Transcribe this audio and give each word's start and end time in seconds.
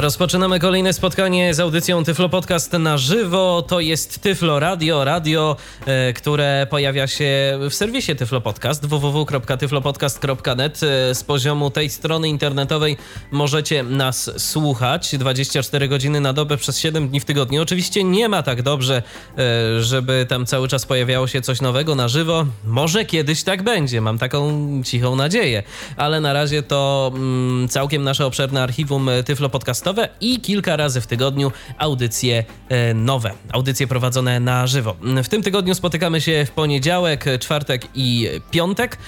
Rozpoczynamy 0.00 0.60
kolejne 0.60 0.92
spotkanie 0.92 1.54
z 1.54 1.60
audycją 1.60 2.04
Tyflo 2.04 2.28
Podcast 2.28 2.72
na 2.72 2.98
żywo. 2.98 3.64
To 3.68 3.80
jest 3.80 4.22
Tyflo 4.22 4.60
Radio, 4.60 5.04
radio, 5.04 5.56
e, 5.86 6.12
które 6.12 6.66
pojawia 6.70 7.06
się 7.06 7.58
w 7.70 7.74
serwisie 7.74 8.16
Tyflo 8.16 8.40
Podcast 8.40 8.86
www.tyflopodcast.net. 8.86 10.80
E, 10.82 11.14
z 11.14 11.24
poziomu 11.24 11.70
tej 11.70 11.90
strony 11.90 12.28
internetowej 12.28 12.96
możecie 13.30 13.82
nas 13.82 14.30
słuchać 14.36 15.16
24 15.16 15.88
godziny 15.88 16.20
na 16.20 16.32
dobę 16.32 16.56
przez 16.56 16.78
7 16.78 17.08
dni 17.08 17.20
w 17.20 17.24
tygodniu. 17.24 17.62
Oczywiście 17.62 18.04
nie 18.04 18.28
ma 18.28 18.42
tak 18.42 18.62
dobrze, 18.62 19.02
e, 19.38 19.82
żeby 19.82 20.26
tam 20.28 20.46
cały 20.46 20.68
czas 20.68 20.86
pojawiało 20.86 21.26
się 21.26 21.40
coś 21.40 21.60
nowego 21.60 21.94
na 21.94 22.08
żywo. 22.08 22.46
Może 22.64 23.04
kiedyś 23.04 23.42
tak 23.42 23.62
będzie, 23.62 24.00
mam 24.00 24.18
taką 24.18 24.68
cichą 24.84 25.16
nadzieję, 25.16 25.62
ale 25.96 26.20
na 26.20 26.32
razie 26.32 26.62
to 26.62 27.12
mm, 27.14 27.68
całkiem 27.68 28.04
nasze 28.04 28.26
obszerne 28.26 28.62
archiwum 28.62 29.10
Tyflo 29.24 29.48
Podcast 29.48 29.87
i 30.20 30.40
kilka 30.40 30.76
razy 30.76 31.00
w 31.00 31.06
tygodniu 31.06 31.52
audycje 31.78 32.44
e, 32.68 32.94
nowe, 32.94 33.32
audycje 33.52 33.86
prowadzone 33.86 34.40
na 34.40 34.66
żywo. 34.66 34.96
W 35.24 35.28
tym 35.28 35.42
tygodniu 35.42 35.74
spotykamy 35.74 36.20
się 36.20 36.44
w 36.46 36.50
poniedziałek, 36.50 37.24
czwartek 37.40 37.86
i 37.94 38.28
piątek, 38.50 38.98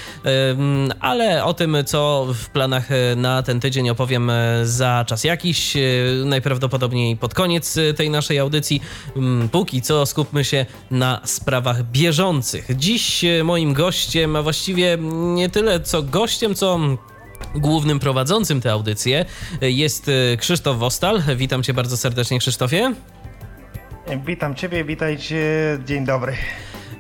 ale 1.00 1.44
o 1.44 1.54
tym, 1.54 1.76
co 1.86 2.26
w 2.34 2.50
planach 2.50 2.92
e, 2.92 3.16
na 3.16 3.42
ten 3.42 3.60
tydzień 3.60 3.90
opowiem 3.90 4.30
e, 4.30 4.66
za 4.66 5.04
czas 5.08 5.24
jakiś, 5.24 5.76
najprawdopodobniej 6.24 7.16
pod 7.16 7.34
koniec 7.34 7.78
tej 7.96 8.10
naszej 8.10 8.38
audycji. 8.38 8.82
Póki 9.52 9.82
co 9.82 10.06
skupmy 10.06 10.44
się 10.44 10.66
na 10.90 11.20
sprawach 11.24 11.82
bieżących. 11.82 12.68
Dziś 12.76 13.24
moim 13.44 13.72
gościem, 13.72 14.36
a 14.36 14.42
właściwie 14.42 14.98
nie 15.34 15.48
tyle 15.48 15.80
co 15.80 16.02
gościem, 16.02 16.54
co 16.54 16.78
Głównym 17.54 17.98
prowadzącym 17.98 18.60
tę 18.60 18.72
audycję 18.72 19.24
jest 19.60 20.08
e, 20.08 20.36
Krzysztof 20.36 20.78
Wostal. 20.78 21.22
Witam 21.36 21.62
cię 21.62 21.74
bardzo 21.74 21.96
serdecznie, 21.96 22.38
Krzysztofie. 22.38 22.94
Witam 24.26 24.54
ciebie, 24.54 24.84
witajcie, 24.84 25.38
dzień 25.86 26.04
dobry. 26.04 26.32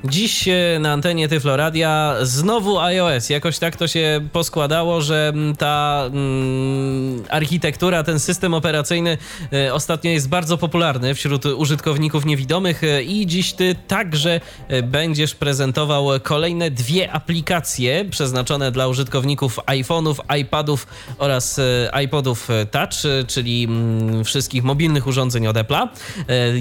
Dziś 0.04 0.48
na 0.80 0.92
antenie 0.92 1.28
Tyfloradia 1.28 2.16
znowu 2.22 2.78
iOS. 2.78 3.30
Jakoś 3.30 3.58
tak 3.58 3.76
to 3.76 3.88
się 3.88 4.20
poskładało, 4.32 5.00
że 5.00 5.32
mm, 5.34 5.56
ta 5.56 6.02
mm, 6.06 7.24
architektura, 7.28 8.02
ten 8.02 8.20
system 8.20 8.54
operacyjny 8.54 9.18
y, 9.52 9.72
ostatnio 9.74 10.10
jest 10.10 10.28
bardzo 10.28 10.58
popularny 10.58 11.14
wśród 11.14 11.46
użytkowników 11.46 12.24
niewidomych 12.24 12.84
y, 12.84 13.02
i 13.02 13.26
dziś 13.26 13.52
ty 13.52 13.76
także 13.88 14.40
będziesz 14.82 15.34
prezentował 15.34 16.08
kolejne 16.22 16.70
dwie 16.70 17.12
aplikacje 17.12 18.04
przeznaczone 18.04 18.72
dla 18.72 18.88
użytkowników 18.88 19.58
iPhone'ów, 19.66 20.14
iPadów 20.38 20.86
oraz 21.18 21.60
iPodów 22.04 22.48
Touch, 22.70 23.26
czyli 23.26 23.64
mm, 23.64 24.24
wszystkich 24.24 24.64
mobilnych 24.64 25.06
urządzeń 25.06 25.46
od 25.46 25.56
Apple'a. 25.56 25.88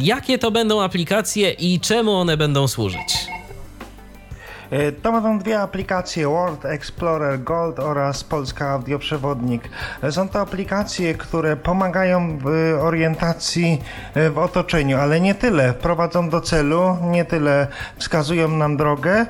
Jakie 0.02 0.38
to 0.38 0.52
będą 0.52 0.81
aplikacje 0.81 1.52
i 1.52 1.80
czemu 1.80 2.12
one 2.12 2.38
będą 2.38 2.68
służyć? 2.68 3.28
E, 4.72 4.92
to 4.92 5.12
będą 5.12 5.39
dwie 5.39 5.62
aplikacje 5.62 6.28
World 6.28 6.66
Explorer 6.66 7.44
Gold 7.44 7.80
oraz 7.80 8.23
Polska 8.23 8.70
Audioprzewodnik. 8.70 9.70
E, 10.03 10.12
są 10.12 10.30
to 10.30 10.42
aplikacje, 10.42 11.14
które 11.14 11.56
pomagają 11.56 12.38
w 12.38 12.48
orientacji 12.81 13.81
e, 14.14 14.30
w 14.30 14.38
otoczeniu, 14.38 14.97
ale 14.97 15.22
nie 15.22 15.36
tyle 15.36 15.74
prowadzą 15.74 16.30
do 16.30 16.41
celu, 16.41 16.97
nie 17.02 17.25
tyle 17.25 17.68
wskazują 17.97 18.47
nam 18.47 18.78
drogę, 18.78 19.25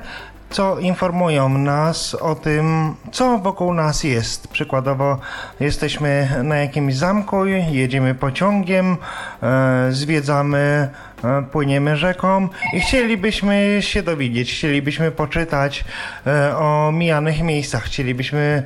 co 0.50 0.78
informują 0.78 1.48
nas 1.48 2.14
o 2.14 2.34
tym, 2.34 2.94
co 3.12 3.38
wokół 3.38 3.74
nas 3.74 4.04
jest. 4.04 4.48
Przykładowo, 4.48 5.18
jesteśmy 5.60 6.28
na 6.42 6.56
jakimś 6.56 6.94
zamku, 6.94 7.46
jedziemy 7.46 8.14
pociągiem, 8.14 8.96
e, 9.42 9.86
zwiedzamy, 9.90 10.88
e, 11.24 11.42
płyniemy 11.42 11.96
rzeką 11.96 12.48
i 12.72 12.80
chcielibyśmy 12.80 13.78
się 13.80 14.02
dowiedzieć, 14.02 14.52
chcielibyśmy 14.52 15.10
poczytać 15.10 15.84
e, 16.26 16.56
o 16.56 16.92
mijanych 16.92 17.42
miejscach, 17.42 17.84
chcielibyśmy 17.84 18.62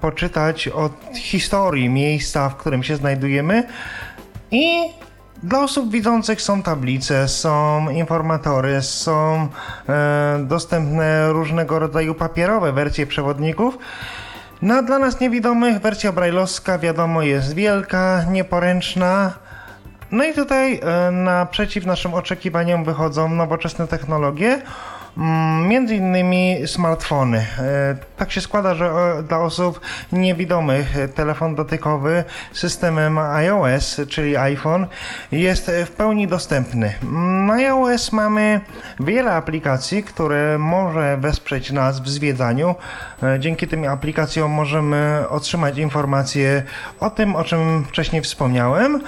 poczytać 0.00 0.68
o 0.68 0.90
historii 1.14 1.88
miejsca, 1.88 2.48
w 2.48 2.56
którym 2.56 2.82
się 2.82 2.96
znajdujemy 2.96 3.64
i 4.50 4.80
dla 5.42 5.60
osób 5.60 5.90
widzących 5.90 6.42
są 6.42 6.62
tablice, 6.62 7.28
są 7.28 7.90
informatory, 7.90 8.82
są 8.82 9.48
e, 9.88 10.38
dostępne 10.44 11.32
różnego 11.32 11.78
rodzaju 11.78 12.14
papierowe 12.14 12.72
wersje 12.72 13.06
przewodników. 13.06 13.78
No 14.62 14.74
a 14.74 14.82
dla 14.82 14.98
nas 14.98 15.20
niewidomych 15.20 15.80
wersja 15.80 16.12
brajlowska 16.12 16.78
wiadomo 16.78 17.22
jest 17.22 17.54
wielka, 17.54 18.24
nieporęczna. 18.30 19.32
No 20.12 20.24
i 20.24 20.34
tutaj 20.34 20.80
e, 20.82 21.10
naprzeciw 21.10 21.86
naszym 21.86 22.14
oczekiwaniom 22.14 22.84
wychodzą 22.84 23.28
nowoczesne 23.28 23.86
technologie 23.86 24.62
między 25.68 25.94
innymi 25.96 26.56
smartfony. 26.66 27.38
E, 27.38 27.96
tak 28.16 28.32
się 28.32 28.40
składa, 28.40 28.74
że 28.74 28.92
dla 29.28 29.38
osób 29.38 29.80
niewidomych 30.12 30.96
telefon 31.14 31.54
dotykowy 31.54 32.24
systemem 32.52 33.18
iOS, 33.18 34.00
czyli 34.08 34.36
iPhone, 34.36 34.86
jest 35.32 35.70
w 35.86 35.90
pełni 35.90 36.26
dostępny. 36.26 36.92
Na 37.46 37.54
iOS 37.54 38.12
mamy 38.12 38.60
wiele 39.00 39.32
aplikacji, 39.32 40.02
które 40.02 40.58
może 40.58 41.16
wesprzeć 41.16 41.72
nas 41.72 42.00
w 42.00 42.08
zwiedzaniu. 42.08 42.74
E, 43.22 43.40
dzięki 43.40 43.68
tym 43.68 43.88
aplikacjom 43.88 44.50
możemy 44.50 45.24
otrzymać 45.28 45.78
informacje 45.78 46.62
o 47.00 47.10
tym, 47.10 47.36
o 47.36 47.44
czym 47.44 47.84
wcześniej 47.84 48.22
wspomniałem. 48.22 49.02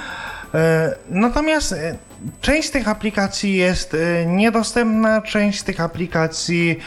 E, 0.55 0.95
natomiast 1.11 1.73
e, 1.73 1.97
część 2.41 2.69
z 2.69 2.71
tych 2.71 2.89
aplikacji 2.89 3.57
jest 3.57 3.95
e, 3.95 4.27
niedostępna, 4.27 5.23
część 5.23 5.61
z 5.61 5.65
tych 5.65 5.81
aplikacji 5.81 6.79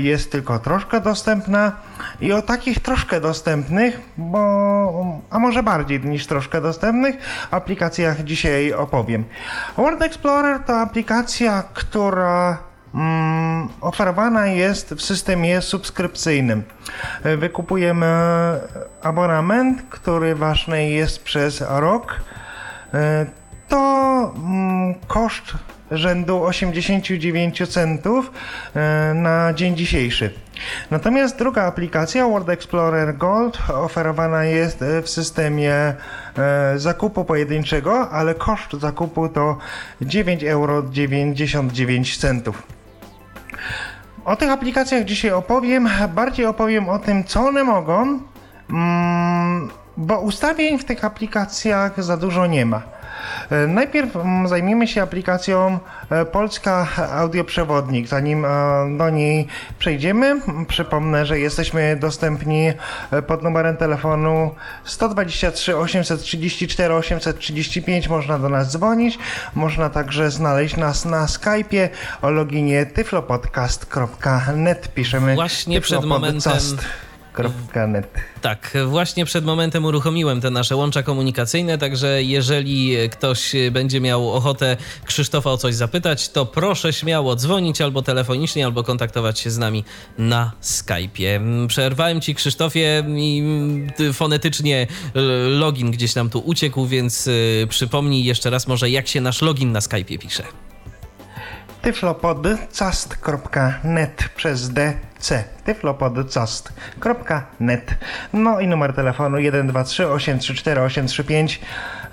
jest 0.00 0.32
tylko 0.32 0.58
troszkę 0.58 1.00
dostępna 1.00 1.72
i 2.20 2.32
o 2.32 2.42
takich 2.42 2.80
troszkę 2.80 3.20
dostępnych, 3.20 4.00
bo 4.16 5.20
a 5.30 5.38
może 5.38 5.62
bardziej 5.62 6.00
niż 6.00 6.26
troszkę 6.26 6.60
dostępnych 6.60 7.16
aplikacjach 7.50 8.24
dzisiaj 8.24 8.72
opowiem. 8.72 9.24
World 9.76 10.02
Explorer 10.02 10.60
to 10.60 10.80
aplikacja, 10.80 11.62
która 11.74 12.58
mm, 12.94 13.68
oferowana 13.80 14.46
jest 14.46 14.94
w 14.94 15.02
systemie 15.02 15.62
subskrypcyjnym. 15.62 16.62
Wykupujemy 17.38 18.06
abonament, 19.02 19.82
który 19.90 20.34
ważny 20.34 20.90
jest 20.90 21.24
przez 21.24 21.64
rok 21.68 22.20
to 23.68 24.32
mm, 24.36 24.94
koszt 25.06 25.54
rzędu 25.90 26.44
89 26.44 27.68
centów 27.68 28.32
e, 28.74 29.14
na 29.14 29.52
dzień 29.54 29.76
dzisiejszy. 29.76 30.34
Natomiast 30.90 31.38
druga 31.38 31.64
aplikacja 31.64 32.26
World 32.28 32.48
Explorer 32.48 33.16
Gold 33.16 33.58
oferowana 33.68 34.44
jest 34.44 34.82
e, 34.82 35.02
w 35.02 35.08
systemie 35.08 35.94
zakupu 36.76 37.24
pojedynczego, 37.24 38.10
ale 38.10 38.34
koszt 38.34 38.72
zakupu 38.72 39.28
to 39.28 39.58
9,99 40.02 40.46
euro. 40.48 40.82
O 44.24 44.36
tych 44.36 44.50
aplikacjach 44.50 45.04
dzisiaj 45.04 45.30
opowiem, 45.30 45.88
bardziej 46.14 46.46
opowiem 46.46 46.88
o 46.88 46.98
tym, 46.98 47.24
co 47.24 47.46
one 47.46 47.64
mogą. 47.64 48.20
Mm, 48.70 49.70
bo 49.96 50.20
ustawień 50.20 50.78
w 50.78 50.84
tych 50.84 51.04
aplikacjach 51.04 52.04
za 52.04 52.16
dużo 52.16 52.46
nie 52.46 52.66
ma. 52.66 52.82
E, 53.50 53.66
najpierw 53.66 54.16
mm, 54.16 54.48
zajmiemy 54.48 54.88
się 54.88 55.02
aplikacją 55.02 55.78
e, 56.10 56.24
Polska 56.24 56.88
Audioprzewodnik. 57.12 58.06
Zanim 58.06 58.44
e, 58.44 58.48
do 58.98 59.10
niej 59.10 59.46
przejdziemy, 59.78 60.40
przypomnę, 60.68 61.26
że 61.26 61.38
jesteśmy 61.38 61.96
dostępni 61.96 62.72
pod 63.26 63.42
numerem 63.42 63.76
telefonu 63.76 64.54
123 64.84 65.76
834 65.76 66.94
835. 66.94 68.08
Można 68.08 68.38
do 68.38 68.48
nas 68.48 68.72
dzwonić. 68.72 69.18
Można 69.54 69.90
także 69.90 70.30
znaleźć 70.30 70.76
nas 70.76 71.04
na 71.04 71.26
Skype'ie 71.26 71.88
o 72.22 72.30
loginie 72.30 72.86
tyflopodcast.net. 72.86 74.88
Piszemy 74.94 75.34
Właśnie 75.34 75.80
przed 75.80 76.04
momentem 76.04 76.52
www.tyflopodcast.net. 77.34 78.06
Tak, 78.40 78.72
właśnie 78.86 79.24
przed 79.24 79.44
momentem 79.44 79.84
uruchomiłem 79.84 80.40
te 80.40 80.50
nasze 80.50 80.76
łącza 80.76 81.02
komunikacyjne, 81.02 81.78
także 81.78 82.22
jeżeli 82.22 82.96
ktoś 83.10 83.52
będzie 83.70 84.00
miał 84.00 84.32
ochotę 84.32 84.76
Krzysztofa 85.04 85.50
o 85.50 85.56
coś 85.56 85.74
zapytać, 85.74 86.28
to 86.28 86.46
proszę 86.46 86.92
śmiało 86.92 87.36
dzwonić 87.36 87.80
albo 87.80 88.02
telefonicznie, 88.02 88.64
albo 88.64 88.82
kontaktować 88.82 89.40
się 89.40 89.50
z 89.50 89.58
nami 89.58 89.84
na 90.18 90.52
Skype'ie. 90.62 91.66
Przerwałem 91.66 92.20
ci 92.20 92.34
Krzysztofie 92.34 93.04
i 93.16 93.42
fonetycznie 94.12 94.86
login 95.48 95.90
gdzieś 95.90 96.14
nam 96.14 96.30
tu 96.30 96.38
uciekł, 96.38 96.86
więc 96.86 97.28
przypomnij 97.68 98.24
jeszcze 98.24 98.50
raz 98.50 98.66
może 98.66 98.90
jak 98.90 99.08
się 99.08 99.20
nasz 99.20 99.42
login 99.42 99.72
na 99.72 99.80
Skype'ie 99.80 100.18
pisze 100.18 100.42
tyflopodcast.net 101.82 104.28
przez 104.36 104.70
DC 105.24 105.44
tyflopodcast.net 105.64 107.94
No 108.32 108.60
i 108.60 108.68
numer 108.68 108.92
telefonu 108.92 109.38
123 109.38 110.08
834 110.08 110.82
835 110.82 111.60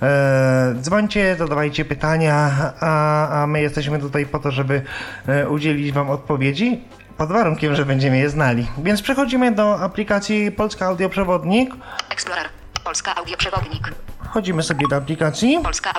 e, 0.02 0.74
Dzwońcie, 0.80 1.36
zadawajcie 1.36 1.84
pytania, 1.84 2.50
a, 2.80 3.42
a 3.42 3.46
my 3.46 3.60
jesteśmy 3.60 3.98
tutaj 3.98 4.26
po 4.26 4.38
to, 4.38 4.50
żeby 4.50 4.82
e, 5.28 5.48
udzielić 5.48 5.92
Wam 5.92 6.10
odpowiedzi 6.10 6.80
pod 7.16 7.28
warunkiem, 7.28 7.74
że 7.74 7.86
będziemy 7.86 8.18
je 8.18 8.30
znali. 8.30 8.66
Więc 8.78 9.02
przechodzimy 9.02 9.52
do 9.52 9.80
aplikacji 9.80 10.52
Polska 10.52 10.86
Audioprzewodnik. 10.86 11.74
Explorer. 12.10 12.61
Polska 12.84 13.14
Audioprzewodnik. 13.14 13.92
Wchodzimy 14.24 14.62
sobie 14.62 14.88
do 14.88 14.96
aplikacji. 14.96 15.60
Polska. 15.62 15.92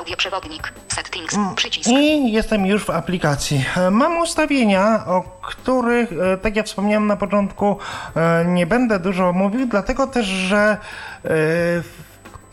Settings. 0.88 1.34
Mm. 1.34 1.56
Przycisk. 1.56 1.90
I 1.90 2.32
jestem 2.32 2.66
już 2.66 2.86
w 2.86 2.90
aplikacji. 2.90 3.66
E, 3.78 3.92
mam 3.92 4.18
ustawienia, 4.18 5.06
o 5.06 5.24
których, 5.42 6.10
e, 6.12 6.38
tak 6.38 6.56
jak 6.56 6.66
wspomniałem 6.66 7.08
na 7.08 7.18
początku, 7.18 7.78
e, 8.16 8.46
nie 8.46 8.68
będę 8.68 9.00
dużo 9.00 9.34
mówił, 9.34 9.68
dlatego 9.68 10.08
też, 10.08 10.26
że 10.26 10.78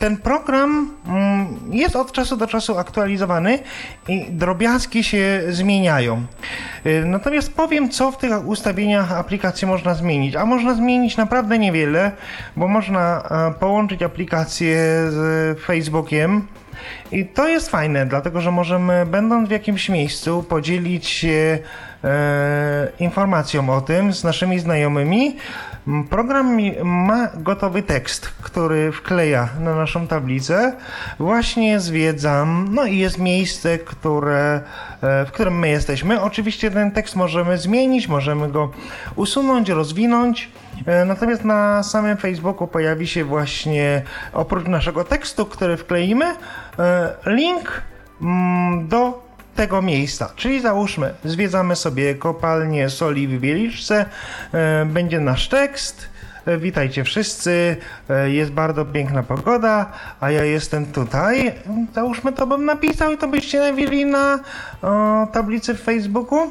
ten 0.00 0.16
program 0.16 0.90
mm, 1.06 1.46
jest 1.70 1.96
od 1.96 2.12
czasu 2.12 2.36
do 2.36 2.46
czasu 2.46 2.78
aktualizowany 2.78 3.58
i 4.08 4.26
drobiazgi 4.30 5.04
się 5.04 5.42
zmieniają. 5.48 6.26
Y, 6.86 7.04
natomiast 7.06 7.54
powiem, 7.54 7.90
co 7.90 8.10
w 8.10 8.18
tych 8.18 8.46
ustawieniach 8.46 9.12
aplikacji 9.12 9.66
można 9.66 9.94
zmienić. 9.94 10.36
A 10.36 10.46
można 10.46 10.74
zmienić 10.74 11.16
naprawdę 11.16 11.58
niewiele, 11.58 12.12
bo 12.56 12.68
można 12.68 13.22
połączyć 13.60 14.02
aplikację 14.02 14.76
z 15.10 15.60
Facebookiem. 15.60 16.46
I 17.12 17.26
to 17.26 17.48
jest 17.48 17.70
fajne, 17.70 18.06
dlatego 18.06 18.40
że 18.40 18.50
możemy, 18.50 19.06
będąc 19.06 19.48
w 19.48 19.52
jakimś 19.52 19.88
miejscu, 19.88 20.42
podzielić 20.42 21.06
się 21.06 21.58
informacją 22.98 23.70
o 23.70 23.80
tym 23.80 24.12
z 24.12 24.24
naszymi 24.24 24.58
znajomymi. 24.58 25.36
Program 26.10 26.58
ma 26.82 27.28
gotowy 27.34 27.82
tekst, 27.82 28.28
który 28.42 28.92
wkleja 28.92 29.48
na 29.60 29.74
naszą 29.74 30.06
tablicę. 30.06 30.72
Właśnie 31.18 31.80
zwiedzam, 31.80 32.68
no 32.70 32.84
i 32.84 32.98
jest 32.98 33.18
miejsce, 33.18 33.78
które, 33.78 34.60
e, 35.02 35.24
w 35.24 35.32
którym 35.32 35.58
my 35.58 35.68
jesteśmy. 35.68 36.22
Oczywiście 36.22 36.70
ten 36.70 36.90
tekst 36.90 37.16
możemy 37.16 37.58
zmienić, 37.58 38.08
możemy 38.08 38.48
go 38.48 38.70
usunąć, 39.16 39.68
rozwinąć. 39.68 40.50
E, 40.86 41.04
natomiast 41.04 41.44
na 41.44 41.82
samym 41.82 42.16
Facebooku 42.16 42.66
pojawi 42.66 43.06
się 43.06 43.24
właśnie 43.24 44.02
oprócz 44.32 44.66
naszego 44.66 45.04
tekstu, 45.04 45.46
który 45.46 45.76
wkleimy, 45.76 46.24
e, 46.78 47.12
link 47.26 47.82
mm, 48.22 48.88
do 48.88 49.29
tego 49.60 49.82
miejsca. 49.82 50.32
Czyli 50.36 50.60
załóżmy, 50.60 51.14
zwiedzamy 51.24 51.76
sobie 51.76 52.14
kopalnię 52.14 52.90
soli 52.90 53.28
w 53.28 53.40
Bieliczce, 53.40 54.06
e, 54.52 54.86
będzie 54.86 55.20
nasz 55.20 55.48
tekst. 55.48 56.08
Witajcie 56.58 57.04
wszyscy, 57.04 57.76
jest 58.26 58.52
bardzo 58.52 58.84
piękna 58.84 59.22
pogoda, 59.22 59.92
a 60.20 60.30
ja 60.30 60.44
jestem 60.44 60.86
tutaj. 60.86 61.52
Załóżmy, 61.94 62.32
to 62.32 62.46
bym 62.46 62.64
napisał 62.64 63.12
i 63.12 63.18
to 63.18 63.28
byście 63.28 63.60
nawili 63.60 64.06
na 64.06 64.38
o, 64.82 65.26
tablicy 65.32 65.74
w 65.74 65.80
Facebooku. 65.80 66.50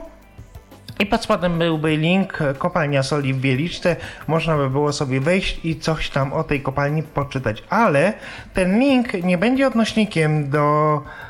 I 1.00 1.06
pod 1.06 1.24
spodem 1.24 1.60
byłby 1.60 1.98
link 1.98 2.40
kopalnia 2.58 3.04
soli 3.04 3.34
w 3.34 3.40
Bieliczce. 3.40 3.96
Można 4.28 4.58
by 4.58 4.70
było 4.70 4.94
sobie 4.94 5.22
wejść 5.22 5.66
i 5.66 5.80
coś 5.80 6.10
tam 6.10 6.34
o 6.34 6.44
tej 6.44 6.62
kopalni 6.62 7.04
poczytać. 7.04 7.64
Ale 7.70 8.14
ten 8.54 8.80
link 8.80 9.14
nie 9.14 9.38
będzie 9.38 9.68
odnośnikiem 9.68 10.50
do 10.50 11.02
e, 11.26 11.29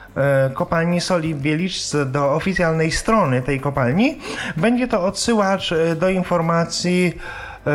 kopalni 0.54 1.02
soli 1.02 1.36
w 1.36 1.42
Bieliczce, 1.42 2.06
do 2.06 2.34
oficjalnej 2.34 2.92
strony 2.92 3.42
tej 3.42 3.60
kopalni. 3.60 4.18
Będzie 4.58 4.88
to 4.88 5.06
odsyłacz 5.06 5.72
e, 5.72 5.96
do 5.96 6.10
informacji 6.10 7.14
e, 7.68 7.72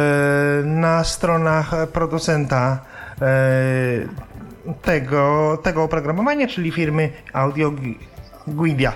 na 0.65 1.05
stronach 1.05 1.71
producenta 1.93 2.79
tego, 4.83 5.59
tego 5.63 5.83
oprogramowania, 5.83 6.49
czyli 6.49 6.71
firmy 6.73 7.11
Audio 7.33 7.73
Guidia. 8.47 8.93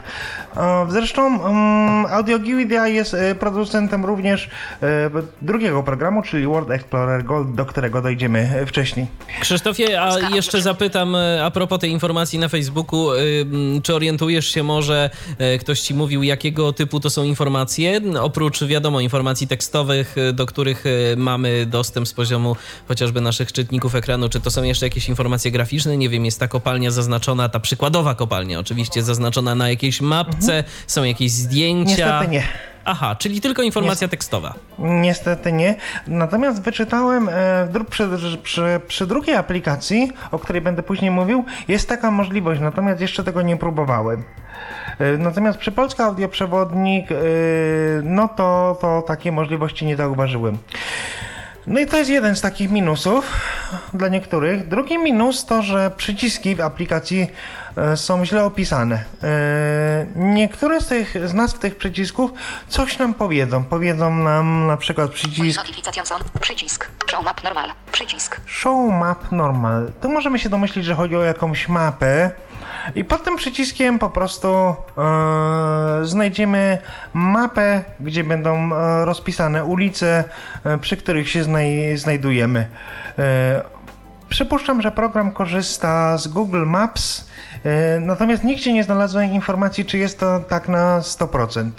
Zresztą 0.89 1.39
um, 1.39 2.07
Audio 2.07 2.39
Guidia 2.39 2.89
jest 2.89 3.15
e, 3.15 3.35
producentem 3.35 4.05
również 4.05 4.51
e, 4.83 5.11
drugiego 5.43 5.83
programu, 5.83 6.23
czyli 6.23 6.47
World 6.47 6.71
Explorer 6.71 7.25
Gold, 7.25 7.55
do 7.55 7.67
którego 7.67 8.03
dojdziemy 8.03 8.39
e, 8.39 8.67
wcześniej. 8.67 9.07
Krzysztofie, 9.41 10.03
a 10.03 10.35
jeszcze 10.35 10.63
zapytam 10.63 11.17
a 11.45 11.51
propos 11.51 11.79
tej 11.79 11.91
informacji 11.91 12.39
na 12.39 12.49
Facebooku, 12.49 13.09
czy 13.83 13.95
orientujesz 13.95 14.47
się 14.47 14.63
może, 14.63 15.11
ktoś 15.61 15.81
ci 15.81 15.95
mówił, 15.95 16.23
jakiego 16.23 16.73
typu 16.73 17.01
to 17.01 17.11
są 17.11 17.25
informacje? 17.25 18.01
Oprócz, 18.21 18.65
wiadomo, 18.65 19.01
informacji 19.01 19.47
tekstowych, 19.47 20.17
do 20.33 20.47
których 20.47 20.85
mamy 21.17 21.67
dostęp 21.67 22.09
z 22.09 22.13
poziomu 22.13 22.57
chociażby 22.89 23.21
naszych 23.21 23.53
czytników 23.53 23.95
ekranu, 23.95 24.29
czy 24.29 24.41
to 24.41 24.51
są 24.51 24.63
jeszcze 24.63 24.87
jakieś 24.87 25.09
informacje 25.09 25.51
graficzne? 25.51 25.97
Nie 25.97 26.09
wiem, 26.09 26.25
jest 26.25 26.41
ta 26.41 26.49
kopalnia 26.49 26.91
zaznaczona, 26.91 27.49
ta 27.49 27.61
przykładowa 27.61 28.15
kopalnia 28.15 28.59
oczywiście 28.59 29.03
zaznaczona 29.03 29.38
na 29.43 29.69
jakiejś 29.69 30.01
mapce, 30.01 30.57
mhm. 30.57 30.65
są 30.87 31.05
jakieś 31.05 31.31
zdjęcia? 31.31 31.91
Niestety 31.91 32.29
nie. 32.29 32.43
Aha, 32.91 33.17
czyli 33.17 33.41
tylko 33.41 33.63
informacja 33.63 34.09
tekstowa. 34.09 34.55
Niestety 34.79 35.53
nie. 35.53 35.75
Natomiast 36.07 36.63
wyczytałem 36.63 37.29
e, 37.29 37.85
przy, 37.91 38.09
przy, 38.43 38.81
przy, 38.89 39.07
drugiej 39.07 39.37
aplikacji, 39.37 40.13
o 40.31 40.39
której 40.39 40.63
będę 40.63 40.83
później 40.83 41.11
mówił, 41.11 41.45
jest 41.69 41.89
taka 41.89 42.11
możliwość, 42.11 42.61
natomiast 42.61 43.01
jeszcze 43.01 43.25
tego 43.25 43.43
nie 43.43 43.57
próbowałem. 43.57 44.25
E, 44.99 45.17
natomiast 45.19 45.59
przy 45.59 45.73
Polska 45.73 46.05
Audioprzewodnik, 46.05 47.13
e, 47.13 47.15
no 48.03 48.29
to, 48.29 48.79
to 48.81 49.03
takiej 49.03 49.33
możliwości 49.33 49.87
nie 49.87 49.97
zauważyłem. 49.97 50.59
No 51.69 51.81
i 51.81 51.87
to 51.87 51.97
jest 51.97 52.11
jeden 52.11 52.37
z 52.37 52.41
takich 52.41 52.71
minusów 52.71 53.33
dla 53.95 54.09
niektórych. 54.09 54.69
Drugi 54.69 54.99
minus 54.99 55.45
to, 55.45 55.63
że 55.63 55.91
przyciski 55.97 56.55
w 56.55 56.61
aplikacji 56.61 57.31
e, 57.77 57.97
są 57.97 58.25
źle 58.25 58.45
opisane. 58.45 59.05
E, 59.23 60.07
niektóre 60.17 60.81
z, 60.81 60.87
tych, 60.87 61.29
z 61.29 61.35
nazw 61.35 61.59
tych 61.59 61.77
przycisków 61.77 62.31
coś 62.69 62.99
nam 62.99 63.15
powiedzą. 63.15 63.65
Powiedzą 63.65 64.15
nam 64.15 64.67
na 64.67 64.77
przykład 64.77 65.11
przycisk... 65.11 65.63
Przycisk. 66.41 66.91
Show 67.11 67.25
map 67.25 67.45
normal. 67.45 67.71
Przycisk. 67.93 68.41
Show 68.47 68.93
map 68.93 69.33
normal. 69.33 69.93
Tu 70.01 70.09
możemy 70.09 70.39
się 70.39 70.49
domyślić, 70.49 70.85
że 70.85 70.95
chodzi 70.95 71.17
o 71.17 71.23
jakąś 71.23 71.69
mapę. 71.69 72.31
I 72.95 73.05
pod 73.05 73.25
tym 73.25 73.37
przyciskiem 73.37 73.99
po 73.99 74.11
prostu 74.11 74.49
e, 74.49 74.75
znajdziemy 76.03 76.79
mapę, 77.13 77.85
gdzie 78.01 78.25
będą 78.25 78.75
e, 78.75 79.05
rozpisane 79.05 79.65
ulice, 79.65 80.25
e, 80.65 80.79
przy 80.79 80.97
których 80.97 81.31
się 81.31 81.45
znaj 81.45 81.97
znajdujemy. 81.97 82.69
E, 83.19 83.63
przypuszczam, 84.29 84.83
że 84.83 84.91
program 84.91 85.33
korzysta 85.33 86.19
z 86.19 86.29
Google 86.29 86.67
Maps, 86.67 87.29
e, 87.65 88.01
natomiast 88.01 88.45
nigdzie 88.45 88.73
nie 88.73 88.85
znalazłem 88.85 89.33
informacji, 89.33 89.85
czy 89.85 89.99
jest 89.99 90.21
to 90.21 90.41
tak 90.41 90.69
na 90.69 91.01
100%. 91.01 91.71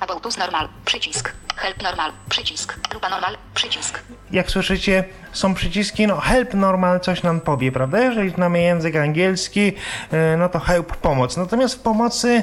About 0.00 0.38
normal. 0.38 0.68
Przycisk. 0.84 1.39
Help 1.60 1.82
normal, 1.82 2.12
przycisk. 2.28 2.88
Grupa 2.90 3.08
normal, 3.08 3.36
przycisk. 3.54 4.00
Jak 4.30 4.50
słyszycie, 4.50 5.04
są 5.32 5.54
przyciski, 5.54 6.06
no 6.06 6.20
help 6.20 6.54
normal 6.54 7.00
coś 7.00 7.22
nam 7.22 7.40
powie, 7.40 7.72
prawda? 7.72 8.00
Jeżeli 8.00 8.30
znamy 8.30 8.60
język 8.60 8.96
angielski, 8.96 9.72
e, 10.12 10.36
no 10.36 10.48
to 10.48 10.60
help 10.60 10.96
pomoc. 10.96 11.36
Natomiast 11.36 11.74
w 11.74 11.78
pomocy 11.78 12.42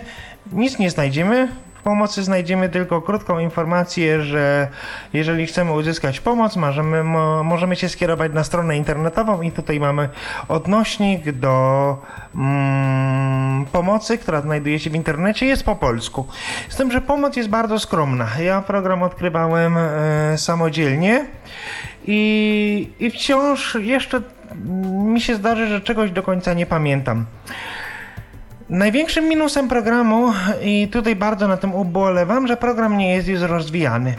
nic 0.52 0.80
nie 0.80 0.92
znajdziemy, 0.92 1.48
pomocy 1.88 2.24
znajdziemy 2.24 2.70
tylko 2.70 3.02
krótką 3.02 3.40
informację, 3.40 4.22
że 4.22 4.68
jeżeli 5.14 5.46
chcemy 5.46 5.72
uzyskać 5.72 6.20
pomoc, 6.20 6.56
możemy, 6.56 7.04
możemy 7.44 7.76
się 7.76 7.90
skierować 7.90 8.34
na 8.34 8.44
stronę 8.44 8.78
internetową 8.78 9.42
i 9.42 9.52
tutaj 9.52 9.80
mamy 9.80 10.10
odnośnik 10.48 11.32
do 11.32 11.98
mm, 12.36 13.66
pomocy, 13.66 14.18
która 14.18 14.42
znajduje 14.42 14.80
się 14.80 14.90
w 14.90 14.96
internecie, 14.96 15.46
jest 15.46 15.64
po 15.64 15.76
polsku. 15.76 16.28
Z 16.70 16.76
tym, 16.76 16.92
że 16.92 17.02
pomoc 17.02 17.36
jest 17.36 17.50
bardzo 17.50 17.80
skromna. 17.80 18.28
Ja 18.40 18.62
program 18.62 19.04
odkrywałem 19.04 19.78
e, 19.78 20.38
samodzielnie 20.38 21.26
i, 22.08 22.90
i 23.00 23.12
wciąż 23.12 23.76
jeszcze 23.76 24.22
mi 24.94 25.22
się 25.22 25.36
zdarzy, 25.36 25.68
że 25.68 25.82
czegoś 25.82 26.12
do 26.12 26.24
końca 26.24 26.54
nie 26.54 26.66
pamiętam. 26.66 27.26
Największym 28.70 29.30
minusem 29.30 29.68
programu, 29.68 30.34
i 30.62 30.88
tutaj 30.88 31.16
bardzo 31.16 31.48
na 31.48 31.58
tym 31.58 31.76
ubolewam, 31.76 32.48
że 32.48 32.58
program 32.58 32.98
nie 32.98 33.16
jest 33.16 33.28
już 33.28 33.42
rozwijany. 33.42 34.16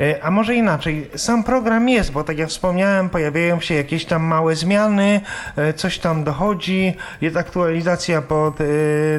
E, 0.00 0.24
a 0.24 0.30
może 0.30 0.54
inaczej, 0.54 1.10
sam 1.14 1.44
program 1.44 1.88
jest, 1.88 2.12
bo 2.12 2.24
tak 2.24 2.38
jak 2.38 2.48
wspomniałem, 2.48 3.08
pojawiają 3.08 3.60
się 3.60 3.74
jakieś 3.74 4.04
tam 4.04 4.22
małe 4.22 4.56
zmiany, 4.56 5.20
e, 5.56 5.72
coś 5.72 5.98
tam 5.98 6.24
dochodzi, 6.24 6.96
jest 7.20 7.36
aktualizacja 7.36 8.22
pod 8.22 8.60
e, 8.60 8.64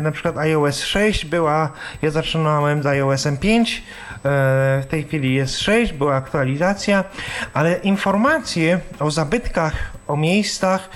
na 0.02 0.12
przykład 0.12 0.38
iOS 0.38 0.84
6, 0.84 1.26
była, 1.26 1.72
ja 2.02 2.12
zaczynałem 2.12 2.84
z 2.84 2.86
iOSem 2.86 3.38
5, 3.38 3.84
w 4.24 4.86
tej 4.90 5.04
chwili 5.04 5.34
jest 5.34 5.60
6, 5.60 5.94
była 5.94 6.16
aktualizacja, 6.16 7.04
ale 7.54 7.74
informacje 7.76 8.80
o 9.00 9.12
zabytkach, 9.12 9.74
o 10.08 10.18
miejscach, 10.18 10.90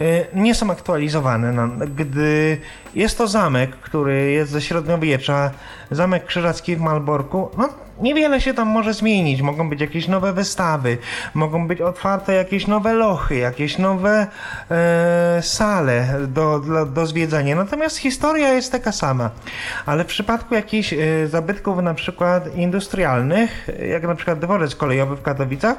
Y, 0.00 0.26
nie 0.34 0.54
są 0.54 0.70
aktualizowane. 0.70 1.68
Gdy 1.96 2.60
jest 2.94 3.18
to 3.18 3.26
zamek, 3.26 3.76
który 3.76 4.30
jest 4.30 4.52
ze 4.52 4.62
średniowiecza, 4.62 5.50
zamek 5.90 6.24
krzyżacki 6.24 6.76
w 6.76 6.80
Malborku, 6.80 7.50
no 7.58 7.68
niewiele 8.00 8.40
się 8.40 8.54
tam 8.54 8.68
może 8.68 8.94
zmienić. 8.94 9.42
Mogą 9.42 9.70
być 9.70 9.80
jakieś 9.80 10.08
nowe 10.08 10.32
wystawy, 10.32 10.98
mogą 11.34 11.68
być 11.68 11.80
otwarte 11.80 12.34
jakieś 12.34 12.66
nowe 12.66 12.94
lochy, 12.94 13.36
jakieś 13.36 13.78
nowe 13.78 14.26
e, 14.70 15.42
sale 15.42 16.06
do, 16.28 16.60
do, 16.60 16.86
do 16.86 17.06
zwiedzania. 17.06 17.56
Natomiast 17.56 17.96
historia 17.96 18.52
jest 18.52 18.72
taka 18.72 18.92
sama. 18.92 19.30
Ale 19.86 20.04
w 20.04 20.06
przypadku 20.06 20.54
jakichś 20.54 20.92
e, 20.92 20.96
zabytków 21.28 21.82
na 21.82 21.94
przykład 21.94 22.56
industrialnych, 22.56 23.68
jak 23.90 24.02
na 24.02 24.14
przykład 24.14 24.38
dworzec 24.38 24.76
kolejowy 24.76 25.16
w 25.16 25.22
Katowicach, 25.22 25.76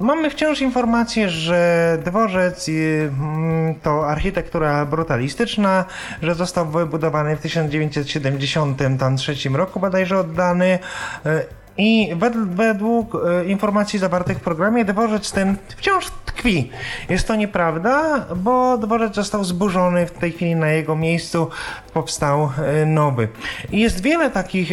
mamy 0.00 0.30
wciąż 0.30 0.60
informację, 0.60 1.30
że 1.30 1.98
dworzec 2.04 2.68
mm, 2.68 3.74
to 3.82 4.10
architektura 4.10 4.86
brutalistyczna, 4.86 5.84
że 6.22 6.34
został 6.34 6.66
wybudowany 6.66 7.36
w 7.36 7.40
1973 7.40 9.48
roku 9.48 9.80
bodajże 9.80 10.18
oddany. 10.18 10.78
E, 11.26 11.33
I 11.78 12.16
według 12.44 13.14
e, 13.14 13.44
informacji 13.44 13.98
zawartych 13.98 14.38
w 14.38 14.40
programie 14.40 14.84
dworzec 14.84 15.32
ten 15.32 15.56
wciąż 15.68 16.06
tkwi. 16.24 16.70
Jest 17.08 17.28
to 17.28 17.34
nieprawda, 17.34 18.26
bo 18.36 18.78
dworzec 18.78 19.14
został 19.14 19.44
zburzony 19.44 20.06
w 20.06 20.10
tej 20.10 20.32
chwili 20.32 20.56
na 20.56 20.68
jego 20.68 20.96
miejscu 20.96 21.48
powstał 21.94 22.50
e, 22.58 22.86
nowy. 22.86 23.28
I 23.72 23.80
jest 23.80 24.02
wiele 24.02 24.30
takich 24.30 24.70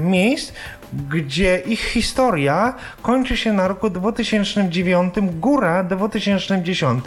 miejsc, 0.00 0.52
gdzie 0.92 1.62
ich 1.66 1.80
historia 1.80 2.74
kończy 3.02 3.36
się 3.36 3.52
na 3.52 3.68
roku 3.68 3.90
2009, 3.90 5.14
góra 5.40 5.84
2010. 5.84 7.04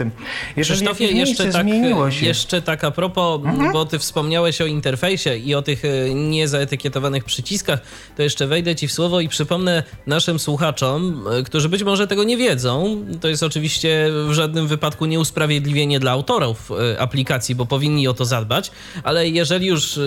Jeżeli 0.56 0.80
Krzysztofie, 0.80 1.04
jeszcze 1.04 1.52
tak, 1.52 1.62
zmieniło 1.62 2.10
się. 2.10 2.26
jeszcze 2.26 2.62
tak 2.62 2.84
a 2.84 2.90
propos, 2.90 3.40
mhm. 3.44 3.72
bo 3.72 3.84
ty 3.84 3.98
wspomniałeś 3.98 4.60
o 4.60 4.66
interfejsie 4.66 5.36
i 5.36 5.54
o 5.54 5.62
tych 5.62 5.84
e, 5.84 6.14
niezaetykietowanych 6.14 7.24
przyciskach, 7.24 7.80
to 8.16 8.22
jeszcze 8.22 8.46
wejdę 8.46 8.76
ci 8.76 8.88
w 8.88 8.92
słowo 8.92 9.20
i 9.20 9.28
przypomnę 9.28 9.82
naszym 10.06 10.38
słuchaczom, 10.38 11.24
e, 11.40 11.42
którzy 11.42 11.68
być 11.68 11.82
może 11.82 12.06
tego 12.06 12.24
nie 12.24 12.36
wiedzą, 12.36 13.04
to 13.20 13.28
jest 13.28 13.42
oczywiście 13.42 14.08
w 14.28 14.32
żadnym 14.32 14.66
wypadku 14.66 15.06
nieusprawiedliwienie 15.06 16.00
dla 16.00 16.12
autorów 16.12 16.70
e, 16.70 17.00
aplikacji, 17.00 17.54
bo 17.54 17.66
powinni 17.66 18.08
o 18.08 18.14
to 18.14 18.24
zadbać, 18.24 18.70
ale 19.02 19.28
jeżeli 19.28 19.66
już 19.66 20.00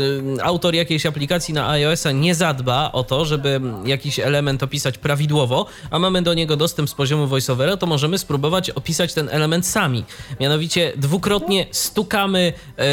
autor 0.43 0.75
jakiejś 0.75 1.05
aplikacji 1.05 1.53
na 1.53 1.69
iOS-a 1.69 2.11
nie 2.11 2.35
zadba 2.35 2.91
o 2.91 3.03
to, 3.03 3.25
żeby 3.25 3.59
jakiś 3.85 4.19
element 4.19 4.63
opisać 4.63 4.97
prawidłowo, 4.97 5.65
a 5.91 5.99
mamy 5.99 6.21
do 6.21 6.33
niego 6.33 6.55
dostęp 6.55 6.89
z 6.89 6.93
poziomu 6.93 7.27
voiceovera, 7.27 7.77
to 7.77 7.85
możemy 7.85 8.17
spróbować 8.17 8.69
opisać 8.69 9.13
ten 9.13 9.29
element 9.31 9.67
sami. 9.67 10.03
Mianowicie 10.39 10.93
dwukrotnie 10.97 11.65
stukamy 11.71 12.53
e, 12.77 12.85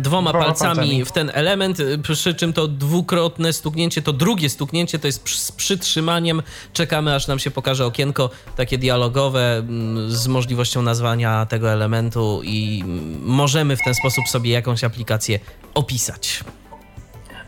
dwoma, 0.00 0.30
dwoma 0.30 0.32
palcami, 0.32 0.76
palcami, 0.76 1.04
w 1.04 1.12
ten 1.12 1.30
element, 1.34 1.78
przy 2.02 2.34
czym 2.34 2.52
to 2.52 2.68
dwukrotne 2.68 3.52
stuknięcie, 3.52 4.02
to 4.02 4.12
drugie 4.12 4.48
stuknięcie 4.50 4.98
to 4.98 5.06
jest 5.06 5.28
z 5.28 5.52
przytrzymaniem. 5.52 6.42
Czekamy, 6.72 7.14
aż 7.14 7.26
nam 7.26 7.38
się 7.38 7.50
pokaże 7.50 7.86
okienko 7.86 8.30
takie 8.56 8.78
dialogowe 8.78 9.62
z 10.08 10.26
możliwością 10.26 10.82
nazwania 10.82 11.46
tego 11.46 11.70
elementu 11.72 12.40
i 12.44 12.84
możemy 13.20 13.76
w 13.76 13.84
ten 13.84 13.94
sposób 13.94 14.28
sobie 14.28 14.50
jakąś 14.50 14.84
aplikację 14.84 15.40
opisać. 15.74 16.44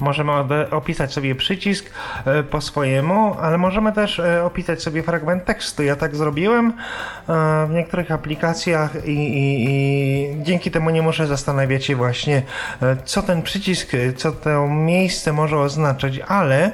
Możemy 0.02 0.32
opisać 0.70 1.12
sobie 1.12 1.34
przycisk 1.34 1.90
e, 2.24 2.42
po 2.42 2.60
swojemu, 2.60 3.36
ale 3.40 3.58
możemy 3.58 3.92
też 3.92 4.18
e, 4.18 4.44
opisać 4.44 4.82
sobie 4.82 5.02
fragment 5.02 5.44
tekstu. 5.44 5.82
Ja 5.82 5.96
tak 5.96 6.16
zrobiłem 6.16 6.66
e, 6.68 6.72
w 7.66 7.70
niektórych 7.70 8.10
aplikacjach 8.10 9.06
i, 9.06 9.10
i, 9.10 9.64
i 9.68 10.42
dzięki 10.42 10.70
temu 10.70 10.90
nie 10.90 11.02
muszę 11.02 11.26
zastanawiać 11.26 11.84
się 11.84 11.96
właśnie, 11.96 12.42
co 13.04 13.22
ten 13.22 13.42
przycisk, 13.42 13.92
co 14.16 14.32
to 14.32 14.68
miejsce 14.68 15.32
może 15.32 15.58
oznaczać, 15.58 16.20
ale 16.28 16.70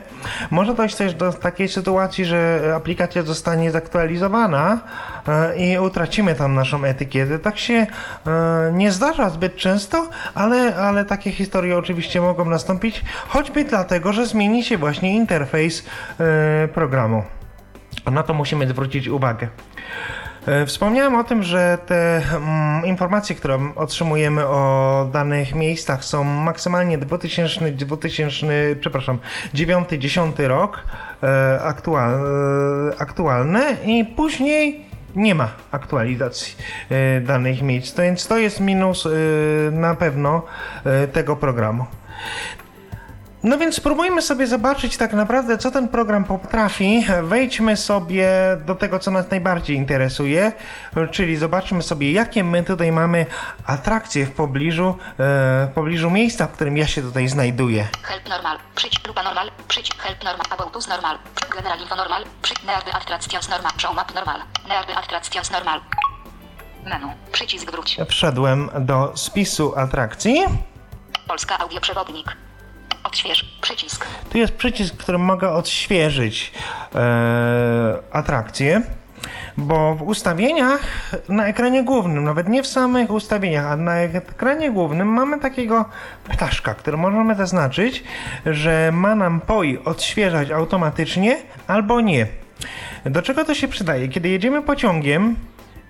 może 0.50 0.74
dojść 0.74 0.96
też 0.96 1.14
do 1.14 1.32
takiej 1.32 1.68
sytuacji, 1.68 2.24
że 2.24 2.72
aplikacja 2.76 3.22
zostanie 3.22 3.70
zaktualizowana 3.70 4.80
i 5.56 5.78
utracimy 5.78 6.34
tam 6.34 6.54
naszą 6.54 6.84
etykietę. 6.84 7.38
Tak 7.38 7.58
się 7.58 7.86
nie 8.72 8.92
zdarza 8.92 9.30
zbyt 9.30 9.56
często, 9.56 10.08
ale, 10.34 10.76
ale 10.76 11.04
takie 11.04 11.32
historie 11.32 11.78
oczywiście 11.78 12.20
mogą 12.20 12.44
nastąpić 12.44 13.04
choćby 13.28 13.64
dlatego, 13.64 14.12
że 14.12 14.26
zmieni 14.26 14.64
się 14.64 14.78
właśnie 14.78 15.16
interfejs 15.16 15.84
e, 16.20 16.68
programu. 16.68 17.22
Na 18.12 18.22
to 18.22 18.34
musimy 18.34 18.68
zwrócić 18.68 19.08
uwagę. 19.08 19.48
E, 20.46 20.66
wspomniałem 20.66 21.14
o 21.14 21.24
tym, 21.24 21.42
że 21.42 21.78
te 21.86 22.22
mm, 22.36 22.86
informacje, 22.86 23.36
które 23.36 23.58
otrzymujemy 23.76 24.46
o 24.46 25.08
danych 25.12 25.54
miejscach 25.54 26.04
są 26.04 26.24
maksymalnie 26.24 26.98
2000, 26.98 27.70
2000 27.72 28.46
przepraszam, 28.80 29.18
9-10 29.54 30.46
rok 30.46 30.82
e, 31.22 31.60
aktual, 31.62 32.20
aktualne 32.98 33.76
i 33.84 34.04
później 34.04 34.88
nie 35.16 35.34
ma 35.34 35.48
aktualizacji 35.70 36.56
danych 37.22 37.62
miejsc, 37.62 37.96
więc 37.98 38.26
to 38.26 38.38
jest 38.38 38.60
minus 38.60 39.08
na 39.72 39.94
pewno 39.94 40.42
tego 41.12 41.36
programu. 41.36 41.86
No 43.42 43.58
więc 43.58 43.76
spróbujmy 43.76 44.22
sobie 44.22 44.46
zobaczyć 44.46 44.96
tak 44.96 45.12
naprawdę, 45.12 45.58
co 45.58 45.70
ten 45.70 45.88
program 45.88 46.24
potrafi. 46.24 47.06
Wejdźmy 47.22 47.76
sobie 47.76 48.28
do 48.66 48.74
tego, 48.74 48.98
co 48.98 49.10
nas 49.10 49.30
najbardziej 49.30 49.76
interesuje, 49.76 50.52
czyli 51.10 51.36
zobaczmy 51.36 51.82
sobie, 51.82 52.12
jakie 52.12 52.44
my 52.44 52.64
tutaj 52.64 52.92
mamy 52.92 53.26
atrakcje 53.66 54.26
w 54.26 54.32
pobliżu, 54.32 54.88
e, 54.88 55.14
w 55.66 55.70
pobliżu 55.74 56.10
miejsca, 56.10 56.46
w 56.46 56.52
którym 56.52 56.76
ja 56.76 56.86
się 56.86 57.02
tutaj 57.02 57.28
znajduję. 57.28 57.88
Help 58.02 58.28
normal, 58.28 58.58
przycisk 58.74 59.06
lupa 59.08 59.22
normal, 59.22 59.50
przycisk 59.68 59.98
help 59.98 60.24
normal, 60.24 60.46
about 60.50 60.88
normal, 60.88 61.18
general 61.56 61.80
info 61.80 61.96
normal, 61.96 62.24
przycisk 62.42 62.66
nearby 62.66 62.92
attractions 62.92 63.48
normal, 63.48 63.72
show 63.76 63.94
map 63.94 64.14
normal, 64.14 64.40
nearby 64.68 64.96
attractions 64.96 65.50
normal. 65.50 65.80
Menu, 66.84 67.12
przycisk 67.32 67.70
wróć. 67.70 67.96
Wszedłem 68.08 68.70
do 68.80 69.12
spisu 69.16 69.74
atrakcji. 69.76 70.44
Polska 71.28 71.58
audioprzewodnik. 71.58 72.47
Odśwież 73.08 73.44
przycisk. 73.60 74.06
Tu 74.30 74.38
jest 74.38 74.52
przycisk, 74.52 74.96
którym 74.96 75.20
mogę 75.20 75.50
odświeżyć 75.50 76.52
e, 76.94 77.98
atrakcję. 78.12 78.82
Bo 79.56 79.94
w 79.94 80.02
ustawieniach 80.02 81.10
na 81.28 81.46
ekranie 81.46 81.82
głównym, 81.84 82.24
nawet 82.24 82.48
nie 82.48 82.62
w 82.62 82.66
samych 82.66 83.10
ustawieniach, 83.10 83.66
a 83.66 83.76
na 83.76 83.96
ekranie 83.96 84.70
głównym 84.70 85.08
mamy 85.08 85.40
takiego 85.40 85.84
ptaszka, 86.28 86.74
który 86.74 86.96
możemy 86.96 87.34
zaznaczyć, 87.34 88.04
że 88.46 88.90
ma 88.92 89.14
nam 89.14 89.40
poi 89.40 89.78
odświeżać 89.78 90.50
automatycznie 90.50 91.36
albo 91.66 92.00
nie. 92.00 92.26
Do 93.04 93.22
czego 93.22 93.44
to 93.44 93.54
się 93.54 93.68
przydaje? 93.68 94.08
Kiedy 94.08 94.28
jedziemy 94.28 94.62
pociągiem, 94.62 95.36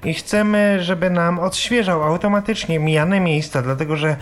i 0.05 0.15
chcemy, 0.15 0.83
żeby 0.83 1.11
nam 1.11 1.39
odświeżał 1.39 2.03
automatycznie 2.05 2.79
mijane 2.79 3.21
miejsca, 3.21 3.63
dlatego 3.63 3.97
że 3.97 4.17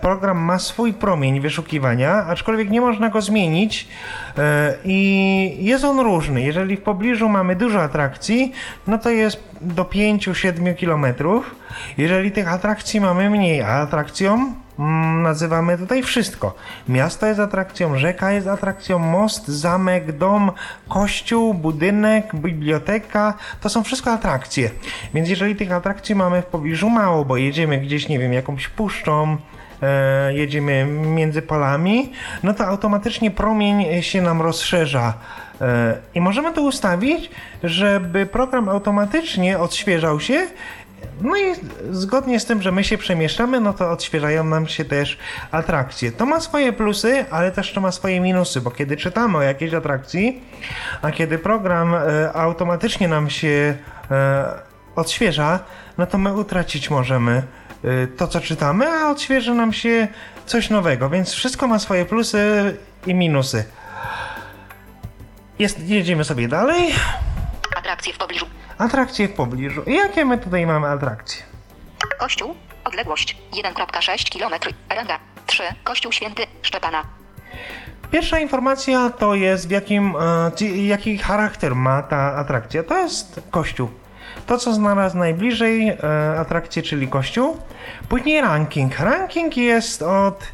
program 0.00 0.38
ma 0.38 0.58
swój 0.58 0.92
promień 0.92 1.40
wyszukiwania, 1.40 2.12
aczkolwiek 2.14 2.70
nie 2.70 2.80
można 2.80 3.08
go 3.08 3.20
zmienić 3.20 3.88
e, 4.38 4.74
i 4.84 5.56
jest 5.60 5.84
on 5.84 6.00
różny. 6.00 6.42
Jeżeli 6.42 6.76
w 6.76 6.82
pobliżu 6.82 7.28
mamy 7.28 7.56
dużo 7.56 7.82
atrakcji, 7.82 8.52
no 8.86 8.98
to 8.98 9.10
jest 9.10 9.51
do 9.62 9.84
5-7 9.84 10.74
km. 10.74 11.30
Jeżeli 11.98 12.32
tych 12.32 12.52
atrakcji 12.52 13.00
mamy 13.00 13.30
mniej, 13.30 13.62
a 13.62 13.68
atrakcją 13.68 14.54
Mm, 14.78 15.22
nazywamy 15.22 15.78
tutaj 15.78 16.02
wszystko. 16.02 16.54
Miasto 16.88 17.26
jest 17.26 17.40
atrakcją, 17.40 17.98
rzeka 17.98 18.32
jest 18.32 18.46
atrakcją, 18.46 18.98
most, 18.98 19.48
zamek, 19.48 20.12
dom, 20.12 20.52
kościół, 20.88 21.54
budynek, 21.54 22.34
biblioteka 22.34 23.34
to 23.60 23.68
są 23.68 23.82
wszystko 23.82 24.12
atrakcje. 24.12 24.70
Więc 25.14 25.28
jeżeli 25.28 25.56
tych 25.56 25.72
atrakcji 25.72 26.14
mamy 26.14 26.42
w 26.42 26.46
pobliżu 26.46 26.90
mało, 26.90 27.24
bo 27.24 27.36
jedziemy 27.36 27.78
gdzieś, 27.78 28.08
nie 28.08 28.18
wiem, 28.18 28.32
jakąś 28.32 28.68
puszczą, 28.68 29.36
e, 29.82 30.34
jedziemy 30.34 30.86
między 30.86 31.42
polami, 31.42 32.12
no 32.42 32.54
to 32.54 32.66
automatycznie 32.66 33.30
promień 33.30 34.02
się 34.02 34.22
nam 34.22 34.42
rozszerza. 34.42 35.14
E, 35.62 35.98
I 36.14 36.20
możemy 36.20 36.52
to 36.52 36.62
ustawić, 36.62 37.30
żeby 37.62 38.26
program 38.26 38.68
automatycznie 38.68 39.58
odświeżał 39.58 40.20
się 40.20 40.46
no 41.20 41.36
i 41.36 41.54
zgodnie 41.90 42.40
z 42.40 42.44
tym, 42.44 42.62
że 42.62 42.72
my 42.72 42.84
się 42.84 42.98
przemieszczamy, 42.98 43.60
no 43.60 43.72
to 43.72 43.90
odświeżają 43.90 44.44
nam 44.44 44.68
się 44.68 44.84
też 44.84 45.18
atrakcje. 45.50 46.12
To 46.12 46.26
ma 46.26 46.40
swoje 46.40 46.72
plusy, 46.72 47.24
ale 47.30 47.52
też 47.52 47.72
to 47.72 47.80
ma 47.80 47.92
swoje 47.92 48.20
minusy, 48.20 48.60
bo 48.60 48.70
kiedy 48.70 48.96
czytamy 48.96 49.38
o 49.38 49.42
jakiejś 49.42 49.74
atrakcji, 49.74 50.42
a 51.02 51.10
kiedy 51.10 51.38
program 51.38 51.94
e, 51.94 52.32
automatycznie 52.32 53.08
nam 53.08 53.30
się 53.30 53.76
e, 54.10 54.44
odświeża, 54.96 55.58
no 55.98 56.06
to 56.06 56.18
my 56.18 56.34
utracić 56.34 56.90
możemy 56.90 57.42
to, 58.16 58.28
co 58.28 58.40
czytamy, 58.40 58.86
a 58.86 59.10
odświeży 59.10 59.54
nam 59.54 59.72
się 59.72 60.08
coś 60.46 60.70
nowego, 60.70 61.10
więc 61.10 61.32
wszystko 61.32 61.66
ma 61.66 61.78
swoje 61.78 62.04
plusy 62.04 62.76
i 63.06 63.14
minusy. 63.14 63.64
Jest, 65.58 65.88
jedziemy 65.88 66.24
sobie 66.24 66.48
dalej. 66.48 66.94
Atrakcje 67.76 68.12
w 68.12 68.18
pobliżu. 68.18 68.46
Atrakcje 68.78 69.28
w 69.28 69.32
pobliżu. 69.32 69.82
Jakie 69.86 70.24
my 70.24 70.38
tutaj 70.38 70.66
mamy 70.66 70.86
atrakcje? 70.86 71.42
Kościół. 72.18 72.54
Odległość 72.84 73.36
1,6 73.52 74.38
km. 74.38 74.74
Ranga 74.88 75.18
3. 75.46 75.62
Kościół 75.84 76.12
Święty 76.12 76.42
Szczepana. 76.62 77.02
Pierwsza 78.10 78.38
informacja 78.38 79.10
to 79.10 79.34
jest 79.34 79.68
w 79.68 79.70
jakim, 79.70 80.14
e, 80.60 80.66
jaki 80.66 81.18
charakter 81.18 81.74
ma 81.74 82.02
ta 82.02 82.36
atrakcja. 82.36 82.82
To 82.82 82.98
jest 82.98 83.40
kościół. 83.50 83.88
To, 84.46 84.58
co 84.58 84.72
znalazł 84.72 85.18
najbliżej 85.18 85.88
e, 85.88 85.96
atrakcji, 86.38 86.82
czyli 86.82 87.08
kościół. 87.08 87.56
Później 88.08 88.40
ranking. 88.40 88.98
Ranking 88.98 89.56
jest 89.56 90.02
od 90.02 90.44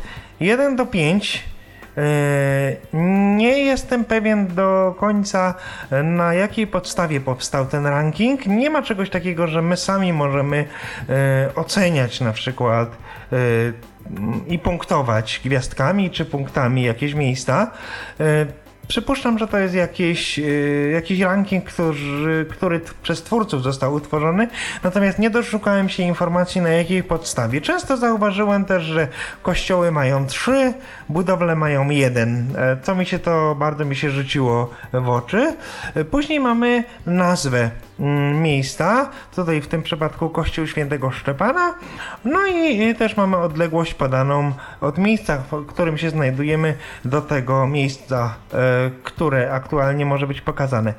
1 0.40 0.76
do 0.76 0.86
5. 0.86 1.44
E, 1.98 2.76
Nie 2.92 3.58
jestem 3.58 4.04
pewien 4.04 4.46
do 4.46 4.94
końca, 4.98 5.54
e, 5.90 6.02
na 6.02 6.34
jakiej 6.34 6.66
podstawie 6.66 7.20
powstał 7.20 7.66
ten 7.66 7.86
ranking. 7.86 8.46
Nie 8.46 8.70
ma 8.70 8.82
czegoś 8.82 9.10
takiego, 9.10 9.46
że 9.46 9.62
my 9.62 9.76
sami 9.76 10.12
możemy 10.12 10.64
e, 11.08 11.50
oceniać 11.54 12.20
na 12.20 12.32
przykład 12.32 12.88
i 14.48 14.58
punktować 14.58 15.40
gwiazdkami 15.44 16.10
czy 16.10 16.24
punktami 16.24 16.82
jakieś 16.82 17.14
miejsca. 17.14 17.70
Przypuszczam, 18.88 19.38
że 19.38 19.48
to 19.48 19.58
jest 19.58 19.74
jakiś, 19.74 20.38
e, 20.38 20.42
jakiś 20.92 21.20
ranking, 21.20 21.64
który, 21.64 22.46
który 22.50 22.80
przez 23.02 23.22
twórców 23.22 23.62
został 23.62 23.94
utworzony, 23.94 24.48
natomiast 24.82 25.18
nie 25.18 25.30
doszukałem 25.30 25.88
się 25.88 26.02
informacji 26.02 26.60
na 26.60 26.68
jakiej 26.68 27.02
podstawie. 27.02 27.60
Często 27.60 27.96
zauważyłem 27.96 28.64
też, 28.64 28.82
że 28.82 29.08
kościoły 29.42 29.90
mają 29.90 30.26
trzy, 30.26 30.72
budowle 31.08 31.56
mają 31.56 31.90
jeden, 31.90 32.46
e, 32.56 32.76
co 32.82 32.94
mi 32.94 33.06
się 33.06 33.18
to 33.18 33.54
bardzo 33.54 33.84
mi 33.84 33.96
się 33.96 34.10
rzuciło 34.10 34.70
w 34.92 35.08
oczy. 35.08 35.56
E, 35.94 36.04
Później 36.04 36.40
mamy 36.40 36.84
nazwę 37.06 37.70
miejsca, 38.34 39.10
tutaj 39.36 39.60
w 39.60 39.68
tym 39.68 39.82
przypadku 39.82 40.30
Kościół 40.30 40.66
Świętego 40.66 41.10
Szczepana, 41.10 41.74
no 42.24 42.46
i 42.46 42.68
i 42.82 42.94
też 42.94 43.16
mamy 43.16 43.36
odległość 43.36 43.94
podaną 43.94 44.52
od 44.80 44.98
miejsca, 44.98 45.38
w 45.50 45.66
którym 45.66 45.98
się 45.98 46.10
znajdujemy 46.10 46.74
do 47.04 47.20
tego 47.20 47.66
miejsca, 47.66 48.34
e, 48.52 48.90
które 49.02 49.52
aktualnie 49.52 50.06
może 50.06 50.26
być 50.26 50.40
pokazane. 50.40 50.94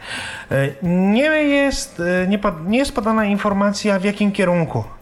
E, 0.52 0.70
nie 0.84 1.26
jest, 1.26 2.00
e, 2.00 2.28
nie, 2.28 2.40
pod, 2.40 2.70
nie 2.70 2.78
jest 2.78 2.96
podana 2.96 3.26
informacja 3.26 4.00
w 4.00 4.04
jakim 4.04 4.32
kierunku. 4.32 4.99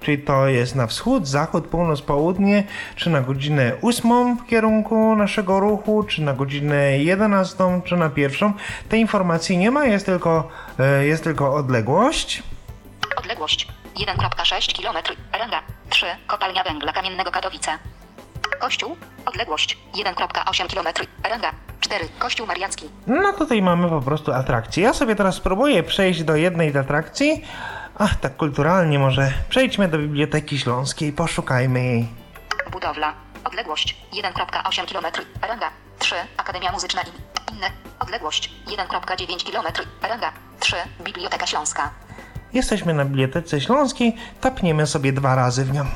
Czyli 0.00 0.18
to 0.18 0.46
jest 0.48 0.74
na 0.74 0.86
wschód, 0.86 1.28
zachód, 1.28 1.66
północ, 1.66 2.02
południe, 2.02 2.64
czy 2.96 3.10
na 3.10 3.20
godzinę 3.20 3.72
8 3.82 4.36
w 4.36 4.46
kierunku 4.46 5.16
naszego 5.16 5.60
ruchu, 5.60 6.02
czy 6.02 6.22
na 6.22 6.32
godzinę 6.32 6.98
11, 6.98 7.80
czy 7.84 7.96
na 7.96 8.10
pierwszą. 8.10 8.52
Tej 8.88 9.00
informacji 9.00 9.58
nie 9.58 9.70
ma, 9.70 9.84
jest 9.84 10.06
tylko, 10.06 10.48
e, 10.78 11.06
jest 11.06 11.24
tylko 11.24 11.54
odległość. 11.54 12.42
Odległość 13.16 13.68
1,6 13.96 14.82
km. 14.82 14.96
Ranga 15.32 15.62
3. 15.90 16.06
Kopalnia 16.26 16.64
węgla 16.64 16.92
kamiennego 16.92 17.30
Katowice. 17.30 17.70
Kościół. 18.60 18.96
Odległość 19.26 19.78
1,8 19.94 20.66
km. 20.74 20.86
Ranga 21.30 21.50
4. 21.80 22.08
Kościół 22.18 22.46
Mariacki. 22.46 22.88
No 23.06 23.32
tutaj 23.32 23.62
mamy 23.62 23.88
po 23.88 24.00
prostu 24.00 24.32
atrakcję. 24.32 24.82
Ja 24.82 24.94
sobie 24.94 25.16
teraz 25.16 25.34
spróbuję 25.34 25.82
przejść 25.82 26.22
do 26.22 26.36
jednej 26.36 26.72
z 26.72 26.76
atrakcji. 26.76 27.44
Ach, 28.02 28.16
tak 28.20 28.36
kulturalnie 28.36 28.98
może. 28.98 29.32
Przejdźmy 29.48 29.88
do 29.88 29.98
Biblioteki 29.98 30.58
Śląskiej, 30.58 31.12
poszukajmy 31.12 31.84
jej. 31.84 32.08
Budowla. 32.72 33.14
Odległość 33.44 33.96
1,8 34.12 34.92
km. 34.92 35.06
Ranga 35.42 35.70
3. 35.98 36.14
Akademia 36.36 36.72
Muzyczna 36.72 37.02
i 37.02 37.54
inne. 37.54 37.70
Odległość 37.98 38.50
1,9 38.66 39.52
km. 39.52 39.86
Ranga 40.02 40.32
3. 40.60 40.76
Biblioteka 41.00 41.46
Śląska. 41.46 41.90
Jesteśmy 42.52 42.94
na 42.94 43.04
Bibliotece 43.04 43.60
Śląskiej, 43.60 44.16
tapniemy 44.40 44.86
sobie 44.86 45.12
dwa 45.12 45.34
razy 45.34 45.64
w 45.64 45.72
nią. 45.72 45.86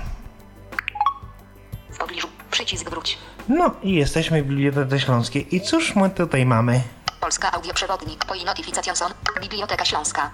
W 1.91 1.99
pobliżu. 1.99 2.29
Przycisk 2.51 2.91
wróć. 2.91 3.19
No 3.49 3.71
i 3.83 3.95
jesteśmy 3.95 4.43
w 4.43 4.47
Bibliotece 4.47 5.01
Śląskiej. 5.01 5.57
I 5.57 5.61
cóż 5.61 5.97
my 5.97 6.11
tutaj 6.11 6.47
mamy? 6.47 6.81
Polska 7.21 7.53
audioprzewodnik. 7.53 8.25
Po 8.25 8.35
notifikacją 8.35 8.97
son. 8.97 9.13
Biblioteka 9.41 9.85
Śląska. 9.85 10.31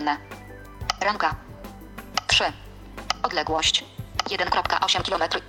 Inne. 0.00 0.16
Ranka. 1.00 1.34
3. 2.26 2.44
Odległość. 3.22 3.84
1,8 4.24 5.02
km. 5.02 5.42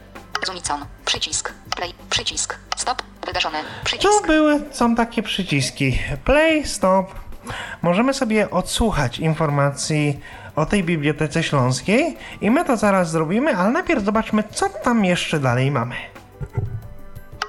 Zumicon. 0.46 0.86
Przycisk. 1.06 1.54
Play. 1.76 1.94
Przycisk. 2.10 2.58
Stop. 2.78 3.02
Wydarzony. 3.26 3.58
Tu 3.60 3.86
Przycisk. 3.86 4.28
były, 4.28 4.62
są 4.72 4.96
takie 4.96 5.24
przyciski. 5.24 6.00
Play, 6.26 6.68
stop. 6.68 7.12
Możemy 7.82 8.14
sobie 8.14 8.50
odsłuchać 8.52 9.20
informacji 9.20 10.20
o 10.56 10.66
tej 10.66 10.84
Bibliotece 10.84 11.44
Śląskiej 11.44 12.18
i 12.42 12.52
my 12.52 12.66
to 12.66 12.78
zaraz 12.78 13.12
zrobimy, 13.12 13.56
ale 13.58 13.70
najpierw 13.70 14.04
zobaczmy, 14.06 14.44
co 14.52 14.70
tam 14.70 15.06
jeszcze 15.06 15.40
dalej 15.40 15.72
mamy. 15.72 15.96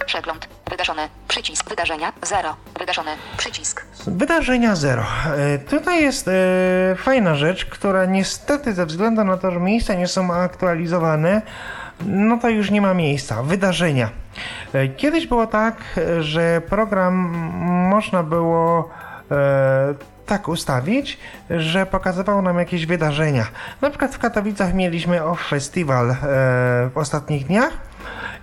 Przegląd. 0.06 0.48
Wydarzony. 0.70 1.08
Przycisk. 1.28 1.68
Wydarzenia. 1.68 2.12
0. 2.22 2.56
Wydarzony. 2.78 3.11
Przycisk. 3.37 3.84
Wydarzenia 4.06 4.76
zero. 4.76 5.02
E, 5.37 5.58
Tutaj 5.58 6.02
jest 6.02 6.28
e, 6.28 6.32
fajna 6.96 7.34
rzecz, 7.34 7.64
która 7.66 8.04
niestety 8.06 8.72
ze 8.72 8.87
względu 8.87 9.24
na 9.24 9.37
to, 9.37 9.50
że 9.50 9.61
miejsca 9.61 9.94
nie 9.94 10.06
są 10.06 10.34
aktualizowane, 10.34 11.42
no 12.06 12.38
to 12.38 12.48
już 12.48 12.70
nie 12.70 12.80
ma 12.80 12.94
miejsca. 12.94 13.42
Wydarzenia. 13.42 14.11
E, 14.72 14.88
Kiedyś 14.88 15.26
było 15.26 15.46
tak, 15.46 15.76
że 16.20 16.62
program 16.68 17.14
można 17.90 18.22
było 18.22 18.88
tak 20.26 20.48
ustawić, 20.48 21.18
że 21.50 21.87
pokazywał 21.87 22.42
nam 22.42 22.58
jakieś 22.58 22.87
wydarzenia. 22.87 23.46
Na 23.80 23.90
przykład 23.90 24.14
w 24.14 24.18
Katowicach 24.18 24.74
mieliśmy 24.74 25.24
OFF 25.24 25.48
Festival 25.48 26.11
e, 26.11 26.14
w 26.88 26.92
ostatnich 26.94 27.46
dniach. 27.46 27.88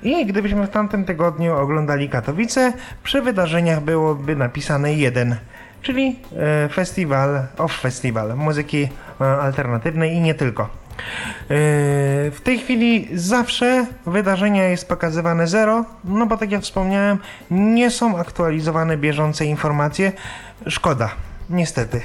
I 0.06 0.26
gdybyśmy 0.26 0.68
w 0.68 0.70
tamtym 0.70 1.06
tygodniu 1.06 1.58
oglądali 1.58 2.10
Katowice, 2.10 2.74
przy 3.04 3.22
wydarzeniach 3.22 3.82
byłoby 3.82 4.36
napisane 4.36 4.94
jeden, 4.94 5.36
czyli 5.82 6.20
e, 6.66 6.70
festiwal, 6.70 7.44
off 7.58 7.80
festiwal 7.80 8.36
muzyki 8.36 8.90
e, 9.22 9.26
alternatywnej 9.26 10.14
i 10.14 10.22
nie 10.22 10.34
tylko. 10.34 10.64
E, 10.64 10.68
w 12.32 12.40
tej 12.44 12.60
chwili 12.60 13.10
zawsze 13.14 13.86
wydarzenia 14.06 14.64
jest 14.64 14.90
pokazywane 14.90 15.48
zero, 15.48 15.86
no 16.04 16.26
bo 16.26 16.38
tak 16.38 16.52
jak 16.52 16.62
wspomniałem, 16.62 17.18
nie 17.52 17.92
są 17.92 18.18
aktualizowane 18.18 18.98
bieżące 18.98 19.46
informacje. 19.46 20.12
Szkoda, 20.68 21.10
niestety. 21.50 22.02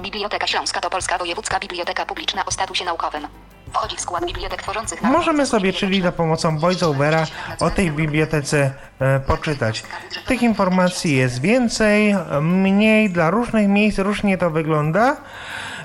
Biblioteka 0.00 0.46
Śląska 0.46 0.80
to 0.80 0.90
Polska 0.90 1.18
Wojewódzka 1.18 1.60
Biblioteka 1.60 2.06
Publiczna 2.06 2.44
o 2.44 2.50
statusie 2.50 2.84
naukowym. 2.84 3.26
Wchodzi 3.72 3.96
w 3.96 4.00
skład 4.00 4.26
bibliotek 4.26 4.62
tworzących 4.62 5.02
na 5.02 5.10
Możemy 5.10 5.46
sobie, 5.46 5.72
czyli 5.72 6.02
za 6.02 6.12
pomocą 6.12 6.58
voiceovera 6.58 7.26
o 7.60 7.70
tej 7.70 7.90
bibliotece 7.90 8.70
e, 9.00 9.20
poczytać. 9.20 9.82
Tych 10.26 10.42
informacji 10.42 11.16
jest 11.16 11.40
więcej, 11.40 12.14
mniej, 12.40 13.10
dla 13.10 13.30
różnych 13.30 13.68
miejsc 13.68 13.98
różnie 13.98 14.38
to 14.38 14.50
wygląda. 14.50 15.16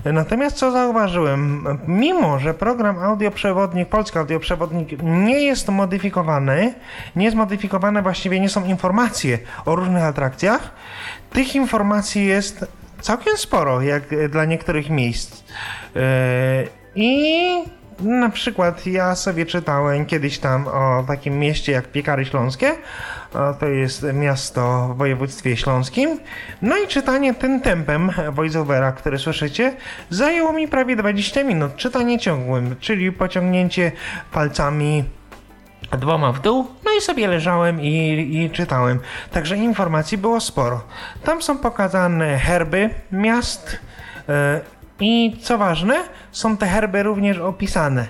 Natomiast 0.06 0.56
co 0.58 0.72
zauważyłem, 0.72 1.66
mimo 1.88 2.40
że 2.40 2.54
program 2.54 3.00
audioprzewodnik, 3.00 3.90
polski 3.90 4.18
audioprzewodnik 4.18 4.90
nie 5.04 5.40
jest 5.40 5.70
modyfikowany, 5.70 6.74
nie 7.16 7.26
jest 7.26 7.38
modyfikowany, 7.38 8.02
właściwie 8.02 8.40
nie 8.40 8.50
są 8.50 8.66
informacje 8.66 9.40
o 9.66 9.76
różnych 9.76 10.04
atrakcjach, 10.04 10.72
tych 11.30 11.56
informacji 11.56 12.26
jest 12.26 12.66
całkiem 13.02 13.38
sporo, 13.38 13.82
jak 13.82 14.30
dla 14.30 14.46
niektórych 14.46 14.90
miejsc. 14.90 15.44
Yy, 15.96 16.83
I 16.96 17.64
na 18.00 18.30
przykład 18.30 18.88
ja 18.88 19.16
sobie 19.16 19.46
czytałem 19.46 20.06
kiedyś 20.06 20.40
tam 20.40 20.68
o 20.68 21.04
takim 21.08 21.40
mieście 21.40 21.72
jak 21.72 21.88
Piekary 21.88 22.26
Śląskie. 22.26 22.72
To 23.60 23.66
jest 23.68 24.06
miasto 24.14 24.90
w 24.94 24.98
województwie 24.98 25.58
śląskim. 25.58 26.20
No 26.62 26.78
i 26.78 26.88
czytanie 26.88 27.34
tym 27.34 27.62
tempem 27.62 28.12
voiceovera, 28.32 28.92
które 28.92 29.20
słyszycie, 29.20 29.76
zajęło 30.10 30.54
mi 30.54 30.68
prawie 30.68 30.96
20 30.96 31.44
minut. 31.44 31.76
Czytanie 31.76 32.20
ciągłym, 32.20 32.76
czyli 32.80 33.12
pociągnięcie 33.12 33.92
palcami 34.32 35.04
dwoma 35.92 36.32
w 36.32 36.42
dół, 36.42 36.68
no 36.86 36.92
i 36.98 37.02
sobie 37.02 37.28
leżałem 37.28 37.82
i, 37.82 37.90
i 38.38 38.50
czytałem. 38.50 39.00
Także 39.32 39.58
informacji 39.58 40.18
było 40.18 40.40
sporo. 40.40 40.84
Tam 41.24 41.42
są 41.42 41.58
pokazane 41.58 42.38
herby 42.38 42.90
miast, 43.12 43.78
e, 44.30 44.62
I 45.00 45.36
co 45.42 45.58
ważne, 45.58 45.96
są 46.32 46.58
te 46.58 46.68
herby 46.68 47.04
również 47.04 47.38
opisane. 47.38 48.08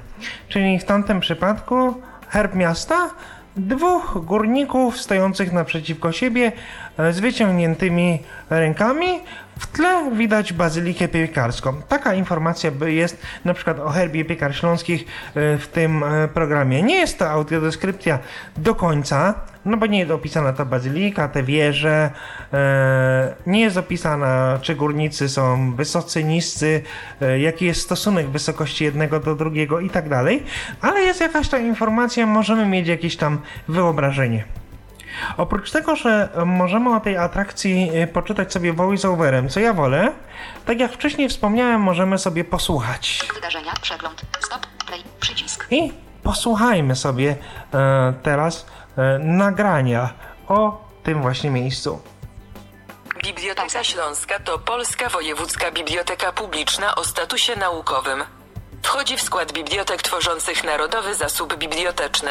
Czyli 0.50 0.80
w 0.80 0.84
tamtym 0.84 1.20
przypadku 1.20 2.02
herb 2.30 2.56
miasta 2.56 3.10
dwóch 3.58 4.26
górników 4.26 5.02
stojących 5.02 5.52
naprzeciwko 5.52 6.12
siebie 6.12 6.52
e, 6.98 7.14
z 7.14 7.20
wyciągniętymi 7.20 8.20
rękami. 8.50 9.08
W 9.60 9.68
tle 9.68 10.12
widać 10.16 10.54
bazylikę 10.54 11.08
piekarską. 11.08 11.82
Taka 11.88 12.14
informacja 12.14 12.72
jest 12.86 13.18
na 13.46 13.54
przykład 13.54 13.80
o 13.80 13.90
herbie 13.90 14.26
piekar 14.26 14.56
śląskich 14.56 15.02
e, 15.02 15.58
w 15.58 15.68
tym 15.68 16.04
e, 16.04 16.28
programie. 16.28 16.84
Nie 16.84 16.96
jest 16.96 17.20
to 17.20 17.30
audiodeskrypcja 17.30 18.20
do 18.58 18.76
końca, 18.76 19.34
no 19.66 19.78
bo 19.78 19.86
nie 19.86 20.00
jest 20.00 20.12
opisana 20.12 20.54
ta 20.54 20.66
bazylika, 20.66 21.28
te 21.28 21.44
wieże, 21.44 22.12
nie 23.48 23.62
jest 23.62 23.78
opisana 23.78 24.60
czy 24.62 24.76
górnicy 24.76 25.30
są 25.30 25.76
wysocy, 25.76 26.24
niscy, 26.24 26.82
jaki 27.40 27.66
jest 27.66 27.82
stosunek 27.82 28.30
wysokości 28.30 28.84
jednego 28.84 29.20
do 29.20 29.36
drugiego 29.36 29.80
i 29.80 29.90
tak 29.90 30.10
dalej, 30.10 30.44
ale 30.82 31.02
jest 31.02 31.22
jakaś 31.22 31.50
ta 31.50 31.58
informacja, 31.58 32.26
możemy 32.26 32.66
mieć 32.66 32.88
jakieś 32.88 33.18
tam 33.18 33.40
wyobrażenie. 33.68 34.63
Oprócz 35.38 35.72
tego, 35.72 35.96
że 35.96 36.30
możemy 36.46 36.96
o 36.96 37.00
tej 37.00 37.18
atrakcji 37.18 37.90
e, 37.94 38.08
poczytać 38.08 38.54
sobie 38.54 38.74
voice-overem, 38.74 39.50
co 39.50 39.60
ja 39.60 39.74
wolę, 39.74 40.14
tak 40.66 40.80
jak 40.80 40.94
wcześniej 40.94 41.30
wspomniałem, 41.30 41.82
możemy 41.82 42.18
sobie 42.18 42.44
posłuchać. 42.44 43.20
Wydarzenia, 43.36 43.74
przegląd, 43.82 44.22
stop, 44.40 44.68
play, 44.88 45.04
przycisk. 45.20 45.68
I 45.72 45.94
posłuchajmy 46.24 46.96
sobie 46.96 47.36
e, 47.74 48.14
teraz 48.24 48.66
e, 48.98 49.20
nagrania 49.20 50.10
o 50.48 50.88
tym 51.04 51.22
właśnie 51.22 51.50
miejscu. 51.50 52.02
Biblioteka 53.24 53.84
Śląska 53.84 54.40
to 54.40 54.60
Polska 54.60 55.10
Wojewódzka 55.10 55.72
Biblioteka 55.72 56.32
Publiczna 56.32 56.96
o 56.96 57.04
statusie 57.04 57.56
naukowym. 57.56 58.24
Wchodzi 58.84 59.18
w 59.18 59.22
skład 59.22 59.54
bibliotek 59.54 60.02
tworzących 60.02 60.64
Narodowy 60.64 61.16
Zasób 61.16 61.58
Biblioteczny. 61.58 62.30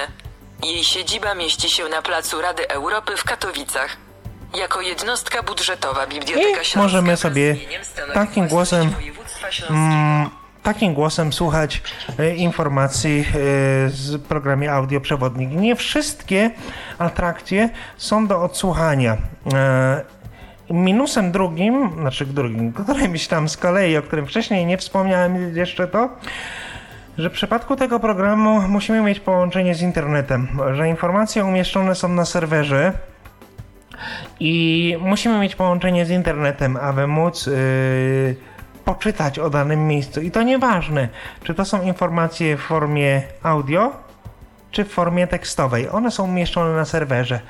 Jej 0.63 0.85
siedziba 0.85 1.35
mieści 1.35 1.71
się 1.71 1.89
na 1.89 2.03
Placu 2.03 2.41
Rady 2.41 2.69
Europy 2.69 3.17
w 3.17 3.25
Katowicach. 3.25 3.97
Jako 4.59 4.81
jednostka 4.81 5.43
budżetowa 5.43 6.07
Biblioteka 6.07 6.49
I 6.49 6.65
Śląska 6.65 6.81
możemy 6.81 7.17
sobie 7.17 7.57
takim 8.15 8.49
głosem. 8.49 8.95
Mm, 9.71 10.31
takim 10.63 10.95
głosem 10.95 11.33
słuchać 11.33 11.83
e, 12.19 12.37
informacji 12.37 13.21
e, 13.21 13.35
z 13.89 14.23
programie 14.23 14.73
audioprzewodnik. 14.73 15.51
Nie 15.51 15.77
wszystkie 15.77 16.51
atrakcje 16.99 17.69
są 17.97 18.27
do 18.27 18.43
odsłuchania. 18.43 19.17
E, 19.55 20.05
minusem 20.71 21.33
drugim, 21.33 21.93
znaczy 22.01 22.27
drugim, 22.27 22.73
którymś 22.73 23.29
tam 23.29 23.49
z 23.49 23.57
kolei, 23.57 23.97
o 23.97 24.03
którym 24.03 24.27
wcześniej 24.27 24.67
nie 24.67 24.79
wspomniałem 24.79 25.57
jeszcze 25.57 25.89
to, 25.89 26.09
że 27.19 27.31
w 27.31 27.33
przypadku 27.33 27.77
tego 27.77 28.01
programu 28.01 28.61
musimy 28.69 29.01
mieć 29.01 29.21
połączenie 29.21 29.75
z 29.75 29.83
internetem, 29.83 30.49
że 30.73 30.89
informacje 30.89 31.45
umieszczone 31.45 31.95
są 31.95 32.09
na 32.09 32.25
serwerze 32.25 32.93
i 34.41 34.97
musimy 35.01 35.39
mieć 35.39 35.57
połączenie 35.57 36.07
z 36.07 36.11
internetem, 36.11 36.77
aby 36.77 37.07
móc 37.07 37.47
yy, 37.47 38.37
poczytać 38.85 39.39
o 39.39 39.51
danym 39.51 39.87
miejscu. 39.87 40.21
I 40.21 40.31
to 40.31 40.43
nieważne, 40.43 41.09
czy 41.45 41.55
to 41.55 41.65
są 41.65 41.83
informacje 41.83 42.57
w 42.57 42.61
formie 42.61 43.23
audio, 43.43 43.93
czy 44.71 44.85
w 44.85 44.89
formie 44.89 45.27
tekstowej. 45.27 45.89
One 45.89 46.11
są 46.11 46.25
umieszczone 46.25 46.75
na 46.77 46.85
serwerze. 46.85 47.41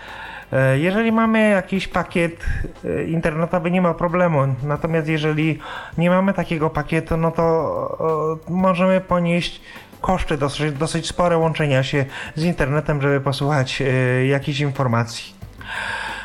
E, 0.52 0.78
jeżeli 0.78 1.12
mamy 1.12 1.50
jakiś 1.50 1.88
pakiet 1.88 2.44
e, 2.84 3.04
internetowy, 3.04 3.70
nie 3.70 3.82
ma 3.82 3.94
problemu. 3.94 4.54
Natomiast 4.62 5.08
jeżeli 5.08 5.58
nie 5.98 6.10
mamy 6.10 6.34
takiego 6.34 6.70
pakietu, 6.70 7.16
no 7.16 7.30
to 7.30 8.38
możemy 8.48 9.00
ponieść 9.00 9.60
koszty 10.00 10.36
dosyć, 10.36 10.72
dosyć 10.72 11.06
spore 11.06 11.38
łączenia 11.38 11.82
się 11.82 12.04
z 12.34 12.44
internetem, 12.44 13.02
żeby 13.02 13.20
posłuchać 13.20 13.82
e, 13.82 14.26
jakichś 14.26 14.60
informacji. 14.60 15.34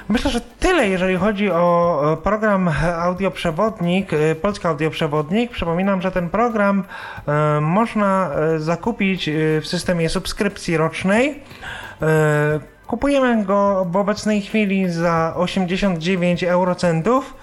Myślę, 0.10 0.32
że 0.32 0.42
tyle, 0.42 0.88
jeżeli 0.90 1.16
chodzi 1.18 1.52
o 1.52 2.18
program 2.24 2.70
Audioprzewodnik, 3.00 4.12
Polski 4.42 4.68
Audioprzewodnik. 4.68 5.52
Przypominam, 5.52 6.02
że 6.02 6.12
ten 6.12 6.30
program 6.30 6.84
można 7.62 8.32
zakupić 8.58 9.30
w 9.62 9.68
systemie 9.68 10.10
subskrypcji 10.10 10.78
rocznej. 10.78 11.44
Kupujemy 12.88 13.46
go 13.46 13.86
w 13.92 13.96
obecnej 13.96 14.42
chwili 14.42 14.90
za 14.90 15.34
89 15.36 16.44
eurocentów. 16.44 17.34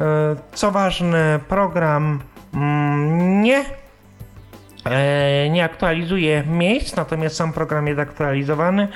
E, 0.00 0.36
co 0.52 0.70
ważne, 0.70 1.40
program 1.48 2.20
mm, 2.54 3.42
nie 3.42 3.64
e, 4.84 5.50
nie 5.50 5.64
aktualizuje 5.64 6.42
miejsc, 6.46 6.96
natomiast 6.96 7.36
sam 7.36 7.52
program 7.52 7.86
jest 7.86 8.00
aktualizowany. 8.00 8.88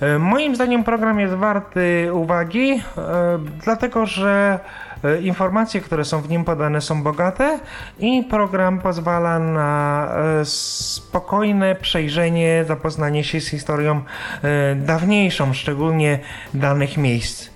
E, 0.00 0.18
moim 0.18 0.54
zdaniem 0.54 0.84
program 0.84 1.20
jest 1.20 1.34
warty 1.34 2.08
uwagi, 2.12 2.82
dlatego 3.64 4.06
że 4.06 4.58
informacje, 5.22 5.80
które 5.80 6.04
są 6.04 6.20
w 6.20 6.28
nim 6.28 6.44
podane 6.44 6.80
są 6.80 7.02
bogate 7.02 7.58
i 7.98 8.22
program 8.30 8.78
pozwala 8.80 9.38
na 9.38 10.08
e, 10.40 10.44
spokojne 10.44 11.74
przejrzenie, 11.74 12.64
zapoznanie 12.68 13.24
się 13.24 13.40
z 13.40 13.48
historią 13.48 14.02
e, 14.42 14.74
dawniejszą, 14.74 15.52
szczególnie 15.52 16.18
danych 16.54 16.96
miejsc. 16.96 17.50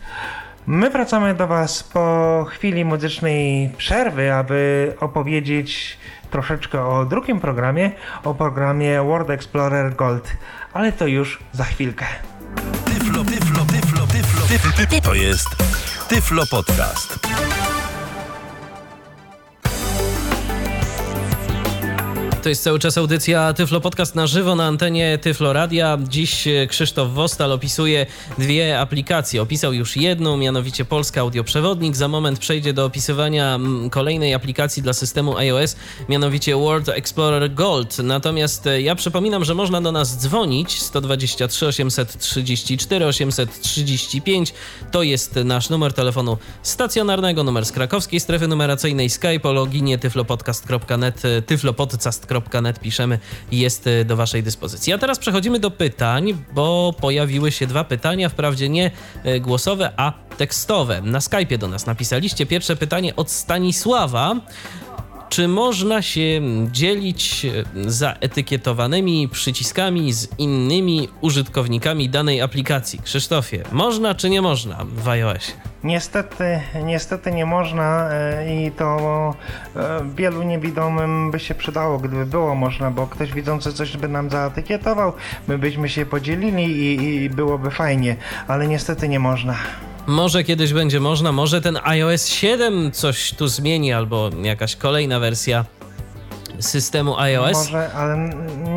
My 0.66 0.90
wracamy 0.90 1.34
do 1.34 1.46
Was 1.46 1.82
po 1.82 2.46
chwili 2.48 2.84
muzycznej 2.84 3.70
przerwy, 3.76 4.32
aby 4.32 4.92
opowiedzieć 5.00 5.98
troszeczkę 6.30 6.84
o 6.84 7.04
drugim 7.04 7.40
programie, 7.40 7.90
o 8.24 8.34
programie 8.34 9.02
World 9.02 9.30
Explorer 9.30 9.94
Gold, 9.96 10.32
ale 10.72 10.92
to 10.92 11.06
już 11.06 11.38
za 11.52 11.64
chwilkę. 11.64 12.06
To 15.02 15.14
jest 15.14 15.73
Tyflo 16.08 16.46
Podcast. 16.46 17.53
To 22.44 22.48
jest 22.48 22.62
cały 22.62 22.78
czas 22.78 22.98
audycja 22.98 23.52
Tyflo 23.52 23.80
Podcast 23.80 24.14
na 24.14 24.26
żywo 24.26 24.54
na 24.54 24.66
antenie 24.66 25.18
Tyflo 25.18 25.52
Radia. 25.52 25.98
Dziś 26.08 26.48
e, 26.48 26.66
Krzysztof 26.66 27.12
Wostal 27.12 27.52
opisuje 27.52 28.06
dwie 28.38 28.80
aplikacje. 28.80 29.42
Opisał 29.42 29.72
już 29.72 29.96
jedną, 29.96 30.36
mianowicie 30.36 30.84
Polska 30.84 31.20
Audioprzewodnik. 31.20 31.96
Za 31.96 32.08
moment 32.08 32.38
przejdzie 32.38 32.72
do 32.72 32.84
opisywania 32.84 33.54
mm, 33.54 33.90
kolejnej 33.90 34.34
aplikacji 34.34 34.82
dla 34.82 34.92
systemu 34.92 35.36
iOS, 35.36 35.76
mianowicie 36.08 36.56
World 36.56 36.88
Explorer 36.88 37.54
Gold. 37.54 37.98
Natomiast 37.98 38.66
e, 38.66 38.82
ja 38.82 38.94
przypominam, 38.94 39.44
że 39.44 39.54
można 39.54 39.80
do 39.80 39.92
nas 39.92 40.18
dzwonić 40.18 40.82
123 40.82 41.66
834 41.66 43.06
835. 43.06 44.54
To 44.90 45.02
jest 45.02 45.36
nasz 45.44 45.70
numer 45.70 45.92
telefonu 45.92 46.38
stacjonarnego, 46.62 47.44
numer 47.44 47.66
z 47.66 47.72
krakowskiej 47.72 48.20
strefy 48.20 48.48
numeracyjnej 48.48 49.10
Skype 49.10 49.48
o 49.48 49.52
loginie 49.52 49.98
tyflopodcast.net, 49.98 51.24
e, 51.24 51.42
tyflopodcast.net 51.42 52.33
net 52.62 52.80
piszemy 52.80 53.18
jest 53.52 53.86
y, 53.86 54.04
do 54.04 54.16
Waszej 54.16 54.42
dyspozycji. 54.42 54.92
A 54.92 54.98
teraz 54.98 55.18
przechodzimy 55.18 55.58
do 55.58 55.70
pytań, 55.70 56.44
bo 56.52 56.94
pojawiły 57.00 57.52
się 57.52 57.66
dwa 57.66 57.84
pytania, 57.84 58.28
wprawdzie 58.28 58.68
nie 58.68 58.90
y, 59.26 59.40
głosowe, 59.40 59.92
a 59.96 60.12
tekstowe. 60.36 61.02
Na 61.02 61.18
Skype'ie 61.18 61.58
do 61.58 61.68
nas 61.68 61.86
napisaliście 61.86 62.46
pierwsze 62.46 62.76
pytanie 62.76 63.16
od 63.16 63.30
Stanisława. 63.30 64.36
Czy 65.34 65.48
można 65.48 66.02
się 66.02 66.40
dzielić 66.72 67.44
e, 67.44 67.90
zaetykietowanymi 67.90 69.28
przyciskami 69.28 70.12
z 70.12 70.38
innymi 70.38 71.08
użytkownikami 71.20 72.08
danej 72.08 72.40
aplikacji? 72.40 73.00
Krzysztofie, 73.02 73.62
można 73.72 74.14
czy 74.14 74.30
nie 74.30 74.42
można 74.42 74.84
w 74.96 75.08
iOSie? 75.08 75.52
Niestety, 75.84 76.60
niestety 76.84 77.32
nie 77.32 77.46
można 77.46 78.10
e, 78.10 78.66
i 78.66 78.70
to 78.70 79.34
e, 79.76 80.00
wielu 80.16 80.42
niewidomym 80.42 81.30
by 81.30 81.38
się 81.38 81.54
przydało, 81.54 81.98
gdyby 81.98 82.26
było 82.26 82.54
można, 82.54 82.90
bo 82.90 83.06
ktoś 83.06 83.32
widzący 83.32 83.72
coś 83.72 83.96
by 83.96 84.08
nam 84.08 84.30
zaetykietował, 84.30 85.12
my 85.48 85.58
byśmy 85.58 85.88
się 85.88 86.06
podzielili 86.06 86.64
i, 86.64 87.24
i 87.24 87.30
byłoby 87.30 87.70
fajnie, 87.70 88.16
ale 88.48 88.68
niestety 88.68 89.08
nie 89.08 89.18
można. 89.20 89.54
Może 90.06 90.44
kiedyś 90.44 90.72
będzie 90.72 91.00
można, 91.00 91.32
może 91.32 91.60
ten 91.60 91.78
iOS 91.82 92.28
7 92.28 92.92
coś 92.92 93.34
tu 93.34 93.48
zmieni, 93.48 93.92
albo 93.92 94.30
jakaś 94.42 94.76
kolejna 94.76 95.20
wersja 95.20 95.64
systemu 96.60 97.16
iOS. 97.18 97.52
Może, 97.52 97.92
ale 97.92 98.30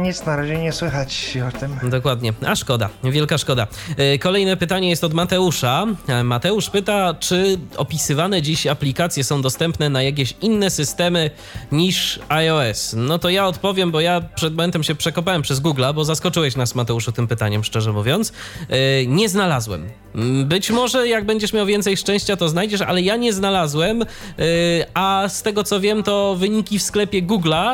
nic 0.03 0.25
na 0.25 0.35
razie 0.35 0.57
nie 0.57 0.71
słychać 0.71 1.37
o 1.55 1.59
tym. 1.59 1.89
Dokładnie, 1.89 2.33
a 2.47 2.55
szkoda, 2.55 2.89
wielka 3.03 3.37
szkoda. 3.37 3.67
E, 3.97 4.17
Kolejne 4.17 4.57
pytanie 4.57 4.89
jest 4.89 5.03
od 5.03 5.13
Mateusza. 5.13 5.85
E, 6.07 6.23
Mateusz 6.23 6.69
pyta, 6.69 7.13
czy 7.19 7.57
opisywane 7.77 8.41
dziś 8.41 8.67
aplikacje 8.67 9.23
są 9.23 9.41
dostępne 9.41 9.89
na 9.89 10.01
jakieś 10.03 10.33
inne 10.41 10.69
systemy 10.69 11.31
niż 11.71 12.19
iOS? 12.29 12.93
No 12.97 13.19
to 13.19 13.29
ja 13.29 13.47
odpowiem, 13.47 13.91
bo 13.91 13.99
ja 14.01 14.21
przed 14.35 14.53
momentem 14.53 14.83
się 14.83 14.95
przekopałem 14.95 15.41
przez 15.41 15.61
Google'a, 15.61 15.93
bo 15.93 16.05
zaskoczyłeś 16.05 16.55
nas, 16.55 16.75
Mateuszu, 16.75 17.11
tym 17.11 17.27
pytaniem, 17.27 17.63
szczerze 17.63 17.93
mówiąc. 17.93 18.33
E, 18.69 19.05
Nie 19.05 19.29
znalazłem. 19.29 19.89
Mm, 20.15 20.45
Być 20.47 20.71
może 20.71 21.07
jak 21.07 21.25
będziesz 21.25 21.53
miał 21.53 21.65
więcej 21.65 21.97
szczęścia, 21.97 22.37
to 22.37 22.49
znajdziesz, 22.49 22.81
ale 22.81 23.01
ja 23.01 23.15
nie 23.15 23.33
znalazłem, 23.33 24.05
a 24.93 25.23
z 25.29 25.41
tego 25.43 25.63
co 25.63 25.79
wiem, 25.79 26.03
to 26.03 26.35
wyniki 26.35 26.79
w 26.79 26.83
sklepie 26.83 27.23
Google'a 27.23 27.66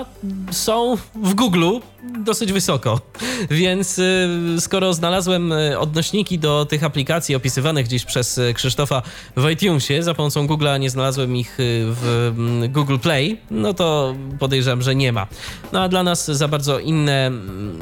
są 0.51 0.95
w 1.15 1.36
Google'u 1.36 1.82
dosyć 2.03 2.53
wysoko. 2.53 3.01
Więc 3.49 3.99
y, 3.99 4.29
skoro 4.59 4.93
znalazłem 4.93 5.51
y, 5.51 5.79
odnośniki 5.79 6.39
do 6.39 6.65
tych 6.65 6.83
aplikacji 6.83 7.35
opisywanych 7.35 7.85
gdzieś 7.85 8.05
przez 8.05 8.37
y, 8.37 8.53
Krzysztofa 8.53 9.01
w 9.37 9.49
iTunesie, 9.49 10.03
za 10.03 10.13
pomocą 10.13 10.47
Google'a 10.47 10.79
nie 10.79 10.89
znalazłem 10.89 11.35
ich 11.35 11.55
w 11.57 12.31
mm, 12.37 12.71
Google 12.71 12.97
Play, 12.97 13.37
no 13.51 13.73
to 13.73 14.15
podejrzewam, 14.39 14.81
że 14.81 14.95
nie 14.95 15.11
ma. 15.11 15.27
No 15.71 15.81
a 15.81 15.89
dla 15.89 16.03
nas 16.03 16.25
za 16.25 16.47
bardzo 16.47 16.79
inne 16.79 17.27
mm, 17.27 17.79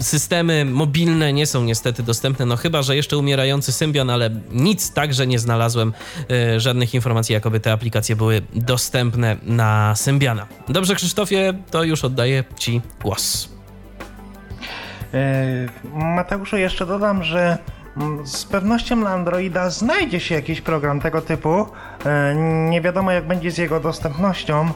systemy 0.00 0.64
mobilne 0.64 1.32
nie 1.32 1.46
są 1.46 1.64
niestety 1.64 2.02
dostępne, 2.02 2.46
no 2.46 2.56
chyba, 2.56 2.82
że 2.82 2.96
jeszcze 2.96 3.18
umierający 3.18 3.72
Symbian, 3.72 4.10
ale 4.10 4.30
nic 4.52 4.92
także 4.92 5.26
nie 5.26 5.38
znalazłem, 5.38 5.92
żadnych 6.56 6.94
informacji, 6.94 7.32
jakoby 7.32 7.60
te 7.60 7.72
aplikacje 7.72 8.16
były 8.16 8.42
dostępne 8.54 9.36
na 9.42 9.94
Symbiana. 9.94 10.46
Dobrze, 10.68 10.94
Krzysztofie, 10.94 11.54
to 11.70 11.84
już 11.84 12.04
oddaję 12.04 12.44
Ci 12.58 12.80
głos. 13.02 13.45
E, 15.14 15.98
Mateuszu, 15.98 16.56
jeszcze 16.56 16.86
dodam, 16.86 17.22
że 17.22 17.58
mm, 17.96 18.26
z 18.26 18.44
pewnością 18.44 18.96
na 18.96 19.10
Androida 19.10 19.70
znajdzie 19.70 20.20
się 20.20 20.34
jakiś 20.34 20.60
program 20.60 21.00
tego 21.00 21.22
typu. 21.22 21.66
E, 22.06 22.34
Nie 22.70 22.80
wiadomo, 22.80 23.12
jak 23.12 23.26
będzie 23.26 23.50
z 23.50 23.58
jego 23.58 23.80
dostępnością. 23.80 24.70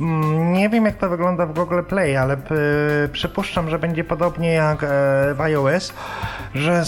E, 0.00 0.04
mm, 0.04 0.52
Nie 0.52 0.68
wiem, 0.68 0.84
jak 0.84 0.96
to 0.96 1.08
wygląda 1.08 1.46
w 1.46 1.52
Google 1.54 1.82
Play, 1.82 2.16
ale 2.16 2.36
p- 2.36 2.54
przypuszczam, 3.12 3.70
że 3.70 3.78
będzie 3.78 4.04
podobnie 4.04 4.52
jak 4.52 4.82
e, 4.82 4.86
w 5.34 5.40
iOS, 5.40 5.92
że 6.54 6.82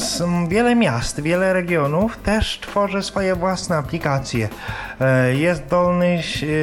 wiele 0.48 0.74
miast, 0.74 1.20
wiele 1.22 1.52
regionów 1.52 2.16
też 2.16 2.60
tworzy 2.60 3.02
swoje 3.02 3.34
własne 3.34 3.76
aplikacje. 3.76 4.48
E, 5.00 5.34
Jest 5.34 5.66
Dolny 5.66 6.18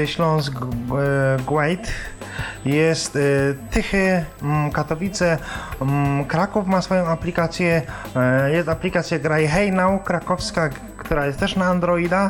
Śląsk 0.05 0.53
G- 0.53 0.67
e, 0.99 1.38
Gwajt, 1.47 1.91
jest 2.65 3.17
Tychy, 3.71 4.25
Katowice, 4.73 5.38
Kraków 6.27 6.67
ma 6.67 6.81
swoją 6.81 7.05
aplikację, 7.07 7.81
e, 8.15 8.51
jest 8.51 8.69
aplikacja 8.69 9.19
Graj 9.19 9.47
Hey 9.47 9.71
Now 9.71 10.03
krakowska, 10.03 10.69
która 10.97 11.25
jest 11.25 11.39
też 11.39 11.55
na 11.55 11.65
Androida, 11.65 12.29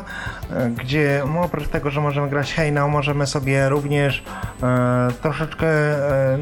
e, 0.50 0.70
gdzie 0.70 1.22
oprócz 1.40 1.68
tego, 1.68 1.90
że 1.90 2.00
możemy 2.00 2.28
grać 2.28 2.54
Hey 2.54 2.72
Now, 2.72 2.90
możemy 2.90 3.26
sobie 3.26 3.68
również 3.68 4.22
e, 4.62 5.08
troszeczkę 5.22 5.66
e, 5.66 6.38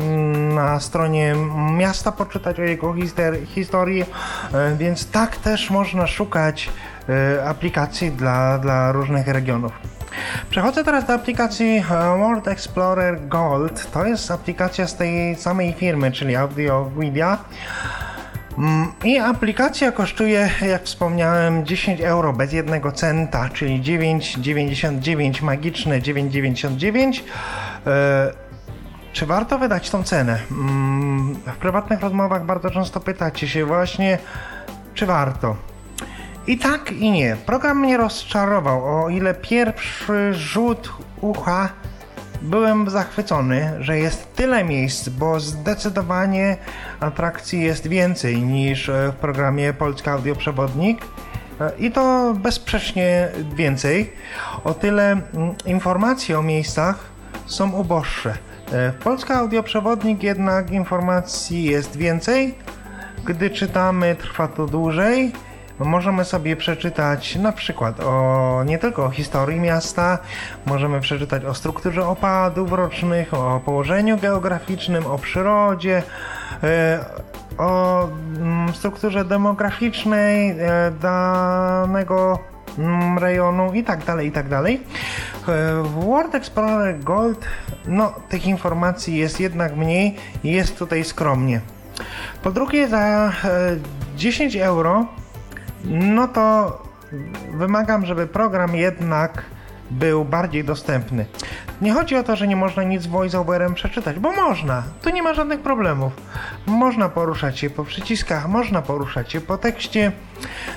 na 0.54 0.80
stronie 0.80 1.34
miasta 1.76 2.12
poczytać 2.12 2.60
o 2.60 2.62
jego 2.62 2.94
historii, 3.46 4.04
e, 4.54 4.76
więc 4.76 5.10
tak 5.10 5.36
też 5.36 5.70
można 5.70 6.06
szukać 6.06 6.70
e, 7.08 7.48
aplikacji 7.48 8.10
dla, 8.10 8.58
dla 8.58 8.92
różnych 8.92 9.28
regionów. 9.28 9.72
Przechodzę 10.50 10.84
teraz 10.84 11.06
do 11.06 11.12
aplikacji 11.12 11.76
e, 11.76 11.82
World 12.18 12.48
Explorer 12.48 13.28
Gold. 13.28 13.90
To 13.90 14.06
jest 14.06 14.30
aplikacja 14.30 14.86
z 14.86 14.96
tej 14.96 15.36
samej 15.36 15.72
firmy, 15.72 16.12
czyli 16.12 16.36
Audio 16.36 16.90
Media. 16.96 17.38
Mm, 18.58 18.92
I 19.04 19.18
aplikacja 19.18 19.92
kosztuje, 19.92 20.50
jak 20.68 20.82
wspomniałem, 20.84 21.66
10 21.66 22.00
euro 22.00 22.32
bez 22.32 22.52
jednego 22.52 22.92
centa, 22.92 23.48
czyli 23.48 23.82
9,99 23.82 25.42
magiczne 25.42 26.00
9,99. 26.00 27.20
E, 27.86 28.32
Czy 29.12 29.26
warto 29.26 29.58
wydać 29.58 29.90
tą 29.90 30.02
cenę? 30.02 30.38
Mm, 30.50 31.34
W 31.34 31.56
prywatnych 31.56 32.00
rozmowach 32.00 32.46
bardzo 32.46 32.70
często 32.70 33.00
pytacie 33.00 33.48
się 33.48 33.64
właśnie, 33.64 34.18
czy 34.94 35.06
warto. 35.06 35.56
I 36.46 36.58
tak 36.58 36.92
i 36.92 37.10
nie. 37.10 37.36
Program 37.46 37.80
mnie 37.80 37.96
rozczarował. 37.96 39.04
O 39.04 39.08
ile 39.08 39.34
pierwszy 39.34 40.34
rzut 40.34 40.92
ucha 41.20 41.68
byłem 42.46 42.90
zachwycony, 42.90 43.72
że 43.80 43.98
jest 43.98 44.34
tyle 44.36 44.64
miejsc, 44.64 45.08
bo 45.08 45.40
zdecydowanie 45.40 46.56
atrakcji 47.00 47.62
jest 47.62 47.86
więcej 47.86 48.42
niż 48.42 48.88
e, 48.88 49.12
w 49.12 49.14
programie 49.14 49.72
Polska 49.72 50.12
Audioprzewodnik. 50.12 50.98
E, 51.60 51.72
I 51.78 51.90
to 51.90 52.34
bezsprzecznie 52.34 53.28
więcej. 53.54 54.12
O 54.64 54.74
tyle 54.74 55.12
mm, 55.12 55.54
informacje 55.66 56.38
o 56.38 56.42
miejscach 56.42 56.98
są 57.46 57.72
uboższe. 57.72 58.30
E, 58.72 58.92
W 58.92 58.94
Polska 59.04 59.34
Audioprzewodnik 59.34 60.22
jednak 60.22 60.70
informacji 60.70 61.64
jest 61.64 61.96
więcej. 61.96 62.54
Gdy 63.24 63.50
czytamy, 63.50 64.16
trwa 64.16 64.48
to 64.48 64.66
dłużej. 64.66 65.32
Możemy 65.78 66.24
sobie 66.24 66.56
przeczytać 66.56 67.36
na 67.36 67.52
przykład 67.52 68.00
o 68.00 68.62
nie 68.66 68.78
tylko 68.78 69.04
o 69.04 69.10
historii 69.10 69.60
miasta, 69.60 70.18
możemy 70.66 71.00
przeczytać 71.00 71.44
o 71.44 71.54
strukturze 71.54 72.06
opadów 72.06 72.72
rocznych, 72.72 73.34
o 73.34 73.60
położeniu 73.64 74.18
geograficznym, 74.18 75.06
o 75.06 75.18
przyrodzie, 75.18 76.02
e, 76.62 77.04
o 77.58 78.02
mm, 78.36 78.74
strukturze 78.74 79.24
demograficznej 79.24 80.50
e, 80.50 80.56
danego 81.00 82.38
mm, 82.78 83.18
rejonu 83.18 83.72
i 83.74 83.84
tak 83.84 84.04
dalej, 84.04 84.28
i 84.28 84.32
tak 84.32 84.48
dalej. 84.48 84.80
E, 85.48 85.82
W 85.82 86.04
World 86.04 86.34
Explorer 86.34 87.00
Gold 87.00 87.46
no, 87.88 88.12
tych 88.28 88.46
informacji 88.46 89.16
jest 89.16 89.40
jednak 89.40 89.76
mniej 89.76 90.16
jest 90.44 90.78
tutaj 90.78 91.04
skromnie. 91.04 91.60
Po 92.42 92.50
drugie, 92.50 92.88
za 92.88 92.98
e, 92.98 93.32
10 94.16 94.56
euro, 94.56 95.06
no 95.90 96.28
to 96.28 96.78
wymagam, 97.54 98.06
żeby 98.06 98.26
program 98.26 98.76
jednak 98.76 99.42
był 99.90 100.24
bardziej 100.24 100.64
dostępny. 100.64 101.26
Nie 101.80 101.92
chodzi 101.92 102.16
o 102.16 102.22
to, 102.22 102.36
że 102.36 102.48
nie 102.48 102.56
można 102.56 102.82
nic 102.82 103.06
voiceoverem 103.06 103.74
przeczytać, 103.74 104.18
bo 104.18 104.32
można. 104.32 104.82
Tu 105.02 105.10
nie 105.10 105.22
ma 105.22 105.34
żadnych 105.34 105.60
problemów. 105.60 106.12
Można 106.66 107.08
poruszać 107.08 107.58
się 107.58 107.70
po 107.70 107.84
przyciskach, 107.84 108.48
można 108.48 108.82
poruszać 108.82 109.32
się 109.32 109.40
po 109.40 109.58
tekście. 109.58 110.12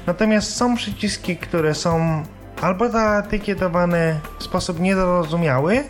Natomiast 0.07 0.55
są 0.55 0.75
przyciski, 0.75 1.37
które 1.37 1.75
są 1.75 2.23
albo 2.61 2.89
zaetykietowane 2.89 4.19
w 4.39 4.43
sposób 4.43 4.79
niezrozumiały, 4.79 5.83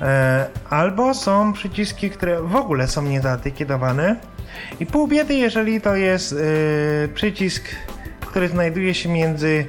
E, 0.00 0.46
albo 0.70 1.14
są 1.14 1.52
przyciski, 1.52 2.10
które 2.10 2.42
w 2.42 2.56
ogóle 2.56 2.88
są 2.88 3.02
niezaetykietowane. 3.02 4.16
I 4.80 4.86
pół 4.86 5.08
biedy, 5.08 5.34
jeżeli 5.34 5.80
to 5.80 5.96
jest 5.96 6.32
e, 6.32 7.08
przycisk, 7.08 7.64
który 8.30 8.48
znajduje 8.48 8.94
się 8.94 9.08
między 9.08 9.66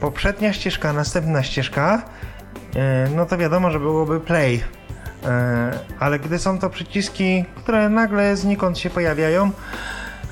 poprzednia 0.00 0.52
ścieżka 0.52 0.88
a 0.88 0.92
następna 0.92 1.42
ścieżka, 1.42 2.02
e, 2.76 3.08
no 3.16 3.26
to 3.26 3.38
wiadomo, 3.38 3.70
że 3.70 3.80
byłoby 3.80 4.20
play. 4.20 4.62
E, 5.24 5.78
ale 6.00 6.18
gdy 6.18 6.38
są 6.38 6.58
to 6.58 6.70
przyciski, 6.70 7.44
które 7.54 7.88
nagle 7.88 8.36
znikąd 8.36 8.78
się 8.78 8.90
pojawiają 8.90 9.50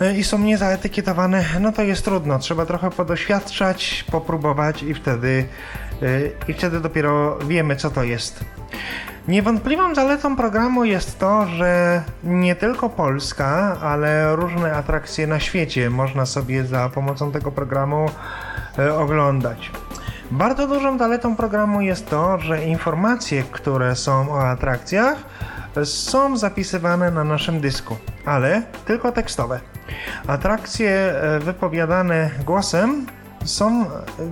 e, 0.00 0.18
i 0.18 0.24
są 0.24 0.38
niezaetykietowane, 0.38 1.44
no 1.60 1.72
to 1.72 1.82
jest 1.82 2.04
trudno. 2.04 2.38
Trzeba 2.38 2.66
trochę 2.66 2.90
podoświadczać, 2.90 4.04
popróbować 4.10 4.82
i 4.82 4.94
wtedy, 4.94 5.44
i 6.48 6.52
wtedy 6.52 6.80
dopiero 6.80 7.38
wiemy, 7.38 7.76
co 7.76 7.90
to 7.90 8.02
jest. 8.02 8.44
Niewątpliwą 9.28 9.94
zaletą 9.94 10.36
programu 10.36 10.84
jest 10.84 11.18
to, 11.18 11.46
że 11.46 12.02
nie 12.24 12.56
tylko 12.56 12.88
Polska, 12.88 13.76
ale 13.82 14.36
różne 14.36 14.72
atrakcje 14.72 15.26
na 15.26 15.40
świecie 15.40 15.90
można 15.90 16.26
sobie 16.26 16.64
za 16.64 16.88
pomocą 16.88 17.32
tego 17.32 17.52
programu 17.52 18.10
e, 18.78 18.94
oglądać. 18.94 19.70
Bardzo 20.30 20.66
dużą 20.66 20.98
zaletą 20.98 21.36
programu 21.36 21.80
jest 21.80 22.10
to, 22.10 22.38
że 22.38 22.64
informacje, 22.64 23.42
które 23.42 23.96
są 23.96 24.32
o 24.32 24.48
atrakcjach, 24.48 25.18
są 25.84 26.36
zapisywane 26.36 27.10
na 27.10 27.24
naszym 27.24 27.60
dysku, 27.60 27.96
ale 28.26 28.62
tylko 28.84 29.12
tekstowe. 29.12 29.60
Atrakcje 30.26 30.90
e, 30.90 31.38
wypowiadane 31.38 32.30
głosem 32.46 33.06
są 33.44 33.84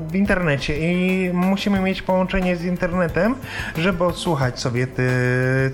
w 0.09 0.15
internecie 0.15 0.93
i 0.93 1.31
musimy 1.33 1.81
mieć 1.81 2.03
połączenie 2.03 2.57
z 2.57 2.65
internetem, 2.65 3.35
żeby 3.77 4.05
odsłuchać 4.05 4.61
sobie 4.61 4.87
ty, 4.87 5.11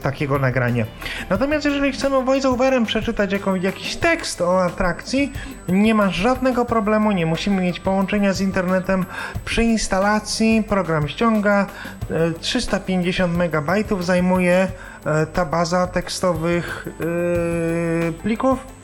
takiego 0.03 0.39
nagrania. 0.39 0.85
Natomiast 1.31 1.65
jeżeli 1.65 1.93
chcemy 1.93 2.23
voiceoverem 2.23 2.87
przeczytać 2.87 3.33
jakąś, 3.33 3.63
jakiś 3.63 3.97
tekst 3.97 4.41
o 4.41 4.65
atrakcji, 4.65 5.33
nie 5.69 5.95
ma 5.95 6.11
żadnego 6.11 6.65
problemu, 6.65 7.13
nie 7.13 7.27
musimy 7.27 7.63
mieć 7.63 7.81
połączenia 7.81 8.33
z 8.33 8.41
internetem. 8.41 9.05
Przy 9.45 9.63
instalacji 9.65 10.63
program 10.69 11.09
ściąga 11.09 11.67
e, 12.11 12.33
350 12.41 13.35
MB 13.35 13.71
zajmuje 14.01 14.69
e, 15.07 15.27
ta 15.27 15.45
baza 15.45 15.87
tekstowych 15.87 16.89
e, 18.09 18.13
plików. 18.13 18.76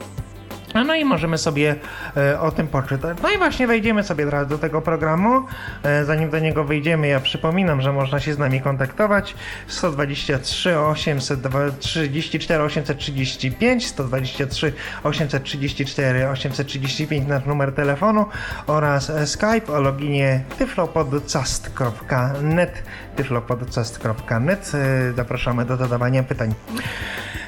No 0.74 0.94
i 0.94 1.04
możemy 1.04 1.38
sobie 1.38 1.74
e, 2.16 2.40
o 2.40 2.50
tym 2.50 2.66
poczytać. 2.66 3.18
No 3.22 3.30
i 3.30 3.38
właśnie 3.38 3.66
wejdziemy 3.66 4.02
sobie 4.02 4.24
teraz 4.24 4.48
do 4.48 4.58
tego 4.58 4.82
programu. 4.82 5.42
E, 5.82 6.04
zanim 6.04 6.30
do 6.30 6.38
niego 6.38 6.64
wyjdziemy, 6.64 7.08
ja 7.08 7.20
przypominam, 7.20 7.82
że 7.82 7.92
można 7.92 8.20
się 8.20 8.35
z 8.35 8.38
nami 8.38 8.61
kontaktować 8.61 9.35
123 9.66 10.78
834 10.78 12.62
835 12.62 13.87
123 13.87 14.72
834 15.02 16.28
835 16.28 17.28
nasz 17.28 17.44
numer 17.44 17.72
telefonu 17.72 18.26
oraz 18.66 19.12
Skype 19.26 19.72
o 19.72 19.80
loginie 19.80 20.44
tyflopodcast.net 20.58 22.82
tyflopodcast.net 23.16 24.72
E, 24.74 25.12
Zapraszamy 25.12 25.64
do 25.64 25.76
zadawania 25.76 26.22
pytań. 26.22 26.54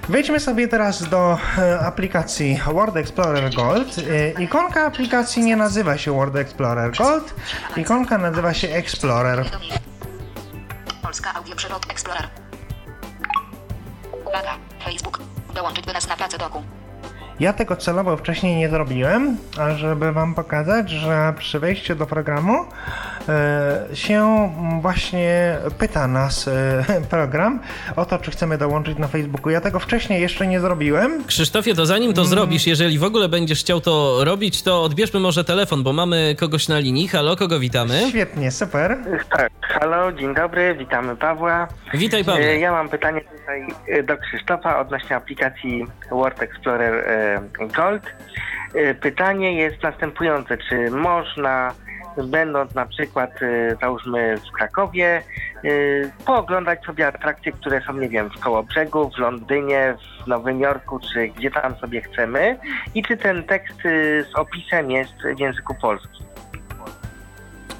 Wejdźmy 0.09 0.41
sobie 0.41 0.69
teraz 0.69 1.09
do 1.09 1.39
e, 1.59 1.81
aplikacji 1.81 2.61
Word 2.73 2.97
Explorer 2.97 3.55
Gold. 3.55 3.99
E, 3.99 4.43
ikonka 4.43 4.87
aplikacji 4.87 5.43
nie 5.43 5.57
nazywa 5.57 5.99
się 5.99 6.13
Word 6.13 6.37
Explorer 6.37 6.93
Gold, 6.97 7.35
ikonka 7.77 8.19
nazywa 8.19 8.55
się 8.55 8.69
Explorer. 8.69 9.45
Polska 11.03 11.35
Audio 11.35 11.57
Przewod 11.57 11.91
Explorer. 11.91 12.29
Uwaga, 14.27 14.57
Facebook. 14.85 15.21
Dołączyć 15.55 15.87
do 15.87 15.93
nas 15.93 16.09
na 16.09 16.17
pracę 16.17 16.39
doku. 16.39 16.63
Ja 17.41 17.53
tego 17.53 17.77
celowo 17.77 18.17
wcześniej 18.17 18.57
nie 18.57 18.69
zrobiłem, 18.69 19.37
a 19.59 19.75
żeby 19.75 20.13
wam 20.13 20.35
pokazać, 20.35 20.91
że 20.91 21.35
przy 21.39 21.61
wejściu 21.61 21.95
do 21.95 22.07
programu 22.07 22.55
e, 23.29 23.87
się 23.95 24.51
właśnie 24.81 25.57
pyta 25.79 26.09
nas 26.09 26.49
e, 26.49 26.85
program 27.11 27.61
o 27.97 28.05
to, 28.05 28.19
czy 28.19 28.31
chcemy 28.31 28.59
dołączyć 28.59 28.99
na 28.99 29.09
Facebooku. 29.09 29.51
Ja 29.51 29.61
tego 29.61 29.79
wcześniej 29.81 30.23
jeszcze 30.23 30.47
nie 30.47 30.61
zrobiłem. 30.61 31.25
Krzysztofie, 31.25 31.75
to 31.75 31.87
zanim 31.87 32.13
to 32.15 32.25
zrobisz, 32.25 32.67
jeżeli 32.67 32.99
w 32.99 33.05
ogóle 33.05 33.29
będziesz 33.29 33.61
chciał 33.61 33.81
to 33.81 34.25
robić, 34.25 34.63
to 34.63 34.83
odbierzmy 34.83 35.21
może 35.21 35.45
telefon, 35.45 35.83
bo 35.83 35.93
mamy 35.93 36.37
kogoś 36.39 36.69
na 36.69 36.79
linii. 36.79 37.09
Halo, 37.09 37.37
kogo 37.37 37.59
witamy? 37.61 38.03
Świetnie, 38.09 38.51
super. 38.51 38.97
Tak, 39.31 39.53
halo, 39.61 40.13
dzień 40.13 40.35
dobry, 40.35 40.75
witamy 40.75 41.17
Pawła. 41.17 41.69
Witaj, 41.95 42.21
E, 42.21 42.25
Paweł. 42.25 42.59
Ja 42.61 42.73
mam 42.73 42.89
pytanie 42.89 43.21
tutaj 43.21 43.67
e, 43.89 44.03
do 44.03 44.17
Krzysztofa 44.17 44.79
odnośnie 44.81 45.17
aplikacji 45.17 45.87
Word 46.11 46.43
Explorer 46.43 46.95
e, 46.95 47.24
Gold. 47.77 48.03
E, 48.75 48.95
Pytanie 48.95 49.55
jest 49.55 49.83
następujące, 49.83 50.59
czy 50.59 50.91
można, 50.91 51.75
będąc 52.25 52.75
na 52.75 52.87
przykład, 52.87 53.31
e, 53.43 53.77
załóżmy 53.81 54.37
w 54.37 54.53
Krakowie, 54.53 55.23
e, 55.65 55.71
pooglądać 56.27 56.85
sobie 56.85 57.07
atrakcje, 57.07 57.53
które 57.53 57.81
są, 57.87 57.93
nie 57.93 58.09
wiem, 58.09 58.31
w 58.31 58.41
Kołobrzegu, 58.41 59.11
w 59.11 59.19
Londynie, 59.19 59.95
w 60.25 60.27
Nowym 60.27 60.61
Jorku, 60.61 61.01
czy 61.13 61.29
gdzie 61.29 61.51
tam 61.51 61.77
sobie 61.77 62.01
chcemy 62.01 62.59
i 62.95 63.03
czy 63.03 63.17
ten 63.17 63.43
tekst 63.43 63.79
e, 63.87 64.23
z 64.23 64.35
opisem 64.35 64.91
jest 64.91 65.15
w 65.37 65.41
języku 65.41 65.75
polskim? 65.75 66.27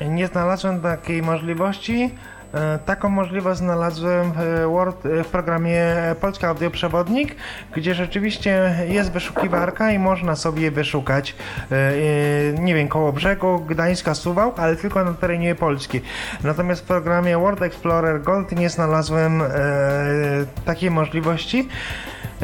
Nie 0.01 0.27
znalazłem 0.27 0.81
takiej 0.81 1.23
możliwości. 1.23 2.15
E, 2.55 2.79
Taką 2.87 3.09
możliwość 3.09 3.59
znalazłem 3.59 4.33
w, 4.33 4.67
Word, 4.71 5.03
w 5.25 5.27
programie 5.27 5.85
Polska 6.21 6.49
Audioprzewodnik, 6.49 7.37
gdzie 7.77 7.95
rzeczywiście 7.95 8.75
jest 8.89 9.13
wyszukiwarka 9.13 9.91
i 9.91 9.99
można 9.99 10.37
sobie 10.37 10.71
wyszukać, 10.71 11.35
e, 11.73 11.77
e, 11.77 11.93
nie 12.53 12.75
wiem, 12.75 12.89
koło 12.89 13.13
brzegu, 13.13 13.61
Gdańska, 13.69 14.15
Suwałk, 14.15 14.59
ale 14.59 14.77
tylko 14.77 15.05
na 15.05 15.15
terenie 15.15 15.55
Polski. 15.55 16.01
Natomiast 16.45 16.83
w 16.83 16.87
programie 16.87 17.39
Word 17.39 17.63
Explorer 17.63 18.23
Gold 18.23 18.53
nie 18.53 18.71
znalazłem 18.71 19.43
e, 19.43 19.47
takiej 20.65 20.91
możliwości. 20.91 21.69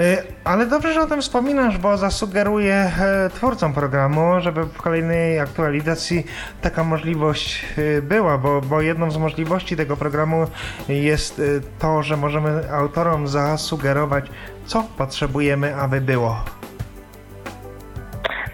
E, 0.00 0.22
Ale 0.44 0.66
dobrze, 0.66 0.92
że 0.92 1.02
o 1.02 1.06
tym 1.06 1.22
wspominasz, 1.22 1.78
bo 1.78 1.96
zasugeruję 1.96 2.74
e, 2.74 3.30
twórcom 3.30 3.72
programu, 3.72 4.40
żeby 4.40 4.64
w 4.64 4.76
kolejnej 4.76 5.40
aktualizacji 5.40 6.26
taka 6.62 6.84
możliwość 6.84 7.66
e, 7.98 8.02
była, 8.02 8.38
bo, 8.38 8.60
bo 8.60 8.80
jedną 8.80 9.10
z 9.10 9.16
możliwości 9.16 9.76
tego 9.76 9.96
programu 9.96 10.46
jest 10.88 11.42
to, 11.78 12.02
że 12.02 12.16
możemy 12.16 12.72
autorom 12.72 13.28
zasugerować, 13.28 14.24
co 14.66 14.86
potrzebujemy, 14.98 15.76
aby 15.76 16.00
było. 16.00 16.44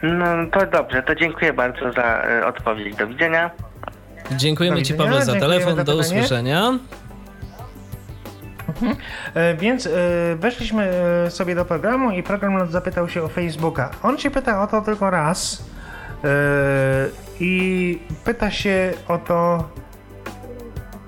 No 0.03 0.27
to 0.53 0.67
dobrze, 0.67 1.03
to 1.03 1.15
dziękuję 1.15 1.53
bardzo 1.53 1.93
za 1.93 2.23
odpowiedź. 2.47 2.97
Do 2.97 3.07
widzenia. 3.07 3.51
Dziękujemy 4.31 4.77
Do 4.77 4.83
Ci, 4.83 4.95
Paweł, 4.95 5.21
za 5.21 5.33
telefon. 5.33 5.85
Do 5.85 5.97
usłyszenia. 5.97 6.79
E, 9.35 9.55
Więc 9.55 9.87
e, 9.87 9.91
weszliśmy 10.37 10.91
e, 11.27 11.31
sobie 11.31 11.55
do 11.55 11.65
programu 11.65 12.11
i 12.11 12.23
program 12.23 12.71
zapytał 12.71 13.09
się 13.09 13.23
o 13.23 13.29
Facebooka. 13.29 13.91
On 14.03 14.19
się 14.19 14.31
pyta 14.31 14.63
o 14.63 14.67
to 14.67 14.81
tylko 14.81 15.11
raz 15.11 15.65
i 17.41 17.99
pyta 18.25 18.51
się 18.51 18.93
o 19.09 19.19
to 19.19 19.69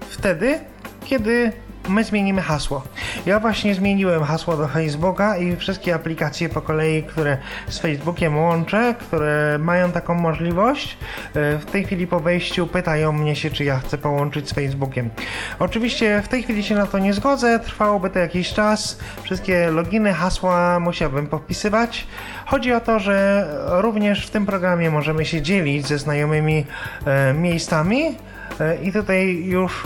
wtedy, 0.00 0.60
kiedy 1.04 1.52
my 1.88 2.04
zmienimy 2.04 2.42
hasło. 2.42 2.82
Ja 3.26 3.40
właśnie 3.40 3.74
zmieniłem 3.74 4.24
hasło 4.24 4.56
do 4.56 4.68
Facebooka 4.68 5.36
i 5.36 5.56
wszystkie 5.56 5.94
aplikacje 5.94 6.48
po 6.48 6.60
kolei, 6.60 7.02
które 7.02 7.38
z 7.68 7.78
Facebookiem 7.78 8.38
łączę, 8.38 8.94
które 8.98 9.58
mają 9.60 9.92
taką 9.92 10.14
możliwość, 10.14 10.98
e, 11.34 11.58
w 11.58 11.64
tej 11.64 11.84
chwili 11.84 12.06
po 12.06 12.20
wejściu 12.20 12.66
pytają 12.66 13.12
mnie 13.12 13.36
się, 13.36 13.50
czy 13.50 13.64
ja 13.64 13.78
chcę 13.78 13.98
połączyć 13.98 14.48
z 14.48 14.52
Facebookiem. 14.52 15.10
Oczywiście 15.58 16.22
w 16.22 16.28
tej 16.28 16.42
chwili 16.42 16.62
się 16.62 16.74
na 16.74 16.86
to 16.86 16.98
nie 16.98 17.14
zgodzę, 17.14 17.58
trwałoby 17.58 18.10
to 18.10 18.18
jakiś 18.18 18.52
czas, 18.52 18.98
wszystkie 19.22 19.70
loginy, 19.70 20.12
hasła 20.12 20.80
musiałbym 20.80 21.26
podpisywać. 21.26 22.06
Chodzi 22.46 22.72
o 22.72 22.80
to, 22.80 22.98
że 22.98 23.46
również 23.66 24.26
w 24.26 24.30
tym 24.30 24.46
programie 24.46 24.90
możemy 24.90 25.24
się 25.24 25.42
dzielić 25.42 25.86
ze 25.86 25.98
znajomymi 25.98 26.66
e, 27.06 27.34
miejscami 27.34 28.16
e, 28.60 28.76
i 28.82 28.92
tutaj 28.92 29.44
już 29.44 29.84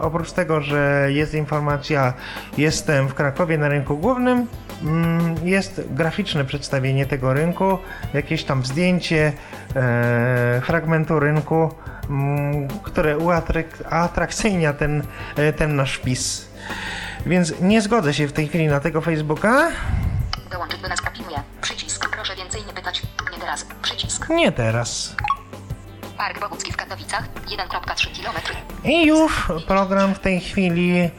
Oprócz 0.00 0.32
tego, 0.32 0.60
że 0.60 1.06
jest 1.08 1.34
informacja, 1.34 2.12
jestem 2.58 3.08
w 3.08 3.14
Krakowie 3.14 3.58
na 3.58 3.68
rynku 3.68 3.98
głównym, 3.98 4.46
mm, 4.82 5.34
jest 5.44 5.82
graficzne 5.90 6.44
przedstawienie 6.44 7.06
tego 7.06 7.34
rynku, 7.34 7.78
jakieś 8.14 8.44
tam 8.44 8.64
zdjęcie 8.64 9.32
e, 9.76 10.60
fragmentu 10.64 11.18
rynku, 11.18 11.74
mm, 12.10 12.68
które 12.82 13.18
uatrakcyjnia 13.18 14.72
ten, 14.72 15.02
e, 15.36 15.52
ten 15.52 15.76
nasz 15.76 15.94
wpis. 15.94 16.50
Więc 17.26 17.60
nie 17.60 17.82
zgodzę 17.82 18.14
się 18.14 18.28
w 18.28 18.32
tej 18.32 18.48
chwili 18.48 18.66
na 18.66 18.80
tego 18.80 19.00
Facebooka. 19.00 19.70
Dołączyć 20.50 20.80
do 20.80 20.88
nas 20.88 21.00
kapinuję. 21.00 21.42
Przycisk. 21.60 22.08
Proszę 22.08 22.36
więcej 22.36 22.64
nie 22.66 22.72
pytać. 22.72 23.02
Nie 23.32 23.38
teraz. 23.38 23.66
Przycisk. 23.82 24.28
Nie 24.28 24.52
teraz. 24.52 25.16
Park 26.20 26.40
Bogucki 26.40 26.72
w 26.72 26.76
Katowicach. 26.76 27.24
1,3 27.46 28.22
km. 28.22 28.36
I 28.84 29.06
już 29.06 29.48
program 29.66 30.14
w 30.14 30.18
tej 30.18 30.40
chwili 30.40 30.98
e, 30.98 31.10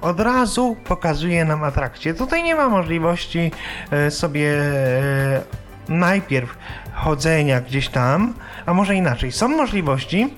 od 0.00 0.20
razu 0.20 0.76
pokazuje 0.84 1.44
nam 1.44 1.64
atrakcję. 1.64 2.14
Tutaj 2.14 2.42
nie 2.42 2.54
ma 2.54 2.68
możliwości 2.68 3.50
e, 3.90 4.10
sobie 4.10 4.52
e, 4.52 5.42
najpierw 5.88 6.58
chodzenia 6.94 7.60
gdzieś 7.60 7.88
tam, 7.88 8.34
a 8.66 8.74
może 8.74 8.94
inaczej. 8.94 9.32
Są 9.32 9.48
możliwości. 9.48 10.34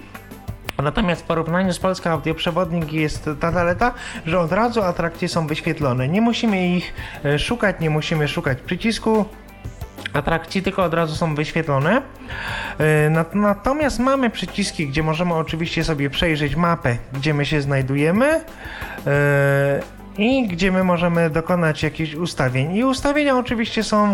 Natomiast 0.83 1.23
w 1.23 1.25
porównaniu 1.25 1.73
z 1.73 1.79
Polską 1.79 2.11
Audioprzewodnik 2.11 2.93
jest 2.93 3.31
ta 3.41 3.53
zaleta, 3.53 3.95
że 4.27 4.41
od 4.41 4.53
razu 4.53 4.83
atrakcje 4.83 5.29
są 5.29 5.47
wyświetlone. 5.47 6.09
Nie 6.09 6.21
musimy 6.21 6.69
ich 6.69 6.95
e, 7.25 7.39
szukać, 7.39 7.77
nie 7.81 7.91
musimy 7.91 8.29
szukać 8.29 8.59
przycisku 8.61 9.25
atrakcji, 10.13 10.63
tylko 10.63 10.85
od 10.85 10.95
razu 10.95 11.17
są 11.17 11.35
wyświetlone. 11.35 12.03
Nat- 13.11 13.35
Natomiast 13.35 13.99
mamy 13.99 14.31
przyciski, 14.31 14.89
gdzie 14.89 15.03
możemy 15.03 15.35
oczywiście 15.35 15.85
sobie 15.85 16.11
przejrzeć 16.11 16.57
mapę, 16.57 16.97
gdzie 17.13 17.35
my 17.35 17.47
się 17.47 17.61
znajdujemy 17.61 18.27
e, 18.27 18.41
i 20.19 20.49
gdzie 20.49 20.73
my 20.73 20.85
możemy 20.85 21.31
dokonać 21.31 21.83
jakichś 21.83 22.15
ustawień. 22.15 22.77
I 22.77 22.85
ustawienia 22.85 23.37
oczywiście 23.39 23.85
są 23.85 24.13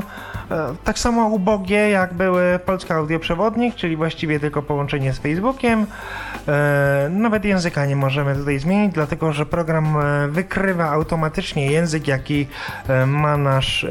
e, 0.50 0.74
tak 0.84 0.98
samo 0.98 1.26
ubogie, 1.28 1.90
jak 1.90 2.14
były 2.14 2.58
Polska 2.66 2.94
Audioprzewodnik, 2.94 3.74
czyli 3.74 3.96
właściwie 3.96 4.40
tylko 4.40 4.62
połączenie 4.62 5.12
z 5.12 5.18
Facebookiem. 5.18 5.86
E, 6.48 7.08
Nawet 7.10 7.44
języka 7.44 7.86
nie 7.86 7.96
możemy 7.96 8.36
tutaj 8.36 8.58
zmienić, 8.58 8.94
dlatego 8.94 9.32
że 9.32 9.46
program 9.46 9.96
e, 9.96 10.28
wykrywa 10.28 10.90
automatycznie 10.90 11.66
język, 11.66 12.08
jaki 12.08 12.46
ma 13.06 13.36
nasz 13.36 13.86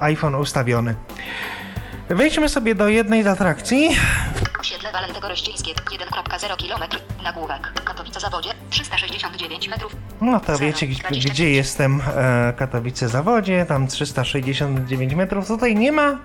iPhone 0.00 0.34
ustawiony. 0.34 0.94
Wejdźmy 2.08 2.48
sobie 2.48 2.74
do 2.74 2.88
jednej 2.88 3.22
z 3.22 3.26
atrakcji. 3.26 3.88
Osiedle 4.60 4.92
Walentego 4.92 5.28
Rościńskie 5.28 5.72
1.0 5.74 6.68
km. 6.68 7.00
Nagłówek. 7.24 7.72
Katowice 7.84 8.20
Zawodzie 8.20 8.50
369 8.82 9.68
metrów. 9.68 9.96
No 10.20 10.40
to 10.40 10.58
wiecie, 10.58 10.86
gdzie, 10.86 11.00
25. 11.00 11.32
gdzie 11.32 11.50
jestem, 11.50 12.02
e, 12.16 12.52
Katowice 12.56 13.08
Zawodzie, 13.08 13.66
tam 13.68 13.86
369 13.86 15.14
metrów. 15.14 15.46
Tutaj 15.48 15.74
nie 15.74 15.92
ma 15.92 16.18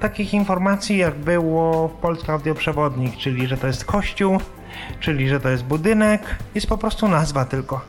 takich 0.00 0.34
informacji, 0.34 0.96
jak 0.96 1.14
było 1.14 1.88
w 1.88 1.92
Polski 1.92 2.30
Audioprzewodnik, 2.30 3.16
czyli 3.16 3.46
że 3.46 3.56
to 3.56 3.66
jest 3.66 3.84
kościół, 3.84 4.40
czyli 5.00 5.28
że 5.28 5.40
to 5.40 5.48
jest 5.48 5.64
budynek, 5.64 6.36
jest 6.54 6.66
po 6.66 6.78
prostu 6.78 7.08
nazwa 7.08 7.44
tylko. 7.44 7.80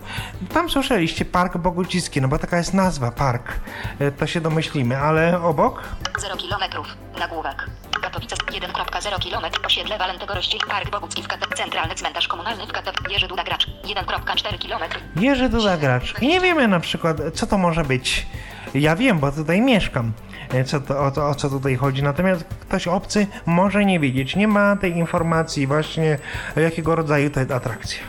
Tam 0.53 0.69
słyszeliście 0.69 1.25
Park 1.25 1.58
Bogucicki, 1.58 2.21
no 2.21 2.27
bo 2.27 2.39
taka 2.39 2.58
jest 2.58 2.73
nazwa, 2.73 3.12
park, 3.12 3.53
e, 3.99 4.12
to 4.12 4.27
się 4.27 4.41
domyślimy, 4.41 4.97
ale 4.97 5.41
obok 5.41 5.84
0 6.19 6.36
km. 6.38 6.84
Nagłówek. 7.19 7.69
Katowice 8.17 8.36
1.0 8.67 9.30
km. 9.32 9.65
Osiedle 9.65 9.97
Walentego 9.97 10.34
Rościńskiego 10.34 10.72
Park 10.72 10.89
Bogucki 10.91 11.24
w 11.24 11.28
Katowice. 11.28 11.57
Centralny 11.63 11.95
cmentarz 11.95 12.28
komunalny 12.28 12.68
w 12.68 12.72
Katowice. 12.72 13.13
Jerzy 13.13 13.28
Duda 13.28 13.43
Gracz 13.43 13.68
1.4 13.84 14.68
km. 14.70 14.84
Jerzy 15.15 15.49
Duda 15.49 15.78
Gracz. 15.78 16.22
Nie 16.22 16.39
wiemy 16.41 16.68
na 16.68 16.80
przykład, 16.80 17.18
co 17.34 17.47
to 17.47 17.57
może 17.57 17.84
być. 17.84 18.28
Ja 18.74 18.95
wiem, 18.95 19.20
bo 19.20 19.32
tutaj 19.32 19.61
mieszkam, 19.61 20.13
e, 20.49 20.63
co 20.63 20.80
to, 20.80 20.99
o, 21.05 21.11
to, 21.11 21.28
o 21.30 21.36
co 21.36 21.49
tutaj 21.49 21.76
chodzi. 21.76 22.03
Natomiast 22.03 22.43
ktoś 22.61 22.88
obcy 22.88 23.28
może 23.45 23.86
nie 23.86 23.99
wiedzieć. 23.99 24.36
Nie 24.36 24.47
ma 24.47 24.76
tej 24.76 24.91
informacji 24.97 25.68
właśnie, 25.68 26.20
jakiego 26.55 26.95
rodzaju 26.95 27.30
to 27.30 27.39
jest 27.39 27.51
atrakcja. 27.51 27.99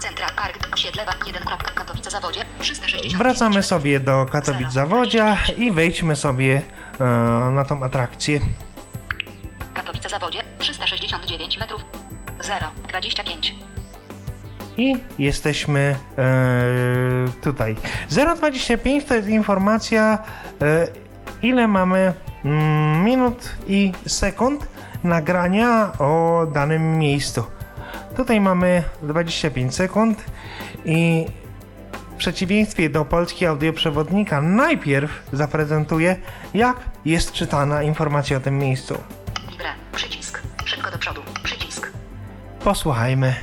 Central 0.00 0.30
Park. 0.36 0.68
Osiedle 0.74 1.06
Wa- 1.06 1.26
1. 1.26 1.42
Katowice 1.74 2.10
Zawodzie 2.10 2.40
360 2.58 3.16
Wracamy 3.16 3.62
sobie 3.62 4.00
do 4.00 4.26
Katowic 4.32 4.72
Zawodzia 4.72 5.36
i 5.56 5.72
wejdźmy 5.72 6.16
sobie 6.16 6.62
e, 7.00 7.04
na 7.50 7.64
tą 7.64 7.82
atrakcję. 7.82 8.40
Katowice 9.90 10.08
Zawodzie 10.08 10.42
369 10.58 11.58
metrów. 11.58 11.84
0. 12.40 12.66
25. 12.88 13.54
I 14.76 14.96
jesteśmy 15.18 15.96
e, 16.18 16.22
tutaj. 17.42 17.76
0,25 18.10 19.04
to 19.04 19.14
jest 19.14 19.28
informacja, 19.28 20.18
e, 20.62 20.88
ile 21.42 21.68
mamy 21.68 22.12
mm, 22.44 23.04
minut 23.04 23.56
i 23.68 23.92
sekund 24.06 24.66
nagrania 25.04 25.92
o 25.98 26.46
danym 26.54 26.98
miejscu. 26.98 27.44
Tutaj 28.16 28.40
mamy 28.40 28.82
25 29.02 29.74
sekund 29.74 30.24
i 30.84 31.26
w 32.14 32.16
przeciwieństwie 32.16 32.90
do 32.90 33.04
polskiego 33.04 33.50
audioprzewodnika 33.50 34.42
najpierw 34.42 35.22
zaprezentuję, 35.32 36.16
jak 36.54 36.76
jest 37.04 37.32
czytana 37.32 37.82
informacja 37.82 38.36
o 38.36 38.40
tym 38.40 38.58
miejscu. 38.58 38.98
Libre. 39.60 39.74
Przycisk. 39.92 40.42
Szybko 40.64 40.90
do 40.90 40.98
przodu. 40.98 41.22
Przycisk. 41.42 41.92
Posłuchajmy. 42.64 43.34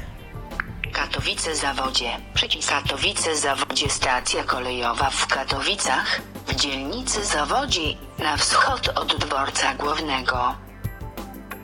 Katowice 0.94 1.56
Zawodzie. 1.56 2.10
Przycisk. 2.34 2.70
Katowice 2.70 3.36
Zawodzie 3.36 3.90
stacja 3.90 4.44
kolejowa 4.44 5.10
w 5.10 5.28
Katowicach, 5.28 6.22
w 6.48 6.56
dzielnicy 6.56 7.26
Zawodzie, 7.26 7.82
na 8.20 8.38
wschód 8.38 8.90
od 8.96 9.16
dworca 9.16 9.76
głównego. 9.76 10.56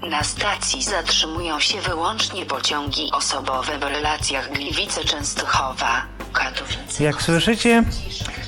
Na 0.09 0.23
stacji 0.23 0.83
zatrzymują 0.83 1.59
się 1.59 1.81
wyłącznie 1.81 2.45
pociągi 2.45 3.09
osobowe 3.11 3.79
w 3.79 3.83
relacjach 3.83 4.51
Gliwice-Częstochowa, 4.51 6.01
Katowice. 6.33 7.03
Jak 7.03 7.21
słyszycie, 7.21 7.83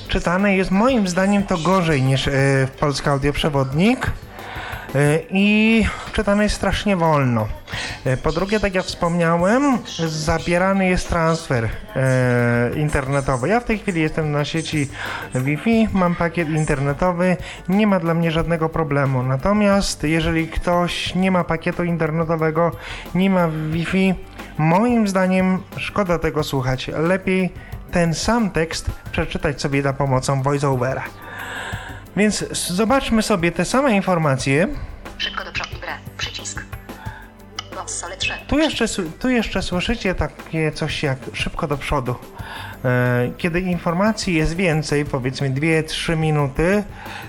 czytane 0.08 0.56
jest 0.56 0.72
moim 0.72 1.08
zdaniem 1.08 1.44
to 1.44 1.58
gorzej 1.58 2.02
niż 2.02 2.30
w 2.32 2.72
polski 2.80 3.10
audioprzewodnik. 3.10 4.12
E, 4.96 5.20
I 5.30 5.86
czytane 6.14 6.44
jest 6.44 6.56
strasznie 6.56 6.98
wolno. 6.98 7.48
E, 8.06 8.18
Po 8.18 8.32
drugie, 8.32 8.60
tak 8.60 8.76
jak 8.76 8.86
wspomniałem, 8.86 9.78
zabierany 10.08 10.90
jest 10.90 11.10
transfer 11.10 11.70
e, 11.96 12.72
internetowy. 12.76 13.48
Ja 13.48 13.60
w 13.60 13.64
tej 13.66 13.78
chwili 13.78 14.02
jestem 14.02 14.32
na 14.32 14.46
sieci 14.46 14.90
Wi-Fi, 15.36 15.88
mam 15.94 16.16
pakiet 16.16 16.50
internetowy, 16.50 17.38
nie 17.70 17.88
ma 17.88 18.00
dla 18.00 18.14
mnie 18.14 18.32
żadnego 18.32 18.70
problemu. 18.70 19.24
Natomiast 19.24 20.04
jeżeli 20.04 20.48
ktoś 20.48 21.16
nie 21.16 21.32
ma 21.32 21.44
pakietu 21.44 21.84
internetowego, 21.84 22.72
nie 23.16 23.30
ma 23.30 23.48
Wi-Fi, 23.72 24.16
moim 24.58 25.08
zdaniem 25.08 25.60
szkoda 25.78 26.20
tego 26.20 26.44
słuchać. 26.44 26.88
Lepiej 26.88 27.54
ten 27.92 28.14
sam 28.14 28.50
tekst 28.52 28.92
przeczytać 29.12 29.62
sobie 29.62 29.82
za 29.82 29.94
pomocą 29.94 30.42
voiceovera. 30.42 31.04
Więc 32.18 32.46
zobaczmy 32.52 33.22
sobie 33.22 33.52
te 33.52 33.66
same 33.66 33.92
informacje. 33.96 34.68
Szybko 35.18 35.46
do 35.46 35.52
przodu. 35.52 35.76
Przycisk. 36.18 36.66
3. 38.18 38.34
Tu 38.48 38.60
jeszcze, 38.60 38.86
tu 39.20 39.30
jeszcze 39.30 39.62
słyszycie 39.62 40.16
takie 40.16 40.72
coś 40.72 41.04
jak 41.04 41.18
szybko 41.34 41.68
do 41.68 41.78
przodu. 41.78 42.16
E, 42.86 43.32
Kiedy 43.38 43.62
informacji 43.62 44.34
jest 44.34 44.56
więcej, 44.56 45.06
powiedzmy 45.06 45.50
2-3 45.50 46.18
minuty, 46.18 46.84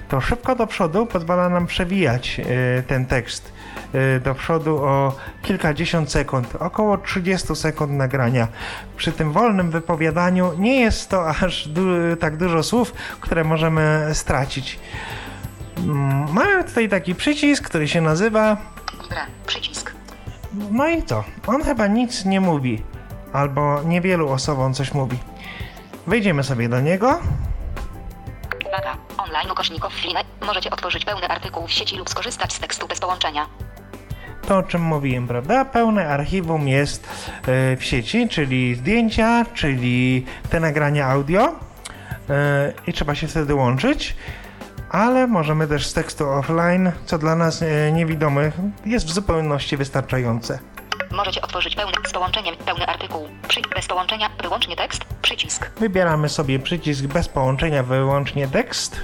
to 0.09 0.21
szybko 0.21 0.57
do 0.57 0.67
przodu 0.67 1.07
pozwala 1.07 1.49
nam 1.49 1.67
przewijać 1.67 2.41
e, 2.41 2.83
ten 2.83 3.07
tekst 3.07 3.53
do 4.25 4.35
przodu 4.35 4.77
o 4.85 5.13
kilkadziesiąt 5.43 6.11
sekund, 6.13 6.57
około 6.61 6.99
30 6.99 7.57
sekund 7.57 7.93
nagrania. 7.93 8.49
Przy 8.97 9.13
tym 9.13 9.33
wolnym 9.33 9.71
wypowiadaniu 9.71 10.53
nie 10.59 10.81
jest 10.81 11.11
to 11.11 11.29
aż 11.29 11.69
du- 11.69 12.17
tak 12.21 12.37
dużo 12.37 12.63
słów, 12.63 12.93
które 13.21 13.45
możemy 13.45 14.11
stracić. 14.13 14.79
Mm, 15.79 16.33
Mamy 16.33 16.65
tutaj 16.65 16.89
taki 16.89 17.15
przycisk, 17.15 17.65
który 17.65 17.89
się 17.89 18.01
nazywa 18.01 18.57
Libre. 19.03 19.21
Przycisk. 19.47 19.93
no 20.71 20.89
i 20.89 21.03
co? 21.03 21.25
On 21.47 21.63
chyba 21.65 21.87
nic 21.87 22.25
nie 22.25 22.41
mówi. 22.41 22.83
Albo 23.33 23.83
niewielu 23.83 24.29
osobom 24.29 24.75
coś 24.75 24.95
mówi. 24.95 25.19
Wejdziemy 26.07 26.45
sobie 26.45 26.69
do 26.69 26.81
niego. 26.81 27.19
Uwaga. 28.69 28.97
Online 29.19 29.51
ukośników 29.51 29.93
Fline. 29.95 30.19
Możecie 30.47 30.71
otworzyć 30.71 31.05
pełny 31.05 31.29
artykuł 31.29 31.67
w 31.67 31.73
sieci 31.73 31.97
lub 31.97 32.11
skorzystać 32.11 32.53
z 32.53 32.59
tekstu 32.59 32.89
bez 32.89 33.01
połączenia. 33.01 33.47
To 34.47 34.59
o 34.59 34.63
czym 34.63 34.83
mówiłem, 34.83 35.29
prawda? 35.29 35.65
Pełne 35.65 36.09
archiwum 36.09 36.69
jest 36.69 37.09
e, 37.47 37.77
w 37.77 37.85
sieci, 37.85 38.29
czyli 38.29 38.75
zdjęcia, 38.75 39.45
czyli 39.55 40.27
te 40.51 40.61
nagrania 40.61 41.07
audio. 41.07 41.53
E, 42.31 42.73
I 42.87 42.93
trzeba 42.93 43.15
się 43.15 43.27
wtedy 43.29 43.55
łączyć. 43.55 44.17
Ale 44.91 45.27
możemy 45.27 45.67
też 45.67 45.87
z 45.87 45.93
tekstu 45.93 46.31
offline, 46.31 46.93
co 47.07 47.19
dla 47.19 47.35
nas 47.35 47.63
e, 47.63 47.93
niewidomych 47.93 48.55
jest 48.85 49.07
w 49.07 49.13
zupełności 49.13 49.77
wystarczające. 49.77 50.59
Możecie 51.11 51.43
otworzyć 51.43 51.77
pełny 51.77 51.93
z 52.09 52.13
połączeniem 52.13 52.57
pełny 52.57 52.87
artykuł. 52.87 53.29
Przy 53.49 53.61
bez 53.75 53.87
połączenia 53.87 54.31
wyłącznie 54.43 54.77
tekst. 54.77 55.05
Przycisk. 55.23 55.71
Wybieramy 55.81 56.29
sobie 56.29 56.59
przycisk 56.59 57.05
bez 57.05 57.29
połączenia, 57.29 57.83
wyłącznie 57.83 58.49
tekst. 58.49 59.01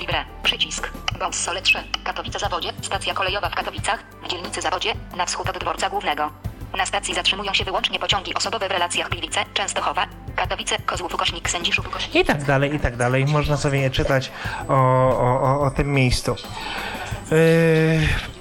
Libre. 0.00 0.24
Przycisk. 0.42 0.90
Boss 1.20 1.36
Sole 1.36 1.62
3. 1.62 1.78
Katowice 2.04 2.38
Zawodzie. 2.38 2.72
Stacja 2.82 3.14
kolejowa 3.14 3.48
w 3.48 3.54
Katowicach. 3.54 4.04
W 4.24 4.28
dzielnicy 4.28 4.60
Zawodzie. 4.60 4.92
Na 5.16 5.26
wschód 5.26 5.48
od 5.48 5.58
dworca 5.58 5.90
głównego. 5.90 6.30
Na 6.76 6.86
stacji 6.86 7.14
zatrzymują 7.14 7.54
się 7.54 7.64
wyłącznie 7.64 7.98
pociągi 7.98 8.34
osobowe 8.34 8.68
w 8.68 8.70
relacjach 8.70 9.08
Gliwice, 9.08 9.40
Częstochowa, 9.54 10.06
Katowice, 10.36 10.78
Kozłów, 10.86 11.14
Ukośnik, 11.14 11.50
Sędziszów, 11.50 11.86
Ukośnik. 11.86 12.14
I 12.14 12.24
tak 12.24 12.44
dalej, 12.44 12.74
i 12.74 12.80
tak 12.80 12.96
dalej. 12.96 13.26
Można 13.26 13.56
sobie 13.56 13.90
czytać 13.90 14.32
o, 14.68 14.74
o, 14.74 15.40
o, 15.42 15.60
o 15.60 15.70
tym 15.70 15.92
miejscu. 15.92 16.36
Yy, 17.30 17.36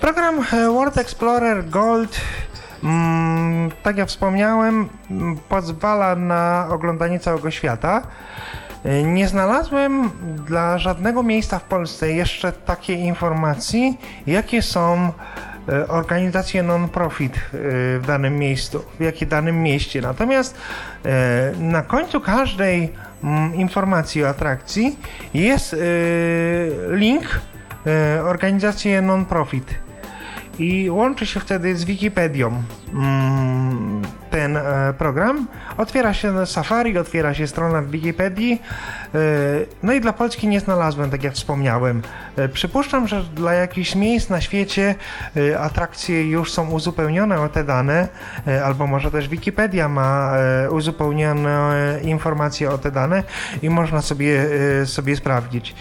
program 0.02 0.46
e, 0.54 0.70
World 0.70 0.98
Explorer 0.98 1.70
Gold, 1.70 2.22
mm, 2.84 3.72
tak 3.84 3.98
jak 3.98 4.08
wspomniałem, 4.10 4.90
mm, 5.12 5.38
pozwala 5.50 6.16
na 6.16 6.68
oglądanie 6.70 7.20
całego 7.20 7.52
świata. 7.52 8.02
Yy, 8.86 9.04
Nie 9.04 9.28
znalazłem 9.28 10.12
dla 10.46 10.78
żadnego 10.78 11.24
miejsca 11.24 11.60
w 11.60 11.64
Polsce 11.64 12.12
jeszcze 12.12 12.52
takiej 12.52 13.00
informacji, 13.00 13.98
jakie 14.28 14.62
są 14.62 15.12
e, 15.70 15.88
organizacje 15.88 16.64
non-profit 16.64 17.36
e, 17.38 17.40
w 18.00 18.04
danym 18.08 18.38
miejscu, 18.38 18.84
w 19.00 19.04
jakie 19.04 19.26
danym 19.26 19.64
mieście. 19.64 20.02
Natomiast 20.02 20.58
e, 21.06 21.52
na 21.60 21.82
końcu 21.82 22.22
każdej 22.22 22.94
mm, 23.24 23.56
informacji 23.56 24.24
o 24.24 24.30
atrakcji 24.30 25.00
jest 25.34 25.74
e, 25.74 25.78
link 26.96 27.24
e, 27.88 28.24
organizacji 28.24 29.02
non-profit 29.02 29.76
i 30.60 30.90
łączy 30.90 31.26
się 31.26 31.40
wtedy 31.40 31.76
z 31.76 31.84
Wikipedią 31.84 32.64
mm, 32.94 34.02
ten 34.30 34.58
e, 34.58 34.94
program. 34.98 35.48
Otwiera 35.78 36.14
się 36.14 36.46
Safari, 36.46 36.98
otwiera 36.98 37.34
się 37.34 37.48
strona 37.48 37.82
w 37.82 37.92
Wikipedii. 37.92 38.62
E, 39.16 39.18
no 39.84 39.94
i 39.94 40.02
dla 40.02 40.14
Polski 40.14 40.48
nie 40.48 40.60
znalazłem, 40.60 41.10
tak 41.10 41.24
jak 41.24 41.34
wspomniałem. 41.34 42.02
E, 42.36 42.50
przypuszczam, 42.50 43.08
że 43.08 43.24
dla 43.24 43.54
jakichś 43.54 43.96
miejsc 43.96 44.30
na 44.30 44.42
świecie 44.42 44.96
e, 45.38 45.60
atrakcje 45.60 46.30
już 46.30 46.52
są 46.52 46.70
uzupełnione 46.70 47.42
o 47.42 47.50
te 47.50 47.64
dane, 47.64 48.08
e, 48.48 48.66
albo 48.66 48.88
może 48.88 49.12
też 49.12 49.28
Wikipedia 49.28 49.90
ma 49.90 50.38
e, 50.38 50.72
uzupełnione 50.72 52.00
informacje 52.04 52.72
o 52.72 52.78
te 52.78 52.92
dane 52.92 53.24
i 53.62 53.70
można 53.70 54.02
sobie, 54.02 54.46
sobie 54.86 55.16
sprawdzić. 55.16 55.76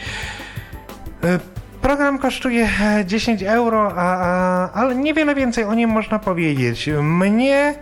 E, 1.78 1.80
Program 1.80 2.18
kosztuje 2.18 2.68
e, 2.80 3.04
10 3.04 3.42
euro, 3.42 3.92
a, 3.96 4.16
a, 4.16 4.72
ale 4.72 4.94
niewiele 4.94 5.34
więcej 5.34 5.64
o 5.64 5.74
nim 5.74 5.90
można 5.90 6.18
powiedzieć. 6.18 6.90
Mnie 7.02 7.74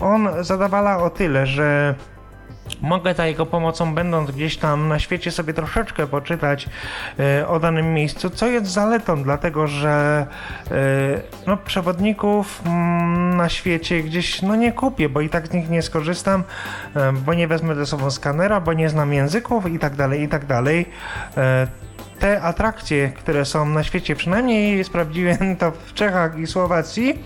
on 0.00 0.28
zadawala 0.40 0.98
o 0.98 1.10
tyle, 1.10 1.46
że 1.46 1.94
mogę 2.80 3.14
za 3.14 3.26
jego 3.26 3.46
pomocą, 3.46 3.94
będąc 3.94 4.30
gdzieś 4.30 4.56
tam 4.56 4.88
na 4.88 4.98
świecie, 4.98 5.30
sobie 5.30 5.54
troszeczkę 5.54 6.06
poczytać 6.06 6.68
e, 7.18 7.48
o 7.48 7.60
danym 7.60 7.94
miejscu, 7.94 8.30
co 8.30 8.46
jest 8.46 8.66
zaletą, 8.66 9.22
dlatego 9.22 9.66
że 9.66 10.26
e, 10.70 10.74
no, 11.46 11.56
przewodników 11.56 12.62
mm, 12.66 13.36
na 13.36 13.48
świecie 13.48 14.02
gdzieś 14.02 14.42
no, 14.42 14.56
nie 14.56 14.72
kupię, 14.72 15.08
bo 15.08 15.20
i 15.20 15.28
tak 15.28 15.46
z 15.46 15.52
nich 15.52 15.70
nie 15.70 15.82
skorzystam, 15.82 16.44
e, 16.96 17.12
bo 17.12 17.34
nie 17.34 17.48
wezmę 17.48 17.74
ze 17.74 17.86
sobą 17.86 18.10
skanera, 18.10 18.60
bo 18.60 18.72
nie 18.72 18.88
znam 18.88 19.12
języków 19.12 19.72
i 19.72 19.78
tak 19.78 19.94
dalej, 19.96 20.22
i 20.22 20.28
tak 20.28 20.46
dalej. 20.46 20.86
E, 22.24 22.26
te 22.26 22.42
atrakcje, 22.42 23.08
które 23.08 23.44
są 23.44 23.66
na 23.66 23.82
świecie, 23.82 24.16
przynajmniej 24.16 24.84
sprawdziłem 24.84 25.56
to 25.56 25.70
w 25.70 25.94
Czechach 25.94 26.38
i 26.38 26.46
Słowacji, 26.46 27.18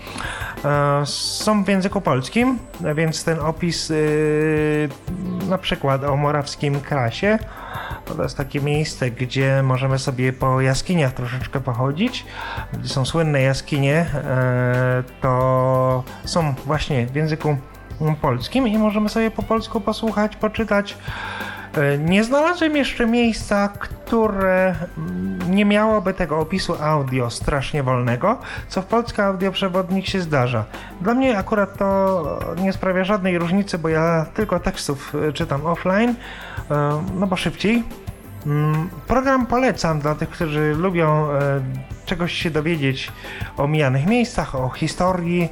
e, 0.65 1.05
są 1.05 1.63
w 1.63 1.67
języku 1.67 2.01
polskim, 2.01 2.59
więc 2.95 3.23
ten 3.23 3.39
opis 3.39 3.91
y, 3.91 4.89
na 5.49 5.57
przykład 5.57 6.03
o 6.03 6.15
morawskim 6.15 6.79
krasie, 6.79 7.39
to 8.05 8.23
jest 8.23 8.37
takie 8.37 8.61
miejsce, 8.61 9.11
gdzie 9.11 9.63
możemy 9.63 9.99
sobie 9.99 10.33
po 10.33 10.61
jaskiniach 10.61 11.13
troszeczkę 11.13 11.59
pochodzić, 11.59 12.25
gdzie 12.73 12.89
są 12.89 13.05
słynne 13.05 13.41
jaskinie, 13.41 14.05
e, 14.13 15.03
to 15.21 16.03
są 16.25 16.53
właśnie 16.65 17.07
w 17.07 17.15
języku 17.15 17.57
polskim 18.21 18.67
i 18.67 18.77
możemy 18.77 19.09
sobie 19.09 19.31
po 19.31 19.43
polsku 19.43 19.81
posłuchać, 19.81 20.35
poczytać. 20.35 20.97
E, 21.79 21.97
Nie 21.97 22.23
znalazłem 22.23 22.75
jeszcze 22.75 23.05
miejsca, 23.05 23.67
które 23.67 24.75
mm, 24.97 25.55
nie 25.55 25.65
miałoby 25.65 26.13
tego 26.13 26.39
opisu 26.39 26.75
audio 26.83 27.29
strasznie 27.29 27.83
wolnego, 27.83 28.37
co 28.67 28.81
w 28.81 28.85
polskim 28.85 29.23
audioprzewodnik 29.23 30.05
się 30.07 30.21
zdarza. 30.21 30.65
Dla 31.01 31.13
mnie 31.13 31.37
akurat 31.37 31.77
to 31.77 32.39
nie 32.61 32.73
sprawia 32.73 33.03
żadnej 33.03 33.37
różnicy, 33.37 33.77
bo 33.77 33.89
ja 33.89 34.25
tylko 34.33 34.59
tekstów 34.59 35.15
e, 35.29 35.33
czytam 35.33 35.65
offline, 35.65 36.15
e, 36.71 37.03
no 37.15 37.27
bo 37.27 37.35
szybciej. 37.35 37.83
Mm, 38.45 38.89
Program 39.07 39.45
polecam 39.45 39.99
dla 39.99 40.15
tych, 40.15 40.29
którzy 40.29 40.73
lubią 40.77 41.27
czegoś 42.05 42.33
się 42.33 42.51
dowiedzieć 42.51 43.11
o 43.57 43.67
mijanych 43.67 44.05
miejscach, 44.05 44.55
o 44.55 44.69
historii. 44.69 45.49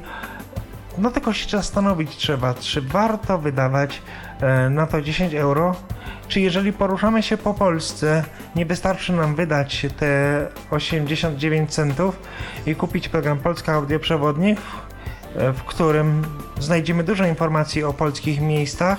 No 0.98 1.10
tylko 1.10 1.32
się 1.32 1.56
zastanowić 1.56 2.16
trzeba, 2.16 2.54
czy 2.54 2.82
warto 2.82 3.38
wydawać 3.38 4.02
na 4.70 4.86
to 4.86 5.02
10 5.02 5.34
euro, 5.34 5.74
czy 6.28 6.40
jeżeli 6.40 6.72
poruszamy 6.72 7.22
się 7.22 7.36
po 7.36 7.54
Polsce, 7.54 8.24
nie 8.56 8.66
wystarczy 8.66 9.12
nam 9.12 9.34
wydać 9.34 9.86
te 9.98 10.46
89 10.70 11.74
centów 11.74 12.20
i 12.66 12.74
kupić 12.74 13.08
program 13.08 13.38
Polska 13.38 13.72
Audioprzewodnik, 13.72 14.58
e, 15.36 15.52
w 15.52 15.64
którym 15.64 16.24
znajdziemy 16.60 17.04
dużo 17.04 17.26
informacji 17.26 17.84
o 17.84 17.92
polskich 17.92 18.40
miejscach. 18.40 18.98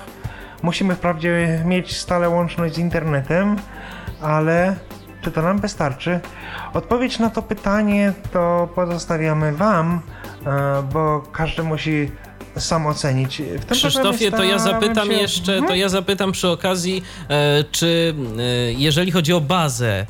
Musimy 0.64 0.96
wprawdzie 0.96 1.64
mieć 1.66 1.98
stale 1.98 2.30
łączność 2.30 2.76
z 2.76 2.78
internetem, 2.78 3.56
ale 4.22 4.76
czy 5.22 5.32
to 5.32 5.42
nam 5.42 5.60
wystarczy? 5.60 6.20
Odpowiedź 6.74 7.20
na 7.20 7.30
to 7.30 7.42
pytanie 7.42 8.14
to 8.32 8.70
pozostawiamy 8.76 9.52
Wam, 9.52 10.02
e, 10.46 10.84
bo 10.94 11.24
każdy 11.32 11.64
musi 11.64 12.12
sam 12.58 12.88
ocenić. 12.88 13.42
Krzysztofie, 13.72 14.32
to 14.32 14.44
ja 14.44 14.60
zapytam 14.60 15.08
się- 15.08 15.14
jeszcze, 15.14 15.46
to 15.54 15.58
Mhm. 15.58 15.80
ja 15.80 15.90
zapytam 15.90 16.32
przy 16.32 16.48
okazji, 16.50 17.04
e, 17.30 17.64
czy 17.72 18.14
e, 18.40 18.74
jeżeli 18.74 19.12
chodzi 19.12 19.34
o 19.34 19.42
bazę 19.42 19.88
e, 19.90 20.06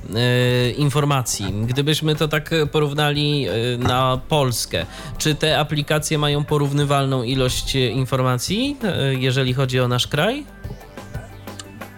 informacji, 0.71 1.45
gdybyśmy 1.67 2.15
to 2.15 2.27
tak 2.27 2.49
porównali 2.71 3.47
na 3.79 4.19
Polskę, 4.29 4.85
czy 5.17 5.35
te 5.35 5.59
aplikacje 5.59 6.17
mają 6.17 6.43
porównywalną 6.43 7.23
ilość 7.23 7.75
informacji, 7.75 8.77
jeżeli 9.19 9.53
chodzi 9.53 9.79
o 9.79 9.87
nasz 9.87 10.07
kraj? 10.07 10.43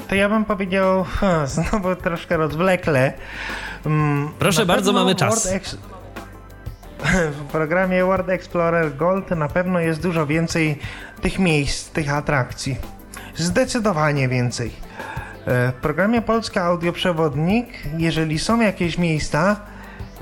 To 0.09 0.15
ja 0.15 0.29
bym 0.29 0.45
powiedział 0.45 1.05
znowu 1.45 1.95
troszkę 1.95 2.37
rozwlekle. 2.37 3.13
Mm, 3.85 4.29
Proszę 4.39 4.59
na 4.59 4.65
bardzo, 4.65 4.93
mamy 4.93 5.15
czas. 5.15 5.45
Ex- 5.47 5.77
w 7.11 7.43
programie 7.51 8.05
World 8.05 8.29
Explorer 8.29 8.95
Gold 8.95 9.31
na 9.31 9.47
pewno 9.47 9.79
jest 9.79 10.01
dużo 10.01 10.25
więcej 10.27 10.79
tych 11.21 11.39
miejsc, 11.39 11.89
tych 11.89 12.13
atrakcji. 12.13 12.75
Zdecydowanie 13.35 14.27
więcej. 14.27 14.71
E, 15.47 15.71
W 15.71 15.73
programie 15.81 16.21
Polska 16.21 16.63
Audioprzewodnik, 16.63 17.67
jeżeli 17.97 18.39
są 18.39 18.59
jakieś 18.61 18.97
miejsca, 18.97 19.55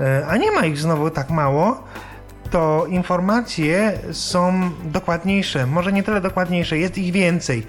e, 0.00 0.26
a 0.26 0.36
nie 0.36 0.52
ma 0.52 0.66
ich 0.66 0.78
znowu 0.78 1.10
tak 1.10 1.30
mało, 1.30 1.84
to 2.50 2.86
informacje 2.88 3.92
są 4.12 4.70
dokładniejsze. 4.84 5.66
Może 5.66 5.92
nie 5.92 6.02
tyle 6.02 6.20
dokładniejsze, 6.20 6.78
jest 6.78 6.98
ich 6.98 7.12
więcej. 7.12 7.66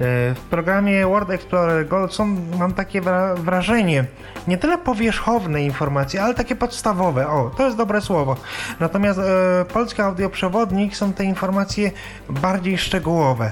E, 0.00 0.34
W 0.34 0.40
programie 0.50 1.06
World 1.06 1.30
Explorer 1.30 1.88
Gold 1.88 2.14
są, 2.14 2.36
mam 2.58 2.72
takie 2.72 3.02
wra- 3.02 3.36
wrażenie, 3.38 4.04
nie 4.48 4.58
tyle 4.58 4.78
powierzchowne 4.78 5.62
informacje, 5.62 6.22
ale 6.22 6.34
takie 6.34 6.56
podstawowe. 6.56 7.28
O, 7.28 7.50
to 7.56 7.64
jest 7.64 7.76
dobre 7.76 8.00
słowo. 8.00 8.36
Natomiast 8.80 9.18
e, 9.18 9.64
polski 9.72 10.02
audioprzewodnik 10.02 10.96
są 10.96 11.12
te 11.12 11.24
informacje 11.24 11.90
bardziej 12.30 12.78
szczegółowe. 12.78 13.46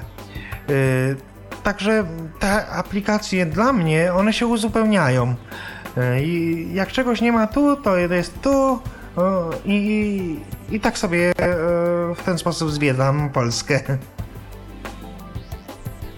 E, 0.69 0.73
Także 1.63 2.05
te 2.39 2.67
aplikacje 2.67 3.45
dla 3.45 3.73
mnie, 3.73 4.13
one 4.13 4.33
się 4.33 4.47
uzupełniają. 4.47 5.35
E, 5.97 6.23
I 6.23 6.67
jak 6.73 6.91
czegoś 6.91 7.21
nie 7.21 7.31
ma 7.31 7.47
tu, 7.47 7.75
to 7.75 7.97
jest 7.97 8.41
tu. 8.41 8.79
o, 9.15 9.49
I, 9.65 9.71
i, 10.69 10.75
I 10.75 10.79
tak 10.79 10.97
sobie 10.97 11.29
e, 11.29 11.33
w 12.15 12.21
ten 12.25 12.37
sposób 12.37 12.71
zwiedzam 12.71 13.29
Polskę. 13.29 13.79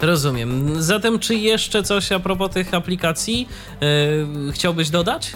Rozumiem. 0.02 0.82
Zatem, 0.84 1.20
czy 1.20 1.36
jeszcze 1.36 1.84
coś 1.84 2.12
a 2.12 2.20
propos 2.20 2.52
tych 2.52 2.74
aplikacji 2.74 3.50
e, 4.50 4.52
chciałbyś 4.52 4.90
dodać? 4.90 5.34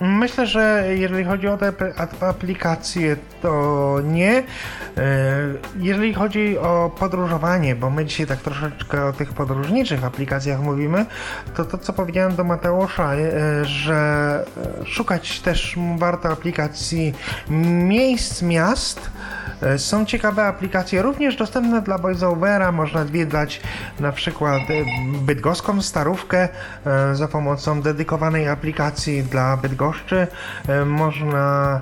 Myślę, 0.00 0.46
że 0.46 0.84
jeżeli 0.96 1.24
chodzi 1.24 1.48
o 1.48 1.56
te 1.58 1.68
ap- 1.68 1.82
ap- 2.00 2.22
aplikacje, 2.22 3.16
to 3.42 3.96
nie. 4.04 4.32
E, 4.38 4.42
Jeżeli 5.78 6.14
chodzi 6.14 6.58
o 6.58 6.90
podróżowanie, 6.98 7.76
bo 7.76 7.90
my 7.90 8.04
dzisiaj 8.04 8.26
tak 8.26 8.38
troszeczkę 8.38 9.04
o 9.06 9.12
tych 9.12 9.32
podróżniczych 9.32 10.04
aplikacjach 10.04 10.60
mówimy, 10.60 11.06
to 11.56 11.64
to, 11.64 11.78
co 11.78 11.92
powiedziałem 11.92 12.34
do 12.36 12.44
Mateusza, 12.44 13.14
e, 13.14 13.64
że 13.64 14.44
szukać 14.84 15.40
też 15.40 15.76
warto 15.98 16.28
aplikacji 16.28 17.14
miejsc, 17.84 18.42
miast. 18.42 19.10
E, 19.62 19.78
Są 19.78 20.04
ciekawe 20.04 20.44
aplikacje, 20.44 21.02
również 21.02 21.36
dostępne 21.36 21.82
dla 21.82 21.98
voiceovera. 21.98 22.72
Można 22.72 23.04
zwiedzać 23.04 23.60
na 24.00 24.12
przykład 24.12 24.62
bydgoską 25.22 25.82
starówkę 25.82 26.48
za 27.12 27.28
pomocą 27.28 27.82
dedykowanej 27.82 28.48
aplikacji 28.48 29.22
dla 29.22 29.56
Bydgoszczy. 29.56 30.26
Można 30.86 31.80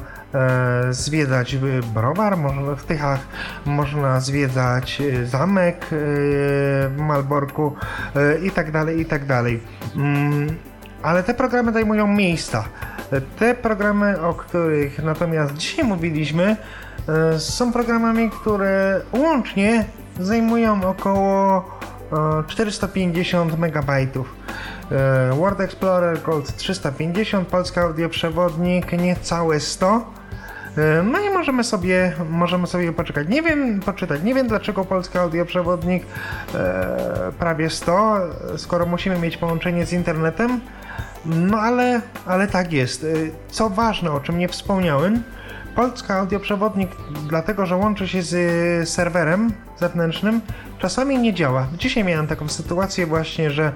zwiedzać 0.90 1.54
e, 1.54 1.58
browar, 1.94 2.36
można 2.36 2.74
w 2.74 2.84
Tychach, 2.84 3.20
można 3.66 4.20
zwiedzać 4.20 5.00
e, 5.00 5.26
zamek 5.26 5.76
e, 5.76 5.88
w 6.88 6.94
Malborku 6.98 7.76
i 8.42 8.50
tak 8.50 8.70
dalej, 8.70 9.00
i 9.00 9.04
tak 9.04 9.26
dalej. 9.26 9.60
Mm, 9.96 10.46
Ale 11.02 11.22
te 11.22 11.34
programy 11.34 11.72
zajmują 11.72 12.06
miejsca. 12.06 12.64
Te 13.38 13.54
programy, 13.54 14.20
o 14.20 14.34
których 14.34 15.02
natomiast 15.02 15.54
dzisiaj 15.54 15.84
mówiliśmy, 15.84 16.56
są 17.38 17.72
programami, 17.72 18.30
które 18.30 19.00
łącznie 19.12 19.84
zajmują 20.20 20.84
około 20.84 21.64
e, 22.12 22.44
450 22.48 23.58
megabajtów. 23.58 24.34
E, 24.92 25.30
Word 25.34 25.60
Explorer 25.60 26.22
Gold 26.22 26.56
350, 26.56 27.48
Polska 27.48 27.82
Audioprzewodnik 27.82 28.92
niecałe 28.92 29.60
100. 29.60 30.04
E, 30.76 31.02
No 31.02 31.20
i 31.20 31.30
możemy 31.30 31.64
sobie, 31.64 32.12
możemy 32.30 32.66
sobie 32.66 32.92
poczekać. 32.92 33.28
Nie 33.28 33.42
wiem, 33.42 33.80
poczytać. 33.80 34.22
Nie 34.22 34.34
wiem 34.34 34.48
dlaczego 34.48 34.84
Polska 34.84 35.20
Audioprzewodnik 35.20 36.02
e, 36.54 37.32
prawie 37.38 37.70
100, 37.70 38.18
skoro 38.56 38.86
musimy 38.86 39.18
mieć 39.18 39.36
połączenie 39.36 39.86
z 39.86 39.92
internetem. 39.92 40.60
No 41.26 41.58
ale, 41.58 42.00
ale 42.26 42.46
tak 42.46 42.72
jest. 42.72 43.06
Co 43.48 43.70
ważne, 43.70 44.12
o 44.12 44.20
czym 44.20 44.38
nie 44.38 44.48
wspomniałem, 44.48 45.22
Polska 45.74 46.14
Audioprzewodnik, 46.14 46.90
dlatego 47.28 47.66
że 47.66 47.76
łączy 47.76 48.08
się 48.08 48.22
z 48.22 48.88
serwerem 48.88 49.52
zewnętrznym, 49.80 50.40
czasami 50.78 51.18
nie 51.18 51.34
działa. 51.34 51.66
Dzisiaj 51.78 52.04
miałem 52.04 52.26
taką 52.26 52.48
sytuację 52.48 53.06
właśnie, 53.06 53.50
że 53.50 53.72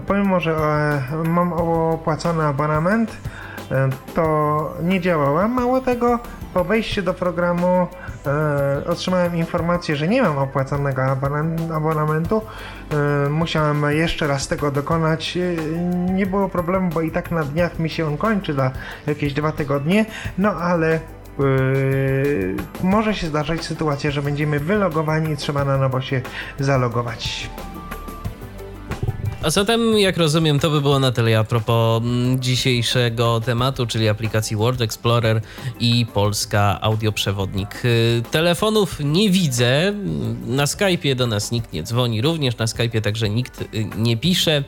pomimo, 0.00 0.40
że 0.40 0.52
e, 0.52 1.28
mam 1.28 1.52
opłacony 1.52 2.44
abonament, 2.44 3.16
e, 3.70 3.88
to 4.14 4.74
nie 4.82 5.00
działała. 5.00 5.48
Mało 5.48 5.80
tego, 5.80 6.18
po 6.54 6.64
wejściu 6.64 7.02
do 7.02 7.14
programu 7.14 7.86
e, 8.26 8.82
otrzymałem 8.86 9.36
informację, 9.36 9.96
że 9.96 10.08
nie 10.08 10.22
mam 10.22 10.38
opłaconego 10.38 11.02
abonen- 11.02 11.72
abonamentu. 11.74 12.42
E, 13.26 13.28
musiałem 13.28 13.84
jeszcze 13.90 14.26
raz 14.26 14.48
tego 14.48 14.70
dokonać. 14.70 15.36
E, 15.36 15.62
nie 16.12 16.26
było 16.26 16.48
problemu, 16.48 16.90
bo 16.90 17.00
i 17.00 17.10
tak 17.10 17.30
na 17.30 17.44
dniach 17.44 17.78
mi 17.78 17.90
się 17.90 18.06
on 18.06 18.16
kończy 18.16 18.54
za 18.54 18.70
jakieś 19.06 19.32
dwa 19.34 19.52
tygodnie. 19.52 20.06
No 20.38 20.50
ale 20.54 21.00
Yy, 21.38 22.56
może 22.82 23.14
się 23.14 23.26
zdarzać 23.26 23.64
sytuacja, 23.64 24.10
że 24.10 24.22
będziemy 24.22 24.60
wylogowani 24.60 25.32
i 25.32 25.36
trzeba 25.36 25.64
na 25.64 25.78
nowo 25.78 26.00
się 26.00 26.20
zalogować. 26.58 27.50
A 29.42 29.50
zatem, 29.50 29.98
jak 29.98 30.16
rozumiem, 30.16 30.58
to 30.58 30.70
by 30.70 30.80
było 30.80 30.98
na 30.98 31.12
tyle 31.12 31.38
a 31.38 31.44
propos 31.44 32.02
mm, 32.02 32.40
dzisiejszego 32.42 33.40
tematu, 33.40 33.86
czyli 33.86 34.08
aplikacji 34.08 34.56
World 34.56 34.80
Explorer 34.80 35.40
i 35.80 36.06
Polska 36.14 36.78
Audioprzewodnik. 36.80 37.84
Y, 37.84 38.22
Telefonów 38.30 38.96
nie 39.00 39.30
widzę, 39.30 39.92
na 40.46 40.64
Skype'ie 40.64 41.14
do 41.14 41.26
nas 41.26 41.50
nikt 41.50 41.72
nie 41.72 41.82
dzwoni, 41.82 42.22
również 42.22 42.56
na 42.56 42.64
Skype'ie 42.64 43.00
także 43.00 43.30
nikt 43.30 43.60
y, 43.60 43.66
nie 43.96 44.16
pisze. 44.16 44.64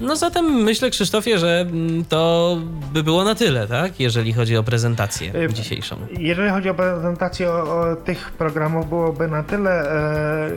No 0.00 0.16
zatem 0.16 0.44
myślę, 0.44 0.90
Krzysztofie, 0.90 1.38
że 1.38 1.60
mm, 1.60 2.04
to 2.04 2.58
by 2.92 3.02
było 3.02 3.24
na 3.24 3.34
tyle, 3.34 3.66
tak? 3.66 4.00
Jeżeli 4.00 4.32
chodzi 4.32 4.56
o 4.56 4.62
prezentację 4.62 5.34
Y, 5.34 5.52
dzisiejszą. 5.52 5.96
Jeżeli 6.18 6.50
chodzi 6.50 6.68
o 6.68 6.74
prezentację 6.74 7.50
o, 7.50 7.80
o 7.80 7.96
tych 7.96 8.30
programów, 8.30 8.88
byłoby 8.88 9.28
na 9.28 9.42
tyle. 9.42 9.92
E, 9.92 10.50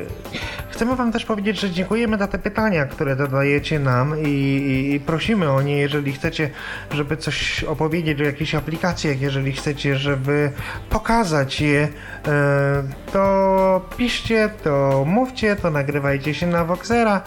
chcemy 0.70 0.96
Wam 0.96 1.12
też 1.12 1.26
powiedzieć, 1.26 1.60
że 1.60 1.72
dziękujemy 1.72 2.18
za 2.18 2.28
te 2.28 2.40
pytania, 2.40 2.86
które 2.86 3.16
dodajecie 3.16 3.80
nam 3.80 4.24
i, 4.26 4.30
i, 4.30 4.94
i 4.94 5.00
prosimy 5.00 5.52
o 5.52 5.62
nie, 5.62 5.78
jeżeli 5.78 6.14
chcecie, 6.14 6.50
żeby 6.92 7.18
coś 7.18 7.64
opowiedzieć 7.64 8.22
o 8.22 8.24
jakichś 8.24 8.56
aplikacjach, 8.56 9.22
jeżeli 9.22 9.52
chcecie, 9.52 9.96
żeby 9.96 10.52
pokazać 10.90 11.62
je, 11.62 11.88
e, 12.28 12.84
to 13.14 13.90
piszcie, 13.98 14.50
to 14.64 15.04
mówcie, 15.08 15.56
to 15.56 15.72
nagrywajcie 15.72 16.34
się 16.34 16.48
na 16.48 16.66
Voxera, 16.66 17.22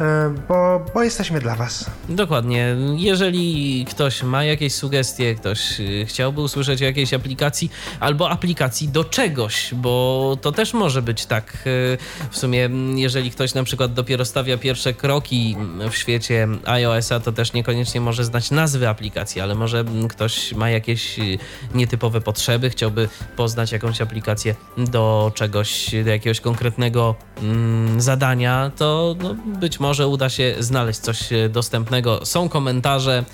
e, 0.00 0.34
bo, 0.48 0.86
bo 0.94 1.02
jesteśmy 1.02 1.40
dla 1.40 1.53
Was. 1.56 1.90
Dokładnie. 2.08 2.76
Jeżeli 2.96 3.84
ktoś 3.90 4.22
ma 4.22 4.44
jakieś 4.44 4.74
sugestie, 4.74 5.34
ktoś 5.34 5.80
y, 5.80 6.06
chciałby 6.08 6.40
usłyszeć 6.40 6.82
o 6.82 6.84
jakiejś 6.84 7.14
aplikacji 7.14 7.70
albo 8.00 8.30
aplikacji 8.30 8.88
do 8.88 9.04
czegoś, 9.04 9.74
bo 9.74 10.36
to 10.40 10.52
też 10.52 10.74
może 10.74 11.02
być 11.02 11.26
tak. 11.26 11.52
y, 11.66 11.98
W 12.30 12.38
sumie, 12.38 12.70
jeżeli 12.94 13.30
ktoś 13.30 13.54
na 13.54 13.64
przykład 13.64 13.94
dopiero 13.94 14.24
stawia 14.24 14.58
pierwsze 14.58 14.94
kroki 14.94 15.56
w 15.90 15.96
świecie 15.96 16.48
iOS-a, 16.64 17.20
to 17.20 17.32
też 17.32 17.52
niekoniecznie 17.52 18.00
może 18.00 18.24
znać 18.24 18.50
nazwy 18.50 18.88
aplikacji, 18.88 19.40
ale 19.40 19.54
może 19.54 19.84
ktoś 20.08 20.52
ma 20.52 20.70
jakieś 20.70 21.18
y, 21.18 21.38
nietypowe 21.74 22.20
potrzeby, 22.20 22.70
chciałby 22.70 23.08
poznać 23.36 23.72
jakąś 23.72 24.00
aplikację 24.00 24.54
do 24.78 25.32
czegoś, 25.34 25.90
do 26.04 26.10
jakiegoś 26.10 26.40
konkretnego 26.40 27.14
mm, 27.42 28.00
zadania, 28.00 28.70
to 28.76 29.16
no, 29.22 29.34
być 29.60 29.80
może 29.80 30.06
uda 30.08 30.28
się 30.28 30.54
znaleźć 30.58 31.00
coś 31.00 31.18
dostępnego. 31.48 32.26
Są 32.26 32.48
komentarze, 32.48 33.24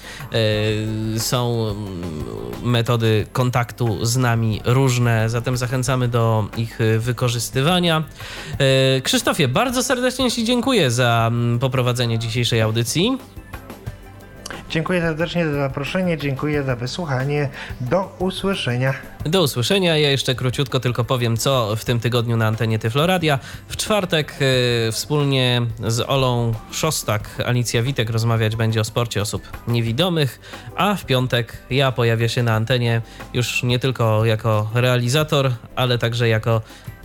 e, 1.16 1.20
są 1.20 1.74
metody 2.62 3.26
kontaktu 3.32 4.04
z 4.06 4.16
nami 4.16 4.60
różne, 4.64 5.30
zatem 5.30 5.56
zachęcamy 5.56 6.08
do 6.08 6.48
ich 6.56 6.78
wykorzystywania. 6.98 8.04
E, 8.58 9.00
Krzysztofie, 9.00 9.48
bardzo 9.48 9.82
serdecznie 9.82 10.30
Ci 10.30 10.44
dziękuję 10.44 10.90
za 10.90 11.28
mm, 11.32 11.58
poprowadzenie 11.58 12.18
dzisiejszej 12.18 12.60
audycji. 12.60 13.18
Dziękuję 14.70 15.00
serdecznie 15.00 15.46
za 15.46 15.52
zaproszenie, 15.52 16.18
dziękuję 16.18 16.62
za 16.62 16.76
wysłuchanie. 16.76 17.48
Do 17.80 18.16
usłyszenia. 18.18 18.94
Do 19.24 19.42
usłyszenia. 19.42 19.96
Ja 19.96 20.10
jeszcze 20.10 20.34
króciutko 20.34 20.80
tylko 20.80 21.04
powiem, 21.04 21.36
co 21.36 21.76
w 21.76 21.84
tym 21.84 22.00
tygodniu 22.00 22.36
na 22.36 22.46
antenie 22.46 22.78
Tyfloradia. 22.78 23.38
W 23.68 23.76
czwartek 23.76 24.34
y, 24.88 24.92
wspólnie 24.92 25.62
z 25.88 26.00
Olą 26.00 26.54
Szostak, 26.70 27.42
Alicja 27.46 27.82
Witek 27.82 28.10
rozmawiać 28.10 28.56
będzie 28.56 28.80
o 28.80 28.84
sporcie 28.84 29.22
osób 29.22 29.42
niewidomych, 29.68 30.40
a 30.76 30.94
w 30.94 31.06
piątek 31.06 31.58
ja 31.70 31.92
pojawię 31.92 32.28
się 32.28 32.42
na 32.42 32.54
antenie 32.54 33.02
już 33.34 33.62
nie 33.62 33.78
tylko 33.78 34.24
jako 34.24 34.70
realizator, 34.74 35.52
ale 35.76 35.98
także 35.98 36.28
jako 36.28 36.60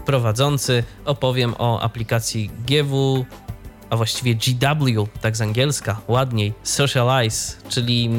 prowadzący. 0.05 0.83
Opowiem 1.05 1.53
o 1.57 1.81
aplikacji 1.81 2.51
GW 2.67 3.25
a 3.89 3.95
właściwie 3.95 4.35
GW, 4.35 5.07
tak 5.21 5.37
z 5.37 5.41
angielska, 5.41 6.01
ładniej, 6.07 6.53
Socialize, 6.63 7.55
czyli 7.69 8.09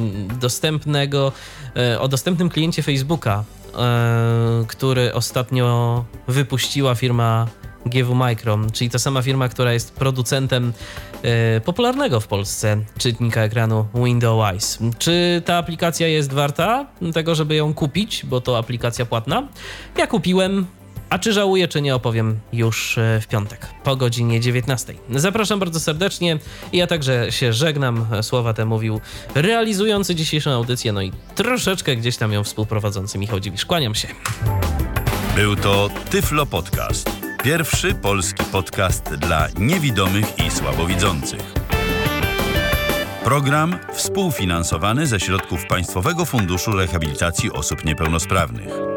dostępnego, 0.40 1.32
e, 1.76 2.00
o 2.00 2.08
dostępnym 2.08 2.48
kliencie 2.48 2.82
Facebooka, 2.82 3.44
e, 3.78 4.64
który 4.68 5.14
ostatnio 5.14 6.04
wypuściła 6.28 6.94
firma 6.94 7.46
GW 7.86 8.14
Micro, 8.14 8.58
czyli 8.72 8.90
ta 8.90 8.98
sama 8.98 9.22
firma, 9.22 9.48
która 9.48 9.72
jest 9.72 9.94
producentem 9.94 10.72
e, 11.22 11.60
popularnego 11.60 12.20
w 12.20 12.26
Polsce 12.26 12.76
czytnika 12.98 13.42
ekranu 13.42 13.86
Windows. 13.94 14.78
Czy 14.98 15.42
ta 15.44 15.56
aplikacja 15.56 16.08
jest 16.08 16.32
warta 16.32 16.86
tego, 17.14 17.34
żeby 17.34 17.54
ją 17.54 17.74
kupić, 17.74 18.26
bo 18.26 18.40
to 18.40 18.58
aplikacja 18.58 19.06
płatna? 19.06 19.48
Ja 19.98 20.06
kupiłem, 20.06 20.66
a 21.10 21.18
czy 21.18 21.32
żałuję, 21.32 21.68
czy 21.68 21.82
nie 21.82 21.94
opowiem 21.94 22.38
już 22.52 22.98
e, 22.98 23.20
w 23.20 23.26
piątek 23.26 23.66
po 23.84 23.96
godzinie 23.96 24.40
19. 24.40 24.94
Zapraszam 25.10 25.58
bardzo 25.58 25.80
serdecznie. 25.80 26.38
Ja 26.72 26.86
także 26.86 27.32
się 27.32 27.52
żegnam. 27.52 28.06
Słowa 28.22 28.54
te 28.54 28.64
mówił 28.64 29.00
realizujący 29.34 30.14
dzisiejszą 30.14 30.50
audycję, 30.50 30.92
no 30.92 31.02
i 31.02 31.12
troszeczkę 31.34 31.96
gdzieś 31.96 32.16
tam 32.16 32.32
ją 32.32 32.44
współprowadzący 32.44 33.18
Michał 33.18 33.40
Dziwisz. 33.40 33.66
Kłaniam 33.66 33.94
się. 33.94 34.08
Był 35.36 35.56
to 35.56 35.90
Tyflo 36.10 36.46
Podcast. 36.46 37.10
Pierwszy 37.44 37.94
polski 37.94 38.44
podcast 38.44 39.14
dla 39.14 39.48
niewidomych 39.58 40.38
i 40.46 40.50
słabowidzących. 40.50 41.52
Program 43.24 43.78
współfinansowany 43.94 45.06
ze 45.06 45.20
środków 45.20 45.66
Państwowego 45.66 46.24
Funduszu 46.24 46.72
Rehabilitacji 46.72 47.52
Osób 47.52 47.84
Niepełnosprawnych. 47.84 48.95